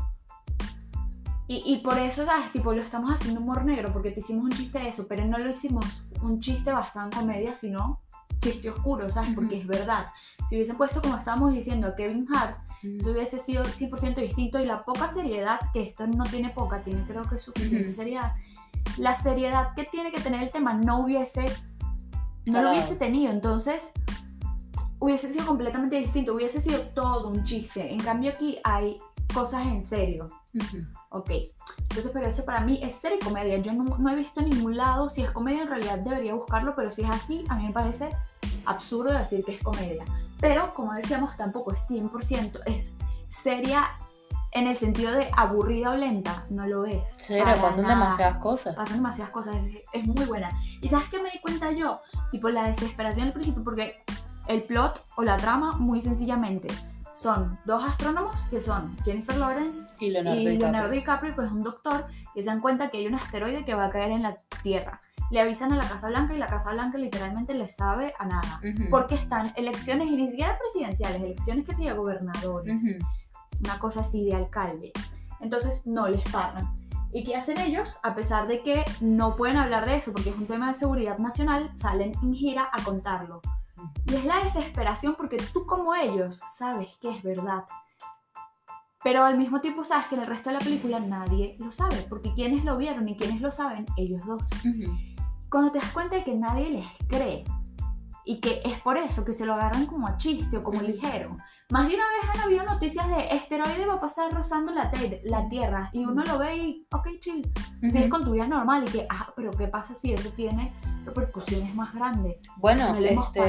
Y, 1.51 1.63
y 1.65 1.79
por 1.79 1.97
eso, 1.97 2.27
¿sabes? 2.27 2.53
Tipo, 2.53 2.75
lo 2.75 2.83
estamos 2.83 3.11
haciendo 3.11 3.41
humor 3.41 3.65
negro, 3.65 3.91
porque 3.91 4.11
te 4.11 4.21
hicimos 4.21 4.45
un 4.45 4.51
chiste 4.51 4.81
de 4.81 4.89
eso, 4.89 5.07
pero 5.09 5.25
no 5.25 5.39
lo 5.39 5.49
hicimos 5.49 6.03
un 6.21 6.41
chiste 6.41 6.71
basado 6.71 7.07
en 7.07 7.13
comedia, 7.19 7.55
sino 7.55 8.01
chiste 8.41 8.71
oscuro, 8.71 9.11
¿sabes? 9.11 9.35
Porque 9.35 9.57
Ujú. 9.57 9.63
es 9.63 9.67
verdad. 9.67 10.07
Si 10.49 10.55
hubiesen 10.57 10.77
puesto, 10.77 11.03
como 11.03 11.17
estábamos 11.17 11.53
diciendo, 11.53 11.89
a 11.89 11.95
Kevin 11.97 12.27
Hart, 12.33 12.59
eso 12.83 13.11
hubiese 13.11 13.39
sido 13.39 13.65
100% 13.65 14.21
distinto 14.21 14.59
y 14.61 14.65
la 14.65 14.81
poca 14.81 15.13
seriedad, 15.13 15.59
que 15.73 15.83
esto 15.83 16.07
no 16.07 16.25
tiene 16.25 16.51
poca, 16.51 16.83
tiene 16.83 17.05
creo 17.07 17.25
que 17.29 17.37
suficiente 17.39 17.89
Ujú. 17.89 17.97
seriedad, 17.97 18.33
la 18.97 19.15
seriedad 19.15 19.75
que 19.75 19.85
tiene 19.85 20.13
que 20.13 20.21
tener 20.21 20.43
el 20.43 20.51
tema 20.51 20.75
no 20.75 21.01
hubiese, 21.01 21.45
no 22.47 22.53
lo 22.53 22.61
Claro. 22.61 22.71
hubiese 22.71 22.95
tenido, 22.95 23.33
entonces 23.33 23.93
hubiese 25.01 25.31
sido 25.31 25.47
completamente 25.47 25.97
distinto, 25.99 26.35
hubiese 26.35 26.61
sido 26.61 26.81
todo 26.95 27.29
un 27.29 27.43
chiste, 27.45 27.93
en 27.93 28.01
cambio 28.01 28.31
aquí 28.33 28.59
hay 28.65 28.97
cosas 29.39 29.67
en 29.67 29.83
serio, 29.83 30.27
Ujú. 30.55 30.79
ok, 31.11 31.31
entonces 31.83 32.11
pero 32.13 32.27
eso 32.27 32.45
para 32.45 32.61
mí 32.61 32.81
es 32.83 32.95
serie 32.95 33.19
comedia, 33.19 33.59
yo 33.59 33.73
no, 33.73 33.97
no 33.99 34.11
he 34.11 34.17
visto 34.17 34.41
en 34.41 34.51
ningún 34.51 34.77
lado, 34.77 35.09
si 35.09 35.23
es 35.23 35.31
comedia 35.31 35.63
en 35.63 35.69
realidad 35.69 35.99
debería 35.99 36.35
buscarlo, 36.35 36.75
pero 36.75 36.91
si 36.91 37.03
es 37.03 37.11
así, 37.11 37.45
a 37.49 37.55
mí 37.55 37.67
me 37.67 37.73
parece 37.73 38.11
absurdo 38.65 39.13
decir 39.13 39.45
que 39.45 39.53
es 39.53 39.63
comedia. 39.63 40.05
Pero, 40.41 40.73
como 40.73 40.93
decíamos, 40.93 41.37
tampoco 41.37 41.73
es 41.73 41.91
100%, 41.91 42.61
es 42.67 42.93
seria 43.29 43.85
en 44.53 44.67
el 44.67 44.77
sentido 44.77 45.13
de 45.13 45.29
aburrida 45.37 45.91
o 45.91 45.97
lenta, 45.97 46.45
no 46.51 46.67
lo 46.67 46.85
es. 46.87 47.29
Para 47.39 47.57
pasan 47.57 47.83
nada. 47.83 47.95
demasiadas 47.95 48.39
cosas. 48.39 48.77
Pasan 48.77 48.97
demasiadas 48.97 49.33
cosas, 49.33 49.57
es, 49.57 49.83
es 49.93 50.07
muy 50.07 50.25
buena. 50.25 50.51
¿Y 50.81 50.89
sabes 50.89 51.09
qué 51.09 51.23
me 51.23 51.31
di 51.31 51.39
cuenta 51.41 51.71
yo? 51.73 52.01
Tipo 52.31 52.49
la 52.51 52.69
desesperación 52.69 53.27
al 53.27 53.33
principio, 53.33 53.63
porque 53.63 54.03
el 54.47 54.63
plot 54.63 55.05
o 55.17 55.23
la 55.23 55.37
trama, 55.37 55.73
muy 55.73 56.01
sencillamente, 56.01 56.69
son 57.19 57.59
dos 57.65 57.83
astrónomos 57.83 58.47
que 58.49 58.61
son 58.61 58.97
Jennifer 59.05 59.37
Lawrence 59.37 59.85
Y 59.99 60.11
Leonardo 60.11 60.37
y 60.41 60.47
DiCaprio. 60.47 60.61
Leonardo 60.61 60.91
DiCaprio, 60.91 61.35
que 61.37 61.45
es 61.47 61.51
un 61.51 61.65
doctor, 61.65 62.07
que 62.33 62.43
se 62.43 62.49
dan 62.49 62.61
cuenta 62.61 62.89
que 62.89 62.99
hay 62.99 63.07
un 63.07 63.15
asteroide 63.17 63.65
que 63.65 63.75
va 63.75 63.87
a 63.87 63.89
caer 63.89 64.13
en 64.13 64.23
la 64.23 64.37
Tierra. 64.63 65.01
Le 65.31 65.41
avisan 65.41 65.73
a 65.73 65.77
la 65.77 65.89
Casa 65.89 66.09
Blanca 66.09 66.35
y 66.35 66.39
la 66.39 66.47
Casa 66.47 66.73
Blanca 66.73 66.97
literalmente 66.97 67.55
le 67.55 67.67
sabe 67.67 68.13
a 68.19 68.25
nada. 68.27 68.61
Ujú. 68.63 68.89
Porque 68.89 69.17
están 69.17 69.53
elecciones, 69.57 70.09
y 70.09 70.13
ni 70.17 70.29
siquiera 70.29 70.57
presidenciales, 70.59 71.21
elecciones 71.21 71.65
que 71.67 71.75
sean 71.75 71.97
gobernadores, 71.97 72.83
Ujú. 72.83 73.05
una 73.65 73.79
cosa 73.79 74.01
así 74.01 74.25
de 74.25 74.37
alcalde. 74.37 74.93
Entonces 75.41 75.87
no 75.87 76.09
les 76.09 76.23
pagan. 76.31 76.73
¿Y 77.11 77.25
qué 77.25 77.37
hacen 77.37 77.59
ellos? 77.59 77.99
A 78.03 78.15
pesar 78.15 78.47
de 78.47 78.63
que 78.63 78.85
no 79.01 79.35
pueden 79.35 79.57
hablar 79.57 79.87
de 79.87 79.97
eso 79.97 80.13
porque 80.13 80.31
es 80.31 80.37
un 80.37 80.47
tema 80.47 80.69
de 80.69 80.75
seguridad 80.75 81.19
nacional, 81.19 81.71
salen 81.75 82.13
en 82.23 82.35
gira 82.35 82.69
a 82.73 82.83
contarlo. 82.83 83.41
Y 84.07 84.15
es 84.15 84.25
la 84.25 84.41
desesperación 84.41 85.15
porque 85.17 85.37
tú 85.53 85.67
como 85.67 85.95
ellos 85.95 86.41
sabes 86.47 86.97
que 86.97 87.11
es 87.11 87.23
verdad. 87.23 87.65
Pero 89.05 89.25
al 89.25 89.39
mismo 89.39 89.61
tiempo 89.61 89.85
sabes 89.85 90.07
que 90.07 90.17
en 90.17 90.23
el 90.23 90.27
resto 90.27 90.51
de 90.51 90.55
la 90.55 90.61
película 90.61 90.99
nadie 91.01 91.57
lo 91.61 91.71
sabe, 91.71 92.05
porque 92.09 92.35
quienes 92.35 92.65
lo 92.65 92.77
vieron 92.77 93.09
y 93.09 93.17
quienes 93.17 93.41
lo 93.41 93.51
saben, 93.51 93.87
ellos 93.97 94.25
dos. 94.27 94.43
Ujú. 94.65 94.93
Cuando 95.49 95.71
te 95.73 95.79
das 95.79 95.93
cuenta 95.93 96.17
de 96.17 96.25
que 96.25 96.35
nadie 96.35 96.71
les 96.71 96.87
cree 97.09 97.45
y 98.29 98.41
que 98.41 98.61
es 98.63 98.79
por 98.83 98.99
eso 98.99 99.25
que 99.25 99.33
se 99.33 99.47
lo 99.47 99.55
agarran 99.55 99.87
como 99.87 100.07
a 100.07 100.19
chiste 100.19 100.59
o 100.59 100.63
como 100.63 100.83
ligero. 100.83 101.39
Más 101.71 101.89
de 101.89 101.95
una 101.95 102.05
vez 102.05 102.31
han 102.35 102.41
habido 102.41 102.65
noticias 102.65 103.09
de 103.09 103.35
esteroide 103.35 103.87
va 103.87 103.95
a 103.95 104.01
pasar 104.01 104.31
rozando 104.35 104.71
la, 104.73 104.91
la 105.25 105.47
Tierra 105.47 105.89
y 105.95 106.05
uno 106.05 106.23
lo 106.25 106.39
ve 106.39 106.57
y, 106.57 106.87
ok, 106.93 107.09
chill, 107.21 107.51
sigues 107.81 108.03
Ujú. 108.03 108.11
con 108.11 108.25
tu 108.25 108.33
vida 108.33 108.47
normal 108.47 108.85
y 108.87 108.91
que, 108.91 109.07
ah, 109.09 109.33
pero 109.35 109.51
¿qué 109.53 109.69
pasa 109.69 109.95
si 109.95 110.13
eso 110.13 110.31
tiene 110.33 110.71
repercusiones 111.09 111.75
más 111.75 111.95
grandes? 111.95 112.37
Bueno, 112.57 112.95
No 112.95 112.99
este, 113.05 113.43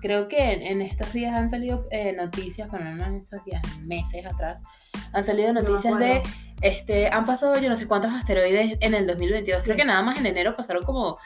creo 0.00 0.28
que 0.28 0.52
en, 0.52 0.62
en 0.62 0.82
estos 0.82 1.12
días 1.12 1.34
han 1.34 1.48
salido 1.48 1.86
eh, 1.90 2.12
noticias, 2.12 2.70
bueno, 2.70 2.94
no 2.94 3.04
en 3.04 3.16
estos 3.16 3.44
días, 3.44 3.62
meses 3.80 4.26
atrás, 4.26 4.60
han 5.12 5.24
salido 5.24 5.52
No 5.52 5.60
noticias 5.62 5.96
de, 5.98 6.14
acuerdo. 6.16 6.36
este, 6.62 7.08
han 7.08 7.24
pasado 7.26 7.58
yo 7.58 7.68
no 7.68 7.76
sé 7.76 7.86
cuántos 7.86 8.12
asteroides 8.12 8.78
en 8.80 8.94
el 8.94 9.06
2022, 9.06 9.62
creo 9.62 9.74
Sí. 9.76 9.80
que 9.80 9.86
nada 9.86 10.02
más 10.02 10.18
en 10.18 10.26
enero 10.26 10.56
pasaron 10.56 10.82
como 10.84 11.18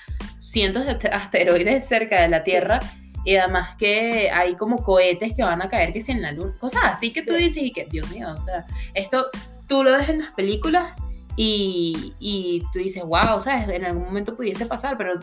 cientos 0.42 0.84
de 0.86 0.92
ast- 0.98 1.10
asteroides 1.12 1.86
cerca 1.86 2.20
de 2.22 2.28
la 2.28 2.42
Tierra. 2.42 2.80
Y 3.24 3.34
además 3.34 3.74
que 3.76 4.30
hay 4.30 4.54
como 4.54 4.84
cohetes 4.84 5.34
que 5.34 5.42
van 5.42 5.60
a 5.60 5.68
caer 5.68 5.92
que 5.92 6.00
si 6.00 6.12
en 6.12 6.22
la 6.22 6.30
luna, 6.30 6.54
cosas 6.60 6.82
así 6.84 7.12
que 7.12 7.24
tú 7.24 7.32
Sí. 7.32 7.38
dices 7.44 7.62
y 7.64 7.72
que, 7.72 7.84
Dios 7.86 8.08
mío, 8.12 8.28
o 8.32 8.44
sea, 8.44 8.64
esto 8.94 9.26
tú 9.66 9.82
lo 9.82 9.90
ves 9.96 10.08
en 10.10 10.20
las 10.20 10.30
películas 10.30 10.92
y, 11.36 12.14
y 12.18 12.62
tú 12.72 12.78
dices, 12.78 13.04
wow, 13.04 13.40
¿sabes? 13.40 13.68
En 13.68 13.84
algún 13.84 14.04
momento 14.04 14.36
pudiese 14.36 14.66
pasar, 14.66 14.96
pero 14.96 15.14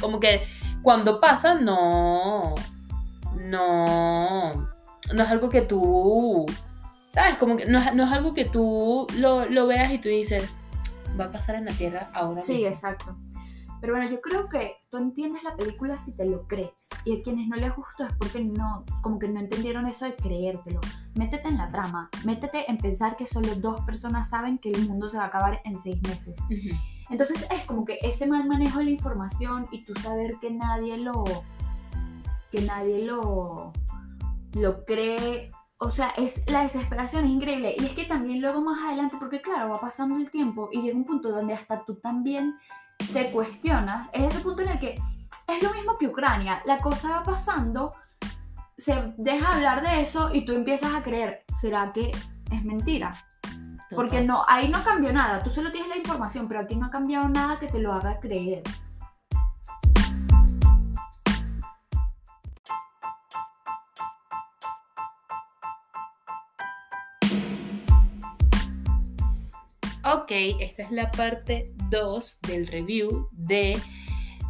como 0.00 0.20
que 0.20 0.42
cuando 0.82 1.20
pasa 1.20 1.54
no, 1.54 2.54
no, 3.36 4.52
no 5.12 5.22
es 5.22 5.28
algo 5.28 5.48
que 5.48 5.62
tú, 5.62 6.46
¿sabes? 7.12 7.36
Como 7.36 7.56
que 7.56 7.66
no 7.66 7.78
es, 7.78 7.94
no 7.94 8.04
es 8.04 8.12
algo 8.12 8.34
que 8.34 8.44
tú 8.44 9.06
lo, 9.18 9.46
lo 9.46 9.66
veas 9.66 9.92
y 9.92 9.98
tú 9.98 10.08
dices, 10.08 10.56
va 11.18 11.24
a 11.26 11.32
pasar 11.32 11.56
en 11.56 11.64
la 11.66 11.72
Tierra 11.72 12.10
ahora 12.12 12.40
Sí, 12.40 12.52
mismo". 12.54 12.68
exacto. 12.68 13.16
Pero 13.80 13.94
bueno, 13.94 14.10
yo 14.10 14.20
creo 14.20 14.48
que 14.48 14.76
tú 14.90 14.96
entiendes 14.96 15.42
la 15.42 15.56
película 15.56 15.96
si 15.96 16.12
te 16.12 16.24
lo 16.24 16.46
crees. 16.46 16.70
Y 17.04 17.18
a 17.18 17.22
quienes 17.22 17.48
no 17.48 17.56
les 17.56 17.74
gustó 17.74 18.04
es 18.04 18.12
porque 18.14 18.42
no, 18.42 18.84
como 19.02 19.18
que 19.18 19.28
no 19.28 19.40
entendieron 19.40 19.86
eso 19.86 20.04
de 20.04 20.14
creértelo. 20.14 20.80
Métete 21.14 21.48
en 21.48 21.58
la 21.58 21.70
trama, 21.70 22.10
métete 22.24 22.70
en 22.70 22.78
pensar 22.78 23.16
que 23.16 23.26
solo 23.26 23.54
dos 23.56 23.82
personas 23.84 24.30
saben 24.30 24.58
que 24.58 24.70
el 24.70 24.88
mundo 24.88 25.08
se 25.08 25.16
va 25.16 25.24
a 25.24 25.26
acabar 25.26 25.60
en 25.64 25.78
seis 25.78 26.00
meses. 26.02 26.34
Entonces 27.10 27.46
es 27.50 27.64
como 27.64 27.84
que 27.84 27.98
ese 28.02 28.26
mal 28.26 28.46
manejo 28.48 28.78
de 28.78 28.86
la 28.86 28.90
información 28.90 29.66
y 29.70 29.84
tú 29.84 29.94
saber 29.94 30.36
que 30.40 30.50
nadie 30.50 30.98
lo, 30.98 31.24
que 32.50 32.62
nadie 32.62 33.04
lo, 33.04 33.72
lo 34.54 34.84
cree 34.84 35.52
o 35.78 35.90
sea, 35.90 36.08
es 36.16 36.40
la 36.50 36.62
desesperación 36.62 37.24
es 37.24 37.30
increíble. 37.30 37.74
Y 37.78 37.84
es 37.84 37.92
que 37.92 38.04
también 38.04 38.40
luego 38.40 38.62
más 38.62 38.82
adelante, 38.82 39.16
porque 39.18 39.42
claro, 39.42 39.68
va 39.68 39.80
pasando 39.80 40.16
el 40.16 40.30
tiempo 40.30 40.68
y 40.72 40.80
llega 40.80 40.96
un 40.96 41.04
punto 41.04 41.30
donde 41.30 41.52
hasta 41.54 41.84
tú 41.84 41.96
también 41.96 42.56
te 43.12 43.30
cuestionas. 43.30 44.08
Es 44.12 44.34
ese 44.34 44.40
punto 44.40 44.62
en 44.62 44.68
el 44.70 44.78
que 44.78 44.96
es 45.46 45.62
lo 45.62 45.72
mismo 45.72 45.96
que 45.98 46.08
Ucrania. 46.08 46.60
La 46.66 46.78
cosa 46.78 47.10
va 47.10 47.22
pasando, 47.22 47.94
se 48.76 49.14
deja 49.16 49.54
hablar 49.54 49.82
de 49.82 50.00
eso 50.00 50.30
y 50.32 50.44
tú 50.44 50.52
empiezas 50.52 50.94
a 50.94 51.02
creer, 51.02 51.44
¿será 51.60 51.92
que 51.92 52.10
es 52.50 52.64
mentira? 52.64 53.14
Porque 53.94 54.22
no, 54.22 54.42
ahí 54.48 54.68
no 54.68 54.82
cambió 54.82 55.12
nada. 55.12 55.42
Tú 55.42 55.50
solo 55.50 55.70
tienes 55.70 55.88
la 55.88 55.96
información, 55.96 56.48
pero 56.48 56.60
aquí 56.60 56.74
no 56.76 56.86
ha 56.86 56.90
cambiado 56.90 57.28
nada 57.28 57.58
que 57.58 57.68
te 57.68 57.78
lo 57.78 57.92
haga 57.92 58.18
creer. 58.18 58.62
Ok, 70.26 70.32
esta 70.58 70.82
es 70.82 70.90
la 70.90 71.12
parte 71.12 71.72
2 71.88 72.40
del 72.48 72.66
review 72.66 73.28
de 73.30 73.80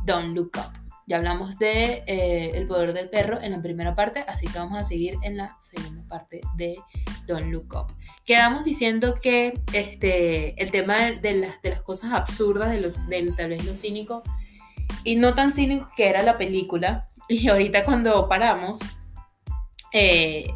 Don't 0.06 0.34
Look 0.34 0.52
Up. 0.56 0.72
Ya 1.06 1.18
hablamos 1.18 1.58
de 1.58 2.02
eh, 2.06 2.52
El 2.54 2.66
poder 2.66 2.94
del 2.94 3.10
perro 3.10 3.42
en 3.42 3.52
la 3.52 3.60
primera 3.60 3.94
parte, 3.94 4.24
así 4.26 4.46
que 4.46 4.58
vamos 4.58 4.78
a 4.78 4.84
seguir 4.84 5.16
en 5.22 5.36
la 5.36 5.58
segunda 5.60 6.02
parte 6.08 6.40
de 6.56 6.78
Don't 7.26 7.52
Look 7.52 7.74
Up. 7.74 7.94
Quedamos 8.24 8.64
diciendo 8.64 9.16
que 9.20 9.60
este, 9.74 10.58
el 10.62 10.70
tema 10.70 11.10
de, 11.10 11.34
las, 11.34 11.60
de 11.60 11.68
las 11.68 11.82
cosas 11.82 12.14
absurdas, 12.14 12.70
de 12.70 12.80
los, 12.80 13.06
del 13.08 13.36
tal 13.36 13.50
vez 13.50 13.66
lo 13.66 13.74
cínico, 13.74 14.22
y 15.04 15.16
no 15.16 15.34
tan 15.34 15.52
cínico 15.52 15.90
que 15.94 16.08
era 16.08 16.22
la 16.22 16.38
película, 16.38 17.10
y 17.28 17.48
ahorita 17.48 17.84
cuando 17.84 18.30
paramos, 18.30 18.78
eh, 19.92 20.46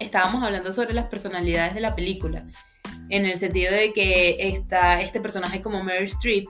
estábamos 0.00 0.42
hablando 0.42 0.72
sobre 0.72 0.94
las 0.94 1.04
personalidades 1.04 1.74
de 1.74 1.80
la 1.80 1.94
película 1.94 2.44
en 3.10 3.26
el 3.26 3.38
sentido 3.38 3.72
de 3.72 3.92
que 3.92 4.36
está 4.48 5.00
este 5.00 5.20
personaje 5.20 5.60
como 5.62 5.82
Mary 5.82 6.04
Streep, 6.04 6.46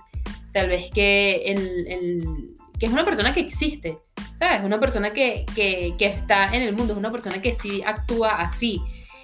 tal 0.52 0.68
vez 0.68 0.90
que, 0.90 1.42
el, 1.46 1.86
el- 1.86 2.54
que 2.78 2.86
es 2.86 2.92
una 2.92 3.04
persona 3.04 3.32
que 3.32 3.40
existe, 3.40 3.98
¿sabes? 4.38 4.62
Una 4.64 4.78
persona 4.80 5.12
que, 5.12 5.44
que- 5.54 5.94
que 5.98 6.06
está 6.06 6.54
en 6.54 6.62
el 6.62 6.74
mundo, 6.76 6.92
es 6.94 6.98
una 6.98 7.10
persona 7.12 7.40
que 7.42 7.52
sí 7.52 7.82
actúa 7.84 8.30
así, 8.40 8.80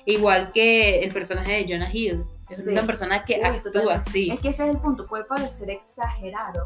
igual 0.07 0.51
que 0.53 1.01
el 1.01 1.13
personaje 1.13 1.53
de 1.53 1.73
Jonah 1.73 1.91
Hill, 1.93 2.25
es 2.51 2.65
Sí. 2.65 2.71
una 2.71 2.83
persona 2.83 3.23
que 3.23 3.35
Uy, 3.37 3.41
actúa 3.45 3.73
totalmente. 3.73 4.09
así. 4.11 4.31
Es 4.31 4.41
que 4.41 4.49
ese 4.51 4.65
es 4.69 4.75
el 4.75 4.81
punto, 4.81 5.05
puede 5.07 5.25
parecer 5.25 5.71
exagerado, 5.71 6.65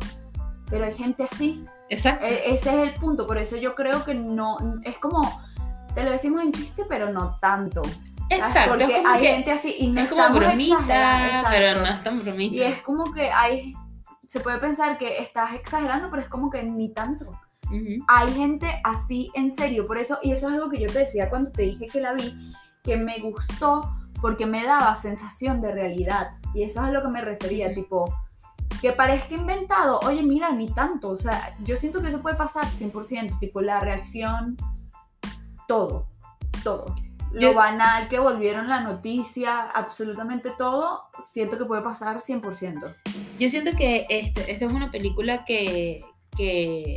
pero 0.70 0.85
hay 0.85 0.94
gente 0.94 1.22
así. 1.22 1.64
Exacto. 1.88 2.26
E- 2.26 2.52
ese 2.54 2.70
es 2.83 2.88
el 2.88 2.94
punto, 2.94 3.26
por 3.26 3.38
eso 3.38 3.57
yo 3.57 3.74
creo 3.74 4.04
que 4.04 4.14
no, 4.14 4.57
es 4.85 4.98
como, 4.98 5.20
te 5.94 6.02
lo 6.04 6.11
decimos 6.11 6.42
en 6.42 6.52
chiste, 6.52 6.85
pero 6.88 7.12
no 7.12 7.38
tanto. 7.40 7.83
Exacto. 8.31 8.71
Porque 8.71 8.85
es 8.85 8.93
como 8.93 9.09
hay 9.09 9.21
que- 9.21 9.27
gente 9.35 9.53
así 9.53 9.75
y 9.79 9.87
no 9.88 10.01
es 10.01 10.09
como 10.09 10.29
bromita, 10.31 11.45
pero 11.51 11.81
no 11.81 11.87
es 11.87 12.05
tan 12.05 12.23
bromita. 12.23 12.57
Y 12.57 12.62
es 12.62 12.83
como 12.83 13.12
que 13.12 13.31
hay, 13.31 13.73
se 14.27 14.41
puede 14.41 14.59
pensar 14.59 14.99
que 14.99 15.19
estás 15.19 15.53
exagerando, 15.55 16.11
pero 16.11 16.23
es 16.23 16.29
como 16.29 16.51
que 16.51 16.62
ni 16.62 16.93
tanto. 16.93 17.27
Ujú. 17.67 18.03
Hay 18.09 18.33
gente 18.33 18.81
así 18.85 19.31
en 19.35 19.51
serio, 19.51 19.87
por 19.87 19.99
eso, 19.99 20.19
y 20.23 20.33
eso 20.33 20.49
es 20.49 20.55
algo 20.55 20.71
que 20.71 20.81
yo 20.81 20.91
te 20.91 21.01
decía 21.01 21.29
cuando 21.29 21.51
te 21.53 21.62
dije 21.62 21.87
que 21.87 22.01
la 22.01 22.12
vi, 22.14 22.35
que 22.83 22.97
me 22.97 23.19
gustó 23.19 23.95
porque 24.21 24.47
me 24.47 24.64
daba 24.64 24.97
sensación 24.97 25.61
de 25.61 25.73
realidad. 25.73 26.31
Y 26.55 26.62
eso 26.62 26.81
es 26.81 26.87
a 26.87 26.91
lo 26.91 27.03
que 27.03 27.09
me 27.09 27.21
refería, 27.21 27.67
Ujú. 27.67 27.75
tipo, 27.75 28.14
que 28.81 28.93
parezca 28.93 29.35
inventado, 29.35 30.01
oye, 30.05 30.23
mira, 30.23 30.51
ni 30.53 30.67
tanto. 30.73 31.11
O 31.11 31.17
sea, 31.17 31.57
yo 31.64 31.77
siento 31.77 32.01
que 32.01 32.09
eso 32.09 32.21
puede 32.23 32.37
pasar 32.37 32.67
100%, 32.67 33.38
tipo, 33.38 33.61
la 33.61 33.81
reacción, 33.81 34.57
todo, 35.67 36.09
todo. 36.64 36.95
Lo 37.33 37.41
Yo- 37.41 37.55
banal 37.55 38.09
que 38.09 38.19
volvieron 38.19 38.69
la 38.69 38.81
noticia, 38.81 39.61
absolutamente 39.71 40.51
todo, 40.57 41.03
siento 41.23 41.59
que 41.59 41.64
puede 41.67 41.83
pasar 41.83 42.21
100%. 42.21 42.95
Yo 43.38 43.49
siento 43.49 43.77
que 43.77 44.07
este, 44.09 44.51
esta 44.51 44.64
es 44.67 44.73
una 44.73 44.91
película 44.91 45.45
que, 45.45 46.03
que 46.37 46.95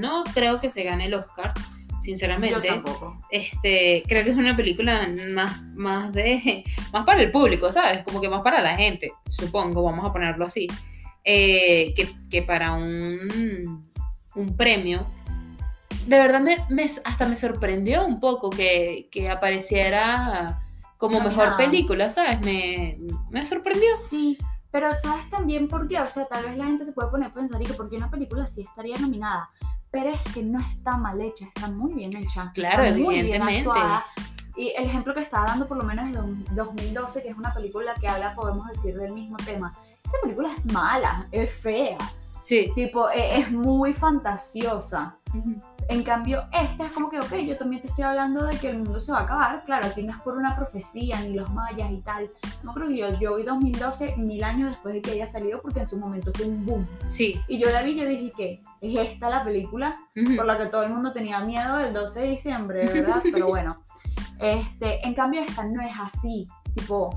no 0.00 0.24
creo 0.34 0.60
que 0.60 0.70
se 0.70 0.84
gane 0.84 1.06
el 1.06 1.14
Oscar, 1.14 1.52
Yo 1.56 2.00
sinceramente. 2.00 2.68
tampoco. 2.68 3.20
Este, 3.30 4.04
creo 4.06 4.22
que 4.24 4.30
es 4.30 4.36
una 4.36 4.56
película 4.56 5.08
más, 5.34 5.60
más 5.74 6.12
de 6.12 6.62
más 6.92 7.04
para 7.04 7.20
el 7.22 7.30
público, 7.32 7.72
¿sabes? 7.72 8.04
Como 8.04 8.20
que 8.20 8.28
más 8.28 8.42
para 8.42 8.60
la 8.60 8.76
gente, 8.76 9.12
supongo, 9.28 9.82
vamos 9.82 10.08
a 10.08 10.12
ponerlo 10.12 10.46
así. 10.46 10.68
eh, 11.24 11.92
que, 11.96 12.08
que 12.30 12.42
para 12.42 12.74
un, 12.74 13.90
un 14.36 14.56
premio. 14.56 15.04
De 16.06 16.18
verdad 16.18 16.40
me, 16.40 16.56
me- 16.70 16.84
hasta 17.04 17.26
me 17.26 17.34
sorprendió 17.36 18.06
un 18.06 18.20
poco 18.20 18.50
que, 18.50 19.08
que 19.10 19.28
apareciera 19.30 20.62
como 20.98 21.18
mejor 21.18 21.30
Nominada. 21.48 21.56
película, 21.56 22.10
¿sabes? 22.10 22.40
Me, 22.40 22.96
me 23.30 23.44
sorprendió. 23.44 23.88
Sí, 24.08 24.38
pero 24.70 24.88
¿sabes 25.00 25.28
también 25.28 25.68
por 25.68 25.88
qué? 25.88 26.00
O 26.00 26.08
sea, 26.08 26.26
tal 26.26 26.44
vez 26.44 26.56
la 26.56 26.66
gente 26.66 26.84
se 26.84 26.92
puede 26.92 27.08
poner 27.10 27.28
a 27.28 27.32
pensar 27.32 27.60
y 27.60 27.66
que 27.66 27.74
por 27.74 27.90
qué 27.90 27.96
una 27.96 28.10
película 28.10 28.46
sí 28.46 28.62
estaría 28.62 28.96
nominada. 28.98 29.50
Pero 29.90 30.10
es 30.10 30.20
que 30.34 30.42
no 30.42 30.58
está 30.60 30.96
mal 30.96 31.20
hecha, 31.20 31.44
está 31.46 31.68
muy 31.70 31.92
bien 31.94 32.14
hecha. 32.16 32.50
Claro, 32.54 32.82
está 32.84 32.98
muy 32.98 33.14
bien 33.14 33.26
evidentemente. 33.26 33.68
actuada. 33.68 34.04
Y 34.56 34.72
el 34.76 34.84
ejemplo 34.84 35.12
que 35.14 35.20
estaba 35.20 35.46
dando 35.46 35.66
por 35.68 35.76
lo 35.76 35.84
menos 35.84 36.06
es 36.06 36.12
de 36.14 36.20
un- 36.20 36.44
2012, 36.52 37.22
que 37.22 37.28
es 37.28 37.36
una 37.36 37.52
película 37.52 37.94
que 38.00 38.08
habla, 38.08 38.34
podemos 38.34 38.66
decir, 38.68 38.96
del 38.96 39.12
mismo 39.12 39.36
tema. 39.38 39.76
Esa 40.04 40.16
película 40.22 40.50
es 40.56 40.64
mala, 40.72 41.26
es 41.32 41.50
fea, 41.50 41.98
Sí. 42.42 42.70
tipo, 42.74 43.08
e- 43.10 43.40
es 43.40 43.50
muy 43.52 43.92
fantasiosa. 43.92 45.16
En 45.88 46.02
cambio, 46.02 46.42
esta 46.52 46.86
es 46.86 46.92
como 46.92 47.08
que, 47.08 47.20
ok, 47.20 47.32
yo 47.46 47.56
también 47.56 47.80
te 47.80 47.88
estoy 47.88 48.04
hablando 48.04 48.44
de 48.44 48.56
que 48.58 48.70
el 48.70 48.78
mundo 48.78 48.98
se 48.98 49.12
va 49.12 49.20
a 49.20 49.22
acabar. 49.22 49.64
Claro, 49.64 49.86
aquí 49.86 50.02
no 50.02 50.12
es 50.12 50.18
por 50.20 50.36
una 50.36 50.56
profecía, 50.56 51.20
ni 51.20 51.34
los 51.34 51.52
mayas 51.52 51.90
y 51.92 52.00
tal. 52.00 52.28
No 52.64 52.74
creo 52.74 52.88
que 52.88 52.96
yo, 52.96 53.20
yo 53.20 53.36
vi 53.36 53.44
2012 53.44 54.16
mil 54.16 54.42
años 54.42 54.70
después 54.70 54.94
de 54.94 55.02
que 55.02 55.12
haya 55.12 55.26
salido 55.26 55.62
porque 55.62 55.80
en 55.80 55.88
su 55.88 55.96
momento 55.96 56.32
fue 56.34 56.46
un 56.46 56.66
boom. 56.66 56.86
Sí. 57.08 57.40
Y 57.46 57.58
yo 57.58 57.68
la 57.70 57.82
vi 57.82 57.92
y 57.92 57.96
yo 57.96 58.08
dije 58.08 58.32
que 58.36 58.62
es 58.80 58.98
esta 58.98 59.30
la 59.30 59.44
película 59.44 59.96
por 60.36 60.44
la 60.44 60.58
que 60.58 60.66
todo 60.66 60.82
el 60.82 60.90
mundo 60.90 61.12
tenía 61.12 61.40
miedo 61.40 61.78
el 61.78 61.94
12 61.94 62.20
de 62.20 62.28
diciembre, 62.28 62.86
¿verdad? 62.86 63.22
Pero 63.32 63.46
bueno, 63.48 63.82
este, 64.40 65.06
en 65.06 65.14
cambio 65.14 65.40
esta 65.40 65.64
no 65.64 65.80
es 65.82 65.92
así. 65.98 66.48
Tipo, 66.74 67.10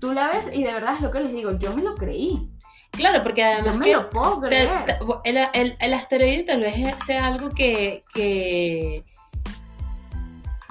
tú 0.00 0.12
la 0.12 0.28
ves 0.28 0.50
y 0.52 0.64
de 0.64 0.72
verdad 0.72 0.96
es 0.96 1.00
lo 1.00 1.10
que 1.10 1.20
les 1.20 1.32
digo, 1.32 1.52
yo 1.58 1.74
me 1.76 1.82
lo 1.82 1.94
creí. 1.94 2.50
Claro, 2.92 3.22
porque 3.22 3.42
además 3.44 3.76
me 3.76 3.84
que 3.86 3.92
lo 3.92 4.10
puedo 4.10 4.40
te- 4.40 4.48
creer. 4.48 4.84
te- 4.84 4.98
el, 5.30 5.36
el- 5.54 5.76
el 5.80 5.94
asteroide 5.94 6.42
tal 6.44 6.60
vez 6.60 6.74
sea 7.06 7.26
algo 7.26 7.50
que, 7.50 8.02
que- 8.12 9.04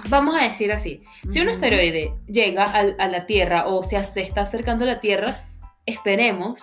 Vamos 0.07 0.35
a 0.39 0.43
decir 0.43 0.71
así. 0.71 1.03
Si 1.29 1.39
un 1.41 1.49
asteroide 1.49 2.13
llega 2.27 2.63
al- 2.63 2.95
a, 2.99 3.07
la 3.07 3.25
Tierra 3.25 3.67
o 3.67 3.83
se, 3.83 4.03
se 4.05 4.21
está 4.21 4.41
acercando 4.41 4.83
a 4.85 4.87
la 4.87 4.99
Tierra, 5.01 5.43
esperemos 5.85 6.61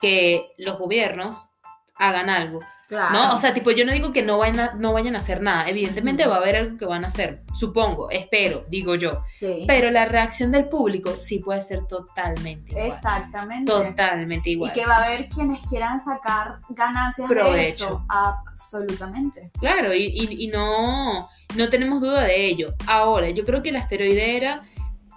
que 0.00 0.52
los 0.58 0.78
gobiernos 0.78 1.50
hagan 1.94 2.28
algo. 2.30 2.60
Claro. 2.88 3.12
¿No? 3.14 3.34
O 3.34 3.38
sea, 3.38 3.54
tipo, 3.54 3.70
yo 3.70 3.84
no 3.86 3.92
digo 3.92 4.12
que 4.12 4.22
no 4.22 4.36
vayan 4.38 4.60
a, 4.60 4.74
no 4.74 4.92
vayan 4.92 5.16
a 5.16 5.20
hacer 5.20 5.40
nada. 5.40 5.68
Evidentemente 5.68 6.26
va 6.26 6.34
a 6.34 6.38
haber 6.38 6.56
algo 6.56 6.76
que 6.76 6.84
van 6.84 7.04
a 7.04 7.08
hacer. 7.08 7.42
Supongo, 7.54 8.10
espero, 8.10 8.66
digo 8.68 8.94
yo. 8.94 9.22
sí. 9.34 9.64
Pero 9.66 9.90
la 9.90 10.04
reacción 10.04 10.52
del 10.52 10.68
público 10.68 11.14
sí 11.18 11.38
puede 11.38 11.62
ser 11.62 11.86
totalmente 11.86 12.72
igual. 12.72 12.86
Exactamente. 12.88 13.72
Totalmente 13.72 14.50
igual. 14.50 14.70
Y 14.70 14.74
que 14.78 14.86
va 14.86 14.96
a 14.98 15.04
haber 15.04 15.28
quienes 15.28 15.60
quieran 15.62 15.98
sacar 15.98 16.60
ganancias 16.68 17.28
de 17.28 17.68
eso. 17.68 18.04
Absolutamente. 18.08 19.50
Claro, 19.58 19.92
y, 19.94 20.02
y- 20.04 20.44
y 20.44 20.48
no, 20.48 21.28
no 21.56 21.68
tenemos 21.70 22.00
duda 22.00 22.22
de 22.22 22.46
ello. 22.46 22.74
Ahora, 22.86 23.30
yo 23.30 23.44
creo 23.44 23.62
que 23.62 23.70
el 23.70 23.76
asteroide 23.76 24.36
era 24.36 24.62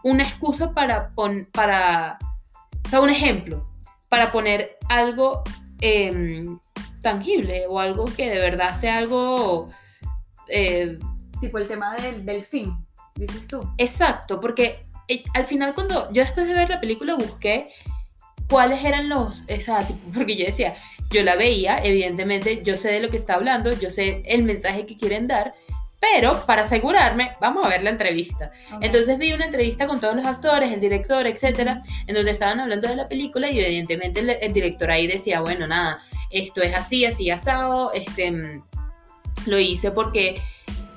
una 0.03 0.23
excusa 0.23 0.71
para 0.71 1.10
poner, 1.10 1.49
para, 1.51 2.17
o 2.86 2.89
sea, 2.89 3.01
un 3.01 3.10
ejemplo, 3.10 3.67
para 4.10 4.32
poner 4.32 4.77
algo 4.89 5.43
em, 5.82 6.58
tangible 7.01 7.65
o 7.67 7.79
algo 7.79 8.05
que 8.05 8.29
de 8.29 8.39
verdad 8.39 8.73
sea 8.73 8.97
algo 8.97 9.69
eh, 10.49 10.97
Tipo 11.39 11.60
el 11.60 11.67
tema 11.67 11.95
del, 11.95 12.25
del 12.25 12.43
fin, 12.43 12.73
dices 13.15 13.45
tú. 13.47 13.69
exacto, 13.77 14.39
porque 14.39 14.88
eh, 15.07 15.23
al 15.36 15.45
final 15.45 15.75
cuando 15.75 16.12
yo 16.12 16.23
después 16.23 16.47
de 16.47 16.53
ver 16.53 16.69
la 16.69 16.81
película 16.81 17.13
busqué 17.13 17.69
cuáles 18.49 18.83
eran 18.83 19.10
los, 19.10 19.41
o 19.41 19.62
sea, 19.62 19.86
tipo, 19.86 19.99
porque 20.13 20.36
yo 20.36 20.45
decía, 20.45 20.73
yo 21.12 21.23
la 21.23 21.36
veía, 21.36 21.79
evidentemente 21.83 22.63
yo 22.63 22.75
sé 22.77 22.89
de 22.89 22.99
lo 23.01 23.10
que 23.10 23.17
está 23.17 23.36
hablando, 23.36 23.71
yo 23.73 23.91
sé 23.91 24.23
el 24.25 24.43
mensaje 24.43 24.86
que 24.86 24.95
quieren 24.95 25.27
dar, 25.27 25.54
pero 26.00 26.45
para 26.45 26.63
asegurarme, 26.63 27.31
vamos 27.39 27.65
a 27.65 27.69
ver 27.69 27.83
la 27.83 27.89
entrevista. 27.89 28.52
Ok. 28.71 28.83
Entonces 28.83 29.17
vi 29.17 29.33
una 29.33 29.45
entrevista 29.45 29.87
con 29.87 30.00
todos 30.00 30.15
los 30.15 30.25
actores, 30.25 30.71
el 30.71 30.79
director, 30.79 31.25
etcétera, 31.27 31.83
en 32.06 32.15
donde 32.15 32.31
estaban 32.31 32.60
hablando 32.60 32.87
de 32.87 32.95
la 32.95 33.08
película 33.08 33.50
y 33.50 33.60
evidentemente 33.60 34.21
el, 34.21 34.29
el 34.29 34.54
director 34.54 34.91
ahí 34.91 35.08
decía, 35.08 35.41
bueno, 35.41 35.67
nada, 35.67 36.00
esto 36.32 36.62
es 36.62 36.75
así, 36.75 37.06
así 37.06 37.30
asado, 37.32 37.92
este, 37.94 38.32
mm, 38.32 38.63
lo 39.46 39.60
hice 39.60 39.92
porque 39.92 40.42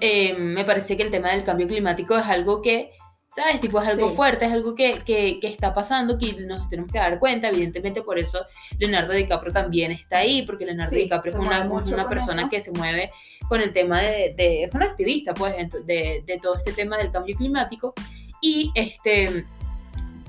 eh, 0.01 0.35
me 0.35 0.64
parece 0.64 0.97
que 0.97 1.03
el 1.03 1.11
tema 1.11 1.31
del 1.33 1.45
cambio 1.45 1.68
climático 1.68 2.16
es 2.16 2.24
algo 2.26 2.62
que 2.62 2.91
¿Sabes? 3.33 3.61
Tipo, 3.61 3.81
es 3.81 3.87
algo 3.87 4.09
Sí. 4.09 4.16
fuerte, 4.16 4.45
es 4.47 4.51
algo 4.51 4.74
que, 4.74 5.03
que, 5.07 5.39
que 5.39 5.47
está 5.47 5.72
pasando, 5.72 6.18
que 6.18 6.33
nos 6.47 6.68
tenemos 6.68 6.91
que 6.91 6.99
dar 6.99 7.20
cuenta. 7.20 7.47
Evidentemente, 7.51 8.03
por 8.03 8.18
eso 8.18 8.45
Leonardo 8.76 9.12
DiCaprio 9.12 9.53
también 9.53 9.93
está 9.93 10.18
ahí, 10.18 10.43
porque 10.43 10.64
Leonardo 10.66 10.91
Sí, 10.91 11.03
DiCaprio 11.03 11.35
es 11.35 11.39
una, 11.39 12.09
persona 12.09 12.41
eso. 12.43 12.51
que 12.51 12.61
se 12.61 12.72
mueve 12.72 13.12
con 13.49 13.61
el 13.61 13.72
tema 13.72 14.01
de, 14.03 14.35
de- 14.37 14.64
es 14.64 14.74
un 14.74 14.83
activista, 14.83 15.33
pues, 15.33 15.55
de, 15.87 16.24
de 16.26 16.39
todo 16.43 16.57
este 16.57 16.72
tema 16.72 16.97
del 16.99 17.12
cambio 17.12 17.37
climático. 17.37 17.95
Y 18.43 18.72
este, 18.74 19.47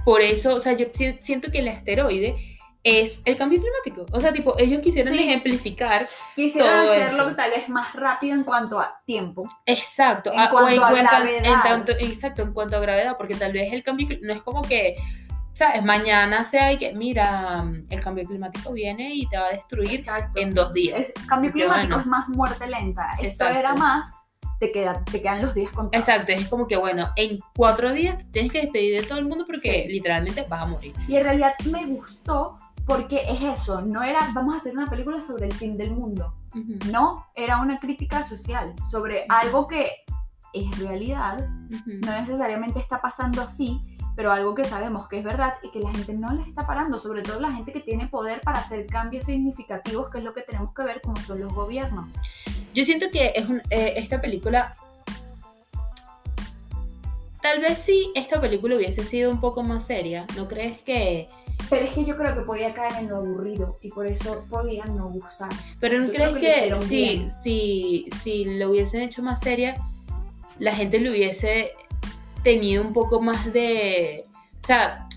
por 0.06 0.22
eso, 0.22 0.54
o 0.54 0.60
sea, 0.60 0.74
yo 0.74 0.86
si- 0.93 1.18
siento 1.22 1.52
que 1.52 1.58
el 1.58 1.70
asteroide 1.70 2.36
es 2.84 3.21
el 3.25 3.38
cambio 3.38 3.59
climático. 3.61 4.05
O 4.11 4.19
sea, 4.19 4.34
tipo, 4.34 4.55
ellos 4.57 4.82
quisieron 4.82 5.13
Sí. 5.13 5.19
ejemplificar, 5.23 6.09
Quisieran 6.36 6.82
Todo 6.86 6.91
hacerlo 6.93 7.27
eso. 7.27 7.36
tal 7.36 7.51
vez 7.51 7.69
más 7.69 7.93
rápido 7.93 8.34
en 8.36 8.43
cuanto 8.43 8.79
a 8.79 9.01
tiempo. 9.05 9.47
exacto, 9.65 10.32
En 10.34 10.39
a- 10.39 10.45
o 10.47 10.49
cuanto 10.51 10.84
a 10.86 10.91
gravedad. 10.91 11.45
en 11.45 11.61
tanto, 11.61 11.91
exacto, 11.99 12.41
en 12.41 12.53
cuanto 12.53 12.77
a 12.77 12.79
gravedad, 12.79 13.17
porque 13.17 13.36
tal 13.36 13.53
vez 13.53 13.71
el 13.71 13.84
cambio, 13.84 14.07
no 14.21 14.34
es 14.34 14.41
como 14.41 14.63
que, 14.63 14.95
¿sabes? 15.53 15.84
Mañana 15.84 16.43
sea 16.43 16.71
y 16.73 16.77
que, 16.77 16.93
mira, 16.93 17.63
el 17.89 17.99
cambio 18.03 18.25
climático 18.25 18.71
viene 18.73 19.13
y 19.13 19.27
te 19.27 19.38
va 19.38 19.45
a 19.45 19.51
destruir 19.51 19.91
Exacto. 19.99 20.39
en 20.39 20.55
dos 20.55 20.73
días. 20.73 20.99
Es- 20.99 21.13
cambio 21.27 21.51
climático 21.51 21.88
bueno. 21.89 21.99
es 21.99 22.05
más 22.07 22.29
muerte 22.29 22.67
lenta. 22.67 23.09
Esto 23.21 23.43
Exacto. 23.45 23.59
era 23.59 23.75
más, 23.75 24.23
te, 24.59 24.71
queda, 24.71 25.03
te 25.05 25.21
quedan 25.21 25.41
los 25.43 25.53
días 25.53 25.69
contados. 25.71 26.07
Exacto, 26.07 26.32
es 26.32 26.47
como 26.47 26.67
que, 26.67 26.77
bueno, 26.77 27.09
en 27.15 27.39
cuatro 27.55 27.91
días 27.93 28.17
te 28.17 28.25
tienes 28.25 28.51
que 28.51 28.61
despedir 28.61 28.99
de 29.01 29.07
todo 29.07 29.17
el 29.19 29.25
mundo 29.25 29.43
porque 29.45 29.84
Sí. 29.88 29.91
literalmente 29.93 30.45
vas 30.49 30.61
a 30.63 30.65
morir. 30.67 30.93
Y 31.07 31.15
en 31.15 31.23
realidad 31.23 31.53
me 31.65 31.86
gustó 31.88 32.57
porque 32.95 33.23
es 33.27 33.41
eso, 33.41 33.81
no 33.81 34.03
era 34.03 34.29
vamos 34.33 34.53
a 34.53 34.57
hacer 34.57 34.73
una 34.73 34.89
película 34.89 35.21
sobre 35.21 35.47
el 35.47 35.53
fin 35.53 35.77
del 35.77 35.91
mundo. 35.91 36.33
No, 36.91 37.25
era 37.35 37.61
una 37.61 37.79
crítica 37.79 38.23
social 38.27 38.73
sobre 38.89 39.25
algo 39.29 39.67
que 39.67 39.87
es 40.53 40.77
realidad, 40.79 41.39
Ujú. 41.69 41.99
no 42.05 42.11
necesariamente 42.11 42.79
está 42.79 42.99
pasando 42.99 43.41
así, 43.41 43.79
pero 44.17 44.33
algo 44.33 44.53
que 44.53 44.65
sabemos 44.65 45.07
que 45.07 45.19
es 45.19 45.23
verdad 45.23 45.53
y 45.63 45.71
que 45.71 45.79
la 45.79 45.91
gente 45.91 46.13
no 46.13 46.33
le 46.33 46.41
está 46.41 46.67
parando, 46.67 46.99
sobre 46.99 47.21
todo 47.21 47.39
la 47.39 47.53
gente 47.53 47.71
que 47.71 47.79
tiene 47.79 48.07
poder 48.07 48.41
para 48.41 48.59
hacer 48.59 48.85
cambios 48.87 49.25
significativos, 49.25 50.09
que 50.09 50.17
es 50.17 50.23
lo 50.25 50.33
que 50.33 50.41
tenemos 50.41 50.73
que 50.75 50.83
ver 50.83 50.99
como 51.01 51.15
son 51.21 51.39
los 51.39 51.53
gobiernos. 51.53 52.11
Yo 52.73 52.83
siento 52.83 53.09
que 53.11 53.31
es 53.35 53.47
un- 53.47 53.61
eh, 53.69 53.93
esta 53.95 54.19
película. 54.19 54.75
Tal 57.41 57.59
vez 57.59 57.79
si 57.79 58.11
esta 58.15 58.39
película 58.39 58.75
hubiese 58.75 59.03
sido 59.05 59.31
un 59.31 59.39
poco 59.39 59.63
más 59.63 59.85
seria, 59.85 60.27
¿no 60.35 60.47
crees 60.47 60.81
que.? 60.81 61.27
Pero 61.70 61.86
es 61.86 61.93
que 61.93 62.05
yo 62.05 62.18
creo 62.18 62.36
que 62.36 62.41
podía 62.41 62.74
caer 62.74 62.93
en 62.99 63.09
lo 63.09 63.18
aburrido 63.18 63.78
y 63.82 63.89
por 63.89 64.05
eso 64.07 64.45
podía 64.49 64.86
no 64.86 65.09
gustar. 65.09 65.49
Pero 65.80 65.99
¿no 65.99 66.07
Yo 66.07 66.14
crees 66.14 66.34
que 66.34 66.70
que, 66.70 66.78
si, 66.78 67.30
si, 67.30 68.05
si 68.16 68.45
lo 68.57 68.70
hubiesen 68.72 69.01
hecho 69.01 69.22
más 69.24 69.39
seria, 69.39 69.78
la 70.59 70.74
gente 70.76 70.99
le 70.99 71.09
hubiese 71.12 71.72
tenido 72.43 72.82
un 72.84 72.93
poco 72.93 73.22
más 73.22 73.51
de. 73.53 74.26
O 74.62 74.66
sea, 74.66 75.07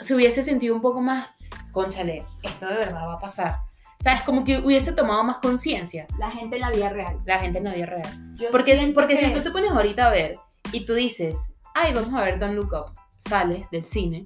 se 0.00 0.14
hubiese 0.14 0.42
sentido 0.42 0.74
un 0.74 0.80
poco 0.82 1.00
más. 1.00 1.28
Conchale, 1.72 2.24
esto 2.42 2.66
de 2.66 2.76
verdad 2.76 3.06
va 3.08 3.14
a 3.14 3.18
pasar. 3.20 3.56
¿Sabes? 4.02 4.22
Como 4.22 4.44
que 4.44 4.58
hubiese 4.60 4.92
tomado 4.92 5.24
más 5.24 5.38
conciencia 5.38 6.06
La 6.18 6.30
gente 6.30 6.54
en 6.56 6.62
la 6.62 6.70
vida 6.70 6.88
real. 6.88 7.18
la 7.26 7.38
gente 7.40 7.58
en 7.58 7.64
la 7.64 7.74
vida 7.74 7.86
real. 7.86 8.34
Yo 8.36 8.48
Porque, 8.52 8.74
siento 8.76 8.94
porque 8.94 9.16
que- 9.16 9.26
si 9.26 9.32
tú 9.32 9.40
te 9.42 9.50
pones 9.50 9.72
ahorita 9.72 10.06
a 10.06 10.10
ver 10.10 10.38
y 10.72 10.86
tú 10.86 10.94
dices, 10.94 11.52
ay, 11.74 11.92
vamos 11.92 12.14
a 12.14 12.24
ver 12.24 12.38
Don't 12.38 12.54
Look 12.54 12.72
Up, 12.72 12.92
sales 13.18 13.68
del 13.70 13.82
cine. 13.84 14.24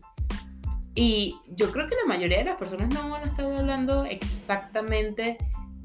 Y 0.95 1.41
yo 1.47 1.71
creo 1.73 1.89
que 1.89 1.97
la 1.97 2.07
mayoría 2.07 2.39
de 2.39 2.45
las 2.45 2.57
personas 2.57 2.93
no 2.93 3.09
van 3.09 3.23
a 3.23 3.27
estar 3.27 3.51
hablando 3.51 4.05
exactamente 4.05 5.39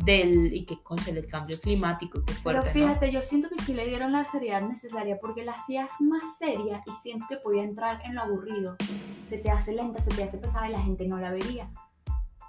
del. 0.04 0.54
y 0.54 0.66
que 0.66 0.82
concha 0.84 1.12
el 1.12 1.28
cambio 1.28 1.60
climático, 1.60 2.24
que 2.26 2.34
fuerte. 2.34 2.62
Pero 2.62 2.66
¿no? 2.66 2.72
fíjate, 2.72 3.12
yo 3.12 3.22
siento 3.22 3.48
que 3.50 3.62
sí 3.62 3.74
le 3.74 3.88
dieron 3.88 4.12
la 4.12 4.24
seriedad 4.24 4.62
necesaria 4.62 5.18
porque 5.20 5.46
la 5.46 5.54
hacías 5.54 5.92
más 6.02 6.24
seria 6.38 6.84
y 6.86 6.92
siento 6.92 7.26
que 7.30 7.38
podía 7.38 7.64
entrar 7.64 8.02
en 8.06 8.16
lo 8.16 8.22
aburrido. 8.22 8.76
Se 9.30 9.38
te 9.38 9.50
hace 9.50 9.74
lenta, 9.74 10.02
se 10.02 10.12
te 10.12 10.24
hace 10.24 10.38
pesada 10.38 10.68
y 10.68 10.72
la 10.72 10.82
gente 10.82 11.08
no 11.08 11.18
la 11.18 11.32
vería. 11.32 11.70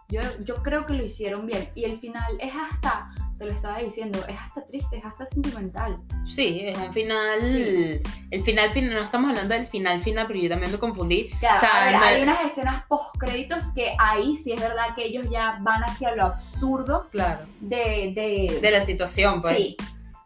Yo, 0.08 0.20
yo 0.42 0.62
creo 0.62 0.86
que 0.86 0.94
lo 0.94 1.04
hicieron 1.04 1.46
bien 1.46 1.68
y 1.74 1.84
el 1.84 1.98
final 2.00 2.38
es 2.40 2.54
hasta, 2.56 3.10
te 3.38 3.44
lo 3.44 3.52
estaba 3.52 3.78
diciendo, 3.78 4.18
es 4.28 4.36
hasta 4.38 4.66
triste, 4.66 4.96
es 4.98 5.04
hasta 5.04 5.24
sentimental. 5.24 5.96
Sí, 6.26 6.62
es 6.64 6.76
un 6.76 6.92
final. 6.92 7.40
Sí. 7.42 8.00
El 8.30 8.42
final, 8.42 8.70
final, 8.70 8.94
no 8.94 9.00
estamos 9.02 9.28
hablando 9.30 9.54
del 9.54 9.66
final, 9.66 10.00
final, 10.00 10.26
pero 10.26 10.40
yo 10.40 10.48
también 10.48 10.72
me 10.72 10.78
confundí. 10.78 11.28
Claro, 11.38 11.56
O 11.56 11.60
sea, 11.60 11.70
a 11.82 11.84
ver, 11.86 11.94
no- 11.94 12.04
hay 12.04 12.22
unas 12.22 12.40
escenas 12.44 12.84
post 12.88 13.16
créditos 13.18 13.64
que 13.74 13.92
ahí 13.98 14.34
sí 14.34 14.52
es 14.52 14.60
verdad 14.60 14.94
que 14.96 15.04
ellos 15.04 15.26
ya 15.30 15.56
van 15.60 15.82
hacia 15.84 16.14
lo 16.16 16.24
absurdo 16.24 17.08
Claro. 17.10 17.46
de... 17.60 18.12
de, 18.14 18.58
De 18.60 18.70
la 18.70 18.82
situación, 18.82 19.40
pues. 19.40 19.56
sí. 19.56 19.76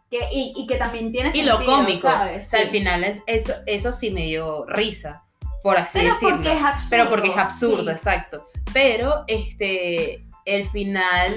Que, 0.09 0.19
y, 0.31 0.53
y 0.55 0.67
que 0.67 0.75
también 0.75 1.11
tiene 1.11 1.31
Y 1.33 1.41
lo 1.43 1.57
sentido, 1.57 1.77
cómico. 1.77 2.01
¿sabes? 2.01 2.47
O 2.47 2.49
sea, 2.49 2.59
al 2.59 2.65
Sí. 2.65 2.71
final 2.71 3.03
es, 3.03 3.21
eso, 3.25 3.53
eso 3.65 3.93
sí 3.93 4.11
me 4.11 4.23
dio 4.25 4.65
risa, 4.67 5.23
por 5.63 5.77
así 5.77 5.99
Pero 5.99 6.13
decirlo. 6.13 6.35
porque 6.35 6.53
es 6.53 6.61
absurdo. 6.63 6.87
Pero 6.89 7.09
porque 7.09 7.29
es 7.29 7.37
absurdo, 7.37 7.83
sí. 7.85 7.89
exacto. 7.91 8.47
Pero 8.73 9.23
este 9.27 10.23
el 10.45 10.65
final 10.67 11.31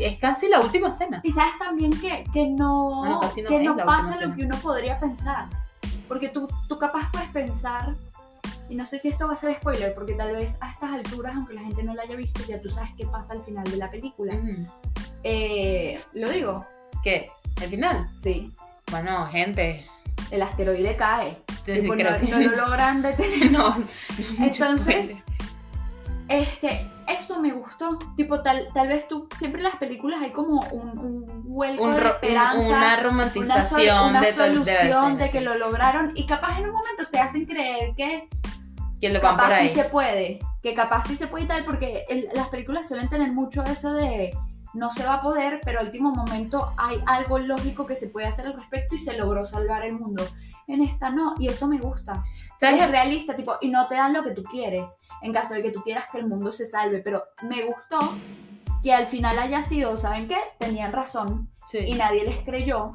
es 0.00 0.18
casi 0.18 0.48
la 0.48 0.60
última 0.60 0.88
escena. 0.90 1.20
Y 1.24 1.32
sabes 1.32 1.58
también 1.58 1.98
que, 2.00 2.24
que 2.32 2.46
no, 2.48 2.98
Bueno, 3.00 3.20
casi 3.20 3.42
no 3.42 3.48
que 3.48 3.58
no 3.60 3.76
pasa 3.76 4.24
lo 4.24 4.34
que 4.34 4.44
uno 4.44 4.56
podría 4.58 4.98
pensar. 5.00 5.48
Porque 6.08 6.28
tú, 6.28 6.46
tú 6.68 6.78
capaz 6.78 7.10
puedes 7.10 7.28
pensar, 7.30 7.96
y 8.68 8.76
no 8.76 8.86
sé 8.86 8.98
si 9.00 9.08
esto 9.08 9.26
va 9.26 9.32
a 9.34 9.36
ser 9.36 9.54
spoiler, 9.56 9.94
porque 9.94 10.14
tal 10.14 10.32
vez 10.32 10.56
a 10.60 10.70
estas 10.70 10.92
alturas, 10.92 11.34
aunque 11.34 11.54
la 11.54 11.62
gente 11.62 11.82
no 11.82 11.94
la 11.94 12.02
haya 12.02 12.14
visto, 12.16 12.40
ya 12.48 12.60
tú 12.60 12.68
sabes 12.68 12.90
qué 12.96 13.06
pasa 13.06 13.32
al 13.32 13.42
final 13.42 13.64
de 13.64 13.76
la 13.76 13.90
película. 13.90 14.32
Eh, 15.24 16.00
Lo 16.14 16.28
digo, 16.30 16.64
¿Qué? 17.02 17.30
¿El 17.60 17.68
final? 17.70 18.08
sí. 18.22 18.52
Bueno, 18.90 19.26
gente. 19.26 19.84
El 20.30 20.42
asteroide 20.42 20.96
cae. 20.96 21.36
Tipo, 21.64 21.94
creo 21.94 22.12
no, 22.12 22.18
que- 22.20 22.26
no 22.30 22.38
lo 22.40 22.56
logran 22.66 23.02
detener. 23.02 23.50
no, 23.50 23.76
Entonces. 24.38 25.16
Este, 26.28 26.88
eso 27.08 27.40
me 27.40 27.52
gustó. 27.52 27.98
Tipo, 28.16 28.42
tal, 28.42 28.68
tal 28.74 28.88
vez 28.88 29.06
tú, 29.08 29.28
siempre 29.36 29.60
en 29.60 29.64
las 29.68 29.76
películas 29.76 30.20
hay 30.22 30.30
como 30.30 30.60
un, 30.72 30.98
un 30.98 31.44
vuelco 31.44 31.82
Un 31.84 31.92
de 31.92 32.00
un- 32.00 32.06
esperanza. 32.06 32.58
una 32.60 32.68
una, 32.78 32.94
sol- 32.96 33.04
romantización 33.04 34.10
una 34.10 34.20
de, 34.20 34.32
to- 34.32 34.42
de 34.42 34.52
solución 34.54 35.18
de 35.18 35.28
que 35.30 35.40
lo 35.40 35.54
lograron 35.56 36.12
y 36.14 36.26
capaz 36.26 36.58
en 36.58 36.66
un 36.66 36.72
momento 36.72 37.04
te 37.10 37.18
hacen 37.18 37.46
creer 37.46 37.94
que 37.96 38.28
que 39.00 39.10
lo 39.10 39.20
van 39.20 39.36
por 39.36 39.44
capaz 39.44 39.60
sí 39.60 39.68
se 39.68 39.84
puede, 39.84 40.38
que 40.62 40.72
capaz 40.74 41.04
sí 41.06 41.16
se 41.16 41.26
puede 41.26 41.44
y 41.44 41.48
tal, 41.48 41.64
porque 41.64 42.04
el- 42.08 42.28
las 42.34 42.48
películas 42.48 42.88
suelen 42.88 43.08
tener 43.08 43.30
mucho 43.32 43.62
eso 43.64 43.92
de 43.92 44.34
no 44.72 44.90
se 44.90 45.04
va 45.04 45.14
a 45.14 45.22
poder, 45.22 45.60
pero 45.64 45.80
al 45.80 45.86
último 45.86 46.10
momento 46.12 46.72
hay 46.78 47.02
algo 47.06 47.38
lógico 47.38 47.86
que 47.86 47.94
se 47.94 48.08
puede 48.08 48.26
hacer 48.26 48.46
al 48.46 48.54
respecto 48.56 48.94
y 48.94 48.98
se 48.98 49.16
logró 49.16 49.44
salvar 49.44 49.82
el 49.84 49.92
mundo. 49.94 50.26
En 50.68 50.82
esta 50.82 51.10
no, 51.10 51.34
y 51.38 51.48
eso 51.48 51.66
me 51.68 51.78
gusta. 51.78 52.22
¿Sabes? 52.58 52.82
Es 52.82 52.90
realista, 52.90 53.34
tipo, 53.34 53.56
y 53.60 53.68
no 53.68 53.86
te 53.88 53.94
dan 53.96 54.12
lo 54.12 54.22
que 54.24 54.30
tú 54.32 54.42
quieres, 54.44 54.98
en 55.22 55.32
caso 55.32 55.54
de 55.54 55.62
que 55.62 55.70
tú 55.70 55.82
quieras 55.82 56.06
que 56.10 56.18
el 56.18 56.26
mundo 56.26 56.50
se 56.52 56.66
salve, 56.66 57.00
pero 57.00 57.22
me 57.42 57.64
gustó 57.66 57.98
que 58.82 58.92
al 58.92 59.06
final 59.06 59.38
haya 59.38 59.62
sido, 59.62 59.96
¿saben 59.96 60.26
qué? 60.28 60.36
Tenían 60.58 60.92
razón 60.92 61.50
y 61.72 61.94
nadie 61.94 62.24
les 62.24 62.38
creyó. 62.44 62.90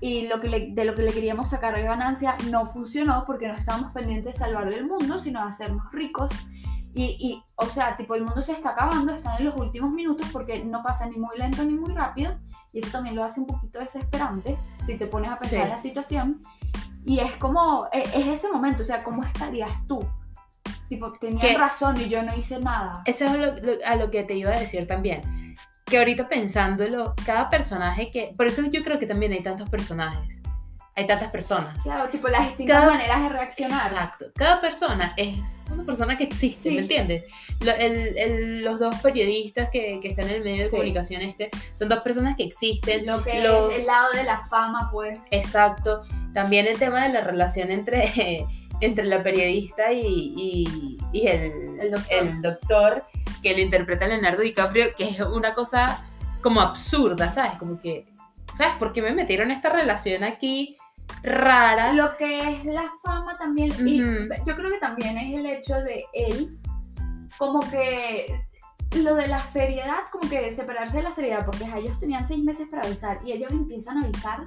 Y 0.00 0.26
lo 0.26 0.40
que 0.40 0.48
le- 0.48 0.70
de 0.72 0.84
lo 0.84 0.94
que 0.94 1.02
le 1.02 1.12
queríamos 1.12 1.50
sacar 1.50 1.76
de 1.76 1.82
ganancia 1.82 2.36
no 2.50 2.66
funcionó 2.66 3.24
porque 3.26 3.46
no 3.46 3.54
estábamos 3.54 3.92
pendientes 3.92 4.24
de 4.32 4.32
salvar 4.38 4.68
del 4.68 4.86
mundo, 4.86 5.18
sino 5.20 5.40
de 5.42 5.48
hacernos 5.48 5.92
ricos. 5.92 6.30
Y, 6.94 7.16
y, 7.20 7.42
o 7.56 7.66
sea, 7.66 7.96
tipo, 7.96 8.14
el 8.16 8.24
mundo 8.24 8.42
se 8.42 8.52
está 8.52 8.70
acabando, 8.70 9.14
están 9.14 9.38
en 9.38 9.46
los 9.46 9.56
últimos 9.56 9.92
minutos 9.94 10.26
porque 10.32 10.62
no 10.64 10.82
pasa 10.82 11.06
ni 11.06 11.16
muy 11.16 11.38
lento 11.38 11.64
ni 11.64 11.74
muy 11.74 11.92
rápido. 11.92 12.36
Y 12.72 12.78
eso 12.78 12.90
también 12.90 13.14
lo 13.16 13.22
hace 13.24 13.40
un 13.40 13.46
poquito 13.46 13.78
desesperante 13.78 14.58
si 14.84 14.96
te 14.96 15.06
pones 15.06 15.30
a 15.30 15.38
pensar 15.38 15.62
Sí. 15.64 15.68
la 15.68 15.78
situación. 15.78 16.40
Y 17.04 17.18
es 17.20 17.32
como, 17.36 17.88
e- 17.92 18.02
es 18.14 18.26
ese 18.26 18.50
momento, 18.50 18.82
o 18.82 18.86
sea, 18.86 19.02
¿cómo 19.02 19.22
estarías 19.24 19.70
tú? 19.86 20.06
Tipo, 20.88 21.12
tenían 21.14 21.40
razón 21.58 22.00
y 22.00 22.08
yo 22.08 22.22
no 22.22 22.34
hice 22.36 22.58
nada. 22.60 23.02
Eso 23.06 23.24
es 23.24 23.32
lo- 23.32 23.56
lo- 23.56 23.84
a 23.86 23.96
lo 23.96 24.10
que 24.10 24.22
te 24.24 24.34
iba 24.34 24.50
a 24.50 24.58
decir 24.58 24.86
también. 24.86 25.54
Que 25.86 25.98
ahorita 25.98 26.28
pensándolo, 26.28 27.14
cada 27.26 27.50
personaje 27.50 28.10
que. 28.10 28.32
Por 28.36 28.46
eso 28.46 28.62
yo 28.66 28.84
creo 28.84 28.98
que 28.98 29.06
también 29.06 29.32
hay 29.32 29.42
tantos 29.42 29.68
personajes. 29.68 30.42
Hay 30.94 31.06
tantas 31.06 31.30
personas. 31.30 31.82
Claro, 31.82 32.08
tipo, 32.10 32.28
las 32.28 32.48
distintas 32.48 32.80
Cada- 32.80 32.92
maneras 32.92 33.22
de 33.22 33.28
reaccionar. 33.30 33.90
Exacto. 33.92 34.26
Cada 34.34 34.60
persona 34.60 35.14
es 35.16 35.38
una 35.70 35.84
persona 35.84 36.18
que 36.18 36.24
existe, 36.24 36.68
Sí. 36.68 36.74
¿me 36.74 36.82
entiendes? 36.82 37.24
Lo- 37.60 37.72
el- 37.74 38.18
el- 38.18 38.62
los 38.64 38.78
dos 38.78 38.94
periodistas 38.96 39.70
que, 39.70 40.00
que 40.02 40.08
están 40.08 40.28
en 40.28 40.34
el 40.36 40.44
medio 40.44 40.58
de 40.64 40.66
Sí. 40.66 40.70
comunicación 40.72 41.22
este 41.22 41.48
son 41.72 41.88
dos 41.88 42.00
personas 42.00 42.36
que 42.36 42.42
existen. 42.44 43.06
Lo 43.06 43.22
que 43.24 43.40
Los- 43.40 43.72
es 43.72 43.80
el 43.80 43.86
lado 43.86 44.12
de 44.12 44.24
la 44.24 44.40
fama, 44.40 44.90
pues. 44.92 45.18
Exacto. 45.30 46.02
También 46.34 46.66
el 46.66 46.78
tema 46.78 47.06
de 47.06 47.12
la 47.14 47.22
relación 47.22 47.70
entre, 47.70 48.02
entre 48.82 49.06
la 49.06 49.22
periodista 49.22 49.92
y, 49.92 50.02
y- 50.36 50.98
y 51.12 51.26
el, 51.26 51.52
El 51.80 51.90
doctor. 51.90 52.16
el 52.18 52.42
doctor, 52.42 53.04
que 53.42 53.54
lo 53.54 53.60
interpreta 53.60 54.06
Leonardo 54.06 54.42
DiCaprio, 54.42 54.94
que 54.94 55.08
es 55.08 55.20
una 55.20 55.54
cosa 55.54 56.04
como 56.42 56.60
absurda, 56.60 57.30
¿sabes? 57.30 57.54
Como 57.54 57.80
que, 57.80 58.04
¿sabes 58.56 58.74
por 58.78 58.92
qué 58.92 59.02
me 59.02 59.12
metieron 59.12 59.50
esta 59.50 59.70
relación 59.70 60.24
aquí 60.24 60.76
rara? 61.22 61.92
Lo 61.92 62.16
que 62.16 62.50
es 62.50 62.64
la 62.64 62.84
fama 63.02 63.36
también, 63.38 63.72
y 63.86 64.02
Ujú. 64.02 64.28
yo 64.46 64.56
creo 64.56 64.70
que 64.70 64.78
también 64.78 65.16
es 65.18 65.34
el 65.34 65.46
hecho 65.46 65.74
de 65.82 66.04
él, 66.12 66.58
como 67.38 67.60
que 67.70 68.44
lo 68.96 69.14
de 69.14 69.26
la 69.26 69.42
seriedad, 69.52 70.00
como 70.10 70.28
que 70.28 70.52
separarse 70.52 70.98
de 70.98 71.02
la 71.04 71.12
seriedad, 71.12 71.46
porque 71.46 71.64
ellos 71.76 71.98
tenían 71.98 72.26
seis 72.26 72.42
meses 72.44 72.68
para 72.70 72.82
avisar 72.86 73.18
y 73.24 73.32
ellos 73.32 73.50
empiezan 73.50 73.98
a 73.98 74.04
avisar 74.04 74.44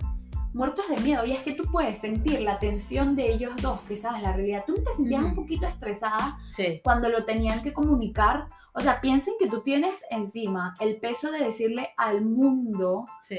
muertos 0.54 0.88
de 0.88 0.98
miedo. 0.98 1.26
Y 1.26 1.32
es 1.34 1.42
que 1.42 1.54
tú 1.54 1.64
puedes 1.72 1.98
sentir 2.00 2.42
la 2.42 2.60
tensión 2.60 3.16
de 3.16 3.32
ellos 3.34 3.54
dos, 3.62 3.82
que 3.88 3.98
saben 3.98 4.22
la 4.22 4.32
realidad. 4.34 4.64
Tú 4.68 4.74
no 4.78 4.84
te 4.84 4.94
sentías 4.94 5.24
un 5.24 5.36
poquito 5.36 5.66
estresada 5.68 6.38
Sí. 6.48 6.80
cuando 6.84 7.10
lo 7.10 7.26
tenían 7.26 7.62
que 7.64 7.74
comunicar. 7.74 8.48
O 8.74 8.80
sea, 8.82 9.02
piensen 9.02 9.34
que 9.40 9.50
tú 9.50 9.62
tienes 9.62 10.04
encima 10.12 10.74
el 10.80 10.98
peso 11.00 11.32
de 11.32 11.40
decirle 11.44 11.90
al 11.98 12.22
mundo 12.22 13.06
Sí, 13.22 13.38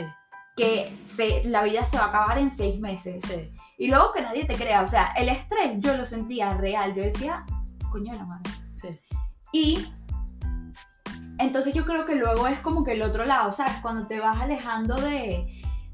que 0.57 0.97
se, 1.05 1.45
la 1.45 1.63
vida 1.63 1.87
se 1.87 1.99
va 1.99 2.05
a 2.05 2.09
acabar 2.09 2.39
en 2.39 2.51
seis 2.51 2.81
meses. 2.81 3.23
sí. 3.27 3.53
Y 3.79 3.89
luego 3.89 4.13
que 4.13 4.23
nadie 4.23 4.47
te 4.47 4.55
crea. 4.55 4.83
O 4.83 4.89
sea, 4.89 5.13
el 5.17 5.29
estrés 5.29 5.79
yo 5.81 5.95
lo 5.97 6.07
sentía 6.07 6.55
real. 6.55 6.95
Yo 6.95 7.03
decía, 7.03 7.45
coño 7.91 8.13
de 8.13 8.19
la 8.19 8.25
madre. 8.25 8.51
sí. 8.77 8.99
Y 9.53 9.87
entonces 11.39 11.75
yo 11.75 11.85
creo 11.85 12.05
que 12.05 12.15
luego 12.15 12.47
es 12.47 12.59
como 12.61 12.83
que 12.83 12.93
el 12.93 13.03
otro 13.03 13.27
lado, 13.27 13.53
¿sabes? 13.53 13.75
Cuando 13.83 14.07
te 14.07 14.19
vas 14.19 14.41
alejando 14.41 14.97
de, 14.97 15.47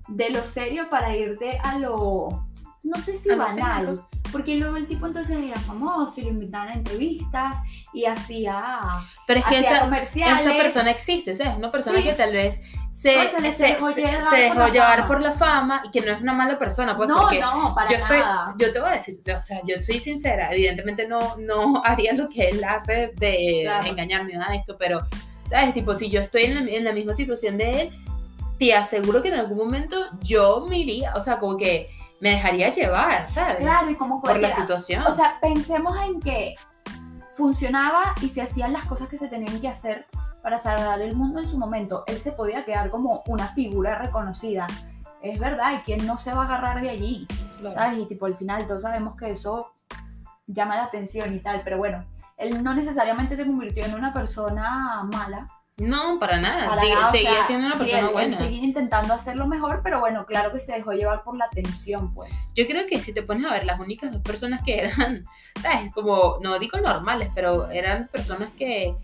de 0.08 0.30
lo 0.30 0.42
serio 0.42 0.88
para 0.88 1.16
irte 1.16 1.58
a 1.62 1.78
lo, 1.78 2.46
no 2.84 3.00
sé 3.00 3.16
si 3.16 3.30
A 3.30 3.36
banal. 3.36 4.06
Porque 4.32 4.56
luego 4.56 4.76
el 4.76 4.86
tipo 4.88 5.06
entonces 5.06 5.38
era 5.38 5.60
famoso 5.60 6.20
y 6.20 6.24
lo 6.24 6.30
invitaban 6.30 6.68
a 6.70 6.74
entrevistas 6.74 7.58
y 7.92 8.06
hacía, 8.06 8.56
Pero 9.26 9.40
es 9.40 9.46
que 9.46 9.56
hacía 9.58 9.70
esa, 9.70 9.80
comerciales. 9.84 10.40
esa 10.40 10.52
persona 10.56 10.90
existe, 10.90 11.36
¿sabes? 11.36 11.56
Una 11.58 11.70
persona 11.70 11.98
Sí. 11.98 12.04
que 12.04 12.12
tal 12.14 12.32
vez 12.32 12.60
se, 12.90 13.12
se 13.30 13.52
se, 13.52 13.66
dejó 13.66 13.90
llevar 13.90 14.22
se 14.22 14.28
por 14.28 14.38
dejó 14.38 14.58
la 14.58 14.68
llevar 14.68 14.96
fama. 14.96 15.06
por 15.08 15.20
la 15.20 15.32
fama 15.32 15.82
y 15.84 15.90
que 15.90 16.00
no 16.00 16.12
es 16.12 16.20
una 16.20 16.32
mala 16.32 16.58
persona, 16.58 16.96
pues 16.96 17.08
no, 17.08 17.20
porque 17.20 17.40
no, 17.40 17.74
para 17.74 17.90
yo, 17.90 17.96
estoy- 17.96 18.18
nada. 18.18 18.54
yo 18.58 18.72
te 18.72 18.80
voy 18.80 18.88
a 18.88 18.92
decir, 18.92 19.18
yo, 19.24 19.38
o 19.38 19.42
sea, 19.44 19.60
yo 19.66 19.80
soy 19.82 19.98
sincera, 20.00 20.52
evidentemente 20.52 21.06
no, 21.06 21.36
no 21.38 21.80
haría 21.84 22.12
lo 22.14 22.26
que 22.28 22.48
él 22.48 22.64
hace 22.64 23.12
de 23.16 23.60
Claro. 23.64 23.86
engañar 23.86 24.24
ni 24.24 24.32
nada 24.32 24.50
de 24.52 24.58
esto, 24.58 24.76
pero, 24.78 25.06
¿sabes? 25.48 25.74
Tipo, 25.74 25.94
si 25.94 26.10
yo 26.10 26.20
estoy 26.20 26.44
en 26.44 26.54
la, 26.66 26.70
en 26.72 26.84
la 26.84 26.92
misma 26.92 27.14
situación 27.14 27.58
de 27.58 27.82
él, 27.82 27.90
te 28.58 28.74
aseguro 28.74 29.22
que 29.22 29.28
en 29.28 29.34
algún 29.34 29.58
momento 29.58 29.96
yo 30.22 30.66
me 30.68 30.78
iría, 30.78 31.14
o 31.16 31.20
sea, 31.22 31.38
como 31.40 31.56
que 31.56 31.88
me 32.22 32.30
dejaría 32.30 32.70
llevar, 32.70 33.28
¿sabes? 33.28 33.56
Claro, 33.56 33.90
y 33.90 33.96
como 33.96 34.22
por 34.22 34.38
la 34.38 34.54
situación. 34.54 35.04
O 35.08 35.12
sea, 35.12 35.38
pensemos 35.40 35.98
en 36.06 36.20
que 36.20 36.54
funcionaba 37.32 38.14
y 38.20 38.28
se 38.28 38.42
hacían 38.42 38.72
las 38.72 38.84
cosas 38.84 39.08
que 39.08 39.18
se 39.18 39.26
tenían 39.26 39.60
que 39.60 39.66
hacer 39.66 40.06
para 40.40 40.56
salvar 40.56 41.02
el 41.02 41.16
mundo 41.16 41.40
en 41.40 41.48
su 41.48 41.58
momento. 41.58 42.04
Él 42.06 42.20
se 42.20 42.30
podía 42.30 42.64
quedar 42.64 42.90
como 42.90 43.24
una 43.26 43.48
figura 43.48 43.98
reconocida. 43.98 44.68
Es 45.20 45.40
verdad, 45.40 45.72
y 45.72 45.78
quién 45.78 46.06
no 46.06 46.16
se 46.16 46.32
va 46.32 46.42
a 46.42 46.44
agarrar 46.44 46.80
de 46.80 46.90
allí, 46.90 47.26
Claro. 47.58 47.74
¿sabes? 47.74 47.98
Y 47.98 48.06
tipo, 48.06 48.26
al 48.26 48.36
final 48.36 48.68
todos 48.68 48.82
sabemos 48.82 49.16
que 49.16 49.32
eso 49.32 49.72
llama 50.46 50.76
la 50.76 50.84
atención 50.84 51.34
y 51.34 51.40
tal, 51.40 51.62
pero 51.64 51.78
bueno, 51.78 52.04
él 52.36 52.62
no 52.62 52.72
necesariamente 52.72 53.34
se 53.34 53.44
convirtió 53.44 53.84
en 53.84 53.96
una 53.96 54.12
persona 54.12 55.02
mala. 55.12 55.48
No, 55.78 56.18
para 56.20 56.38
nada, 56.38 56.68
para 56.68 56.82
sigue- 56.82 56.94
nada, 56.94 57.10
seguía 57.10 57.30
sea, 57.34 57.44
siendo 57.44 57.66
una 57.66 57.74
sí, 57.76 57.80
persona 57.80 58.06
él 58.06 58.12
buena. 58.12 58.36
seguía 58.36 58.62
intentando 58.62 59.14
hacerlo 59.14 59.46
mejor, 59.46 59.80
pero 59.82 60.00
bueno, 60.00 60.26
claro 60.26 60.52
que 60.52 60.58
se 60.58 60.72
dejó 60.72 60.92
llevar 60.92 61.24
por 61.24 61.36
la 61.36 61.46
atención, 61.46 62.12
pues. 62.12 62.30
Yo 62.54 62.66
creo 62.66 62.86
que 62.86 63.00
si 63.00 63.12
te 63.14 63.22
pones 63.22 63.46
a 63.46 63.50
ver 63.54 63.64
las 63.64 63.80
únicas 63.80 64.12
dos 64.12 64.20
personas 64.20 64.62
que 64.64 64.78
eran, 64.80 65.24
¿sabes? 65.62 65.92
Como, 65.94 66.38
no 66.42 66.58
digo 66.58 66.78
normales, 66.78 67.30
pero 67.34 67.70
eran 67.70 68.06
personas 68.08 68.50
que 68.56 68.94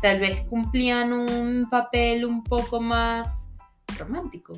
tal 0.00 0.20
vez 0.20 0.42
cumplían 0.48 1.12
un 1.12 1.68
papel 1.68 2.24
un 2.24 2.44
poco 2.44 2.80
más 2.80 3.48
romántico. 3.98 4.52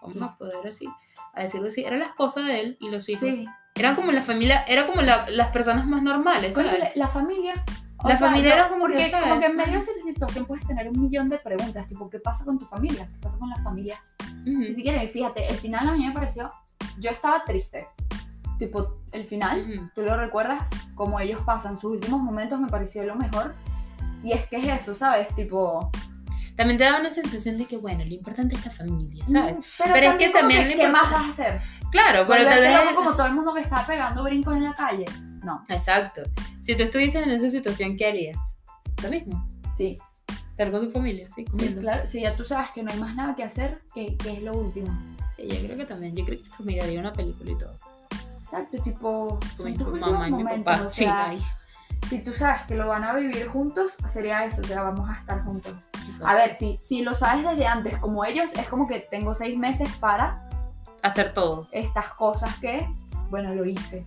Vamos 0.00 0.16
Sí. 0.16 0.22
a 0.22 0.36
poder 0.36 0.66
así, 0.66 0.88
a 1.34 1.42
decirlo 1.42 1.68
así. 1.68 1.84
Era 1.84 1.96
la 1.98 2.06
esposa 2.06 2.40
de 2.42 2.60
él 2.60 2.76
y 2.80 2.90
los 2.90 3.08
hijos. 3.08 3.28
Sí. 3.28 3.46
Eran 3.74 3.94
como 3.94 4.10
la 4.10 4.22
familia, 4.22 4.64
era 4.66 4.86
como 4.86 5.02
la- 5.02 5.28
las 5.30 5.48
personas 5.48 5.86
más 5.86 6.02
normales, 6.02 6.54
¿sabes? 6.54 6.96
La 6.96 7.08
familia. 7.08 7.62
La 8.04 8.16
familia 8.16 8.54
era 8.54 8.68
como 8.68 8.86
que, 8.86 8.92
porque 8.92 9.10
¿sabes? 9.10 9.28
como 9.28 9.40
que 9.40 9.46
en 9.46 9.56
medio 9.56 9.72
de 9.72 9.78
esa 9.78 9.92
situación 9.92 10.46
puedes 10.46 10.66
tener 10.66 10.88
un 10.88 11.00
millón 11.00 11.28
de 11.28 11.38
preguntas, 11.38 11.86
tipo, 11.88 12.08
¿qué 12.08 12.20
pasa 12.20 12.44
con 12.44 12.56
tu 12.58 12.64
familia? 12.64 13.08
¿Qué 13.12 13.18
pasa 13.20 13.38
con 13.38 13.50
las 13.50 13.62
familias? 13.62 14.14
Ujú. 14.42 14.58
Ni 14.58 14.74
siquiera, 14.74 15.02
y 15.02 15.08
fíjate, 15.08 15.48
el 15.48 15.56
final 15.56 15.88
a 15.88 15.92
mí 15.92 16.06
me 16.06 16.12
pareció, 16.12 16.48
yo 16.98 17.10
estaba 17.10 17.44
triste. 17.44 17.88
Tipo, 18.58 18.98
el 19.12 19.26
final, 19.26 19.68
Ujú. 19.72 19.90
¿tú 19.94 20.02
lo 20.02 20.16
recuerdas? 20.16 20.68
Como 20.94 21.18
ellos 21.20 21.40
pasan 21.44 21.78
sus 21.78 21.92
últimos 21.92 22.20
momentos 22.20 22.60
me 22.60 22.68
pareció 22.68 23.04
lo 23.04 23.16
mejor. 23.16 23.54
Y 24.22 24.32
es 24.32 24.46
que 24.48 24.56
es 24.56 24.80
eso, 24.80 24.94
¿sabes? 24.94 25.32
Tipo... 25.34 25.90
También 26.56 26.76
te 26.76 26.84
da 26.84 26.98
una 26.98 27.10
sensación 27.10 27.56
de 27.56 27.66
que, 27.66 27.76
bueno, 27.76 28.04
lo 28.04 28.12
importante 28.12 28.56
es 28.56 28.66
la 28.66 28.72
familia, 28.72 29.24
¿sabes? 29.28 29.58
mm, 29.58 29.62
Pero, 29.78 29.92
Pero 29.92 30.10
es 30.10 30.16
que 30.16 30.28
también 30.30 30.68
lo 30.68 30.76
¿Qué 30.76 30.88
más 30.88 31.10
vas 31.10 31.24
a 31.24 31.28
hacer? 31.28 31.60
Claro, 31.92 32.26
pero 32.28 32.44
tal 32.44 32.58
¿Volverte 32.58 32.84
vez... 32.84 32.94
como 32.94 33.12
todo 33.14 33.26
el 33.26 33.34
mundo 33.34 33.54
que 33.54 33.60
estaba 33.60 33.86
pegando 33.86 34.24
brincos 34.24 34.56
en 34.56 34.64
la 34.64 34.74
calle? 34.74 35.04
No, 35.42 35.62
Exacto. 35.68 36.22
Si 36.60 36.76
tú 36.76 36.82
estuvieses 36.84 37.22
en 37.24 37.30
esa 37.30 37.48
situación, 37.50 37.96
¿qué 37.96 38.06
harías? 38.06 38.36
Lo 39.02 39.10
mismo. 39.10 39.46
sí. 39.76 39.96
Estar 40.50 40.72
con 40.72 40.86
tu 40.86 40.90
familia, 40.90 41.28
sí, 41.28 41.34
Sí, 41.36 41.44
comiendo. 41.44 41.80
claro, 41.82 42.04
si 42.04 42.20
ya 42.22 42.34
tú 42.34 42.42
sabes 42.42 42.70
que 42.74 42.82
no 42.82 42.90
hay 42.90 42.98
más 42.98 43.14
nada 43.14 43.36
que 43.36 43.44
hacer, 43.44 43.80
que, 43.94 44.16
que 44.16 44.32
es 44.32 44.42
lo 44.42 44.58
último. 44.58 44.88
Sí, 45.36 45.46
yo 45.46 45.60
creo 45.66 45.76
que 45.78 45.84
también. 45.84 46.16
Yo 46.16 46.24
creo 46.24 46.36
que 46.38 46.44
esto 46.44 46.64
miraría 46.64 46.98
una 46.98 47.12
película 47.12 47.48
y 47.52 47.56
todo. 47.58 47.78
Exacto, 48.42 48.82
tipo, 48.82 49.38
son 49.56 49.74
tus 49.74 49.86
últimos 49.86 50.10
mamá 50.10 50.26
y 50.28 50.32
mi 50.32 50.38
momentos, 50.42 50.64
papá. 50.64 50.86
o 50.86 50.90
Sí, 50.90 51.04
sea, 51.04 51.28
ahí. 51.28 51.40
si 52.08 52.24
tú 52.24 52.32
sabes 52.32 52.62
que 52.62 52.74
lo 52.74 52.88
van 52.88 53.04
a 53.04 53.14
vivir 53.14 53.46
juntos, 53.46 53.94
sería 54.08 54.44
eso, 54.46 54.60
o 54.62 54.64
sea, 54.64 54.82
vamos 54.82 55.08
a 55.08 55.12
estar 55.12 55.44
juntos. 55.44 55.74
Exacto. 56.08 56.26
A 56.26 56.34
ver, 56.34 56.50
si, 56.50 56.76
si 56.82 57.02
lo 57.02 57.14
sabes 57.14 57.44
desde 57.48 57.66
antes, 57.68 57.96
como 57.98 58.24
ellos, 58.24 58.52
es 58.54 58.66
como 58.66 58.88
que 58.88 58.98
tengo 59.08 59.34
seis 59.36 59.56
meses 59.56 59.88
para 60.00 60.48
Hacer 61.02 61.32
todo. 61.34 61.68
estas 61.70 62.12
cosas 62.14 62.56
que, 62.56 62.84
bueno, 63.30 63.54
lo 63.54 63.64
hice. 63.64 64.04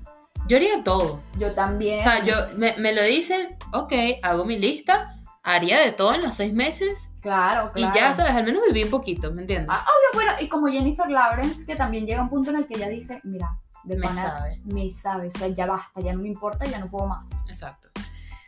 Yo 0.52 0.58
haría 0.58 0.84
todo. 0.84 1.22
Yo 1.40 1.54
también. 1.54 2.00
O 2.02 2.04
sea, 2.04 2.26
yo 2.26 2.36
me, 2.58 2.76
me 2.76 2.92
lo 2.92 3.02
dicen, 3.04 3.56
ok, 3.72 3.94
hago 4.22 4.44
mi 4.44 4.60
lista, 4.60 5.16
haría 5.44 5.80
de 5.80 5.94
todo 5.94 6.14
en 6.14 6.22
los 6.24 6.36
seis 6.36 6.52
meses 6.52 7.14
Claro, 7.22 7.72
claro. 7.72 7.94
y 7.96 7.98
ya, 7.98 8.14
¿sabes? 8.14 8.34
Al 8.34 8.44
menos 8.44 8.62
viví 8.68 8.84
un 8.84 8.90
poquito, 8.90 9.32
¿me 9.32 9.44
entiendes? 9.44 9.70
Ah, 9.72 9.80
obvio, 9.82 10.26
bueno, 10.26 10.32
y 10.42 10.50
como 10.50 10.68
Jennifer 10.68 11.10
Lawrence, 11.10 11.66
que 11.66 11.78
también 11.78 12.06
llega 12.06 12.22
un 12.22 12.28
punto 12.30 12.50
en 12.50 12.58
el 12.58 12.68
que 12.68 12.74
ella 12.76 12.90
dice, 12.90 13.22
mira, 13.24 13.58
de 13.86 13.96
Me 13.96 14.02
pana, 14.02 14.22
sabe. 14.22 14.60
me 14.66 14.90
sabe, 14.90 15.28
o 15.28 15.32
sea, 15.32 15.48
ya 15.48 15.68
basta, 15.68 16.02
ya 16.02 16.12
no 16.12 16.22
me 16.22 16.28
importa, 16.28 16.66
ya 16.66 16.80
no 16.80 16.90
puedo 16.90 17.08
más. 17.08 17.26
Exacto. 17.48 17.88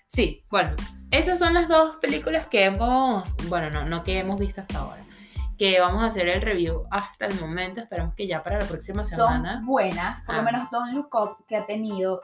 Sí, 0.05 0.43
bueno, 0.51 0.71
esas 1.09 1.39
son 1.39 1.53
las 1.53 1.69
dos 1.69 1.95
películas 2.01 2.47
que 2.47 2.65
hemos, 2.65 3.33
bueno, 3.47 3.69
no, 3.69 3.85
no 3.85 4.03
que 4.03 4.19
hemos 4.19 4.37
visto 4.41 4.59
hasta 4.59 4.79
ahora, 4.79 5.05
que 5.57 5.79
vamos 5.79 6.03
a 6.03 6.07
hacer 6.07 6.27
el 6.27 6.41
review 6.41 6.83
hasta 6.91 7.25
el 7.27 7.39
momento, 7.39 7.81
esperamos 7.81 8.15
que 8.15 8.27
ya 8.27 8.43
para 8.43 8.59
la 8.59 8.65
próxima 8.65 9.03
semana. 9.03 9.55
Son 9.57 9.65
buenas, 9.65 10.21
por 10.21 10.35
Ah. 10.35 10.37
lo 10.39 10.43
menos 10.43 10.69
Don't 10.71 10.93
Look 10.93 11.09
Up, 11.13 11.45
que 11.47 11.55
ha 11.57 11.65
tenido 11.65 12.21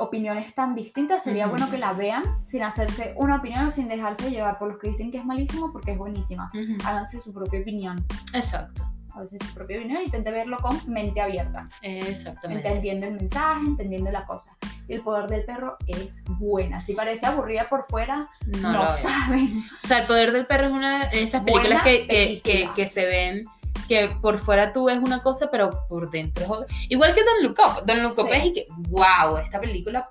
opiniones 0.00 0.54
tan 0.54 0.74
distintas, 0.76 1.24
sería 1.24 1.46
Ujú. 1.46 1.56
bueno 1.56 1.70
que 1.72 1.78
la 1.78 1.92
vean 1.92 2.22
sin 2.44 2.62
hacerse 2.62 3.14
una 3.16 3.36
opinión 3.36 3.66
o 3.66 3.70
sin 3.72 3.88
dejarse 3.88 4.30
llevar 4.30 4.56
por 4.58 4.68
los 4.68 4.78
que 4.78 4.88
dicen 4.88 5.10
que 5.10 5.18
es 5.18 5.24
malísimo 5.24 5.72
porque 5.72 5.92
es 5.92 5.98
buenísima. 5.98 6.48
Ujú, 6.54 6.76
Háganse 6.86 7.18
su 7.20 7.32
propia 7.32 7.60
opinión, 7.60 8.04
Exacto, 8.32 8.82
háganse 9.18 9.38
su 9.44 9.54
propia 9.54 9.78
opinión 9.78 10.00
y 10.00 10.04
intente 10.06 10.30
verlo 10.30 10.58
con 10.58 10.80
mente 10.90 11.20
abierta, 11.20 11.64
exactamente. 11.82 12.66
entendiendo 12.68 13.06
el 13.06 13.14
mensaje, 13.14 13.60
entendiendo 13.66 14.10
la 14.10 14.24
cosa. 14.24 14.56
Y 14.86 14.94
el 14.94 15.02
poder 15.02 15.28
del 15.28 15.44
perro 15.44 15.76
es 15.86 16.14
buena, 16.38 16.80
si 16.80 16.94
parece 16.94 17.26
aburrida 17.26 17.68
por 17.68 17.84
fuera, 17.84 18.28
No, 18.46 18.72
no, 18.72 18.78
lo 18.78 18.84
es. 18.88 18.94
saben. 19.00 19.62
O 19.84 19.86
sea, 19.86 19.98
El 19.98 20.06
Poder 20.06 20.32
del 20.32 20.46
Perro 20.46 20.66
es 20.66 20.72
una 20.72 21.06
de 21.06 21.22
esas 21.22 21.42
películas 21.42 21.82
Buena 21.82 21.84
que, 21.84 22.06
que, 22.06 22.40
que, 22.42 22.50
película. 22.52 22.74
que 22.74 22.86
se 22.88 23.06
ven, 23.06 23.44
que 23.88 24.08
por 24.22 24.38
fuera 24.38 24.72
tú 24.72 24.84
ves 24.84 24.98
una 24.98 25.22
cosa, 25.22 25.48
pero 25.50 25.70
por 25.88 26.10
dentro 26.10 26.44
es 26.44 26.50
otra. 26.50 26.66
Igual 26.88 27.14
que 27.14 27.24
Don 27.24 27.42
Look 27.42 27.56
Up. 27.58 27.84
Don 27.86 28.02
Look 28.02 28.18
Up 28.18 28.26
Sí. 28.30 28.36
es 28.36 28.44
y 28.44 28.52
que, 28.52 28.66
wow, 28.88 29.38
esta 29.42 29.60
película 29.60 30.08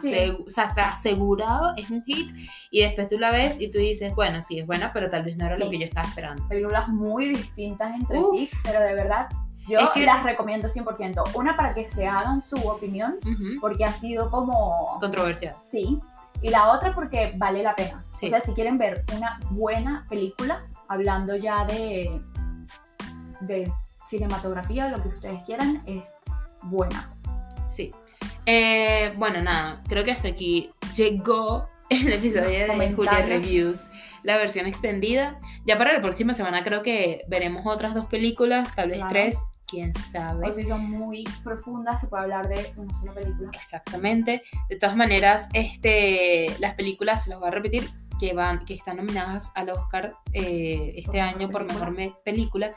Sí, 0.00 0.34
o 0.44 0.50
sea, 0.50 0.66
se 0.66 0.80
ha 0.80 0.90
asegurado, 0.90 1.72
es 1.76 1.88
un 1.90 2.02
hit. 2.02 2.34
Y 2.72 2.80
después 2.82 3.08
tú 3.08 3.18
la 3.18 3.30
ves 3.30 3.60
y 3.60 3.70
tú 3.70 3.78
dices, 3.78 4.12
bueno, 4.16 4.42
sí, 4.42 4.58
es 4.58 4.66
buena, 4.66 4.92
pero 4.92 5.08
tal 5.08 5.22
vez 5.22 5.36
no 5.36 5.46
era 5.46 5.56
lo 5.56 5.70
que 5.70 5.78
yo 5.78 5.84
estaba 5.86 6.08
esperando. 6.08 6.48
películas 6.48 6.88
muy 6.88 7.28
distintas 7.28 7.94
entre 7.94 8.18
Uf. 8.18 8.26
sí, 8.34 8.48
pero 8.64 8.80
de 8.80 8.94
verdad 8.94 9.28
yo 9.68 9.78
Es 9.78 9.90
que- 9.90 10.04
las 10.04 10.24
recomiendo 10.24 10.68
100%. 10.68 11.22
Una 11.34 11.56
para 11.56 11.74
que 11.74 11.88
se 11.88 12.08
hagan 12.08 12.42
su 12.42 12.56
opinión, 12.68 13.18
porque 13.60 13.84
ha 13.84 13.92
sido 13.92 14.30
como... 14.30 14.98
Controversial. 15.00 15.54
Sí. 15.64 16.00
Y 16.40 16.48
la 16.50 16.72
otra 16.72 16.92
porque 16.92 17.32
vale 17.36 17.62
la 17.62 17.76
pena. 17.76 18.04
Sí. 18.18 18.26
O 18.26 18.30
sea, 18.30 18.40
si 18.40 18.52
quieren 18.54 18.76
ver 18.78 19.04
una 19.14 19.38
buena 19.50 20.04
película, 20.08 20.60
hablando 20.88 21.36
ya 21.36 21.64
de, 21.66 22.20
de 23.46 23.72
cinematografía 24.04 24.88
lo 24.88 25.02
que 25.02 25.08
ustedes 25.08 25.42
quieran, 25.44 25.82
es 25.86 26.04
buena. 26.64 27.10
Sí. 27.70 27.92
Eh, 28.46 29.12
bueno, 29.16 29.40
nada, 29.42 29.80
creo 29.88 30.04
que 30.04 30.12
hasta 30.12 30.28
aquí 30.28 30.70
llegó 30.94 31.68
el 31.88 32.12
episodio 32.12 32.48
de 32.78 32.92
Julia. 32.94 33.22
Reviews, 33.26 33.90
la 34.22 34.36
versión 34.36 34.66
extendida. 34.66 35.38
Ya 35.66 35.78
para 35.78 35.92
la 35.92 36.00
próxima 36.00 36.34
semana 36.34 36.64
creo 36.64 36.82
que 36.82 37.20
veremos 37.28 37.62
otras 37.66 37.94
dos 37.94 38.06
películas, 38.06 38.74
tal 38.74 38.88
vez 38.88 38.98
Claro. 38.98 39.10
tres, 39.12 39.38
quién 39.68 39.92
sabe. 39.92 40.48
O 40.48 40.52
si 40.52 40.64
son 40.64 40.90
muy 40.90 41.24
profundas, 41.44 42.00
se 42.00 42.08
puede 42.08 42.24
hablar 42.24 42.48
de 42.48 42.72
una 42.76 42.94
sola 42.94 43.14
película. 43.14 43.50
Exactamente. 43.52 44.42
De 44.68 44.76
todas 44.76 44.96
maneras, 44.96 45.48
este, 45.52 46.54
las 46.58 46.74
películas, 46.74 47.24
se 47.24 47.30
las 47.30 47.38
voy 47.38 47.48
a 47.48 47.52
repetir, 47.52 47.90
que, 48.22 48.34
van, 48.34 48.64
que 48.64 48.74
están 48.74 48.98
nominadas 48.98 49.50
al 49.56 49.70
Oscar 49.70 50.14
eh, 50.32 50.92
este 50.94 51.10
Por 51.10 51.20
año 51.20 51.50
por 51.50 51.66
película. 51.66 51.74
mejor 51.74 51.90
me- 51.90 52.14
película 52.24 52.74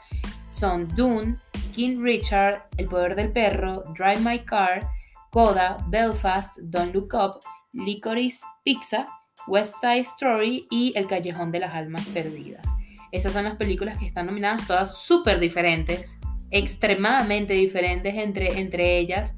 son 0.50 0.88
Dune, 0.96 1.36
King 1.72 2.02
Richard, 2.02 2.66
El 2.76 2.86
Poder 2.86 3.14
del 3.14 3.30
Perro, 3.30 3.84
Drive 3.96 4.18
My 4.18 4.40
Car, 4.40 4.88
Coda, 5.30 5.76
Belfast, 5.88 6.58
Don't 6.62 6.92
Look 6.92 7.14
Up, 7.14 7.38
Licorice 7.72 8.44
Pizza, 8.64 9.08
West 9.46 9.76
Side 9.80 10.00
Story 10.00 10.66
y 10.68 10.92
El 10.96 11.06
Callejón 11.06 11.52
de 11.52 11.60
las 11.60 11.74
Almas 11.74 12.04
Perdidas. 12.06 12.66
Estas 13.12 13.32
son 13.34 13.44
las 13.44 13.54
películas 13.54 13.98
que 13.98 14.06
están 14.06 14.26
nominadas, 14.26 14.66
todas 14.66 14.96
súper 14.96 15.38
diferentes. 15.38 16.18
extremadamente 16.50 17.54
diferentes 17.54 18.14
entre, 18.16 18.58
entre 18.58 18.98
ellas. 18.98 19.34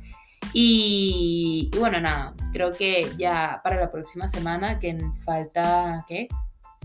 Y, 0.53 1.71
y 1.73 1.79
bueno, 1.79 2.01
nada, 2.01 2.35
creo 2.53 2.73
que 2.73 3.13
ya 3.19 3.61
para 3.63 3.77
la 3.77 3.91
próxima 3.91 4.29
semana, 4.29 4.79
que 4.79 4.99
falta, 5.25 6.05
¿qué? 6.09 6.29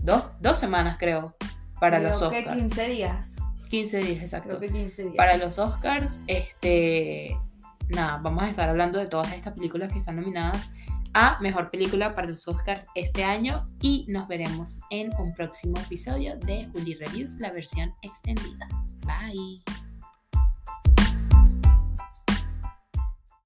Dos, 0.02 0.24
dos 0.40 0.58
semanas 0.58 0.96
creo, 0.98 1.34
para 1.80 1.98
Creo 1.98 2.10
los 2.10 2.18
que 2.30 2.38
Oscars. 2.38 2.56
15 2.56 2.88
días. 2.88 3.28
15 3.70 3.98
días, 3.98 4.22
exacto. 4.22 4.48
Creo 4.50 4.60
que 4.60 4.68
15 4.70 5.02
días. 5.02 5.16
Para 5.16 5.36
los 5.36 5.58
Oscars, 5.58 6.20
este, 6.26 7.36
nada, 7.88 8.18
vamos 8.22 8.44
a 8.44 8.50
estar 8.50 8.68
hablando 8.68 8.98
de 8.98 9.06
todas 9.06 9.32
estas 9.32 9.54
películas 9.54 9.92
que 9.92 9.98
están 9.98 10.16
nominadas 10.16 10.70
a 11.14 11.38
Mejor 11.40 11.70
Película 11.70 12.14
para 12.14 12.28
los 12.28 12.46
Oscars 12.48 12.86
este 12.94 13.24
año 13.24 13.64
y 13.80 14.04
nos 14.08 14.28
veremos 14.28 14.78
en 14.90 15.12
un 15.18 15.32
próximo 15.32 15.78
episodio 15.78 16.36
de 16.36 16.68
Juli 16.72 16.94
Reviews, 16.94 17.34
la 17.34 17.52
versión 17.52 17.94
extendida. 18.02 18.68
Bye. 19.06 19.83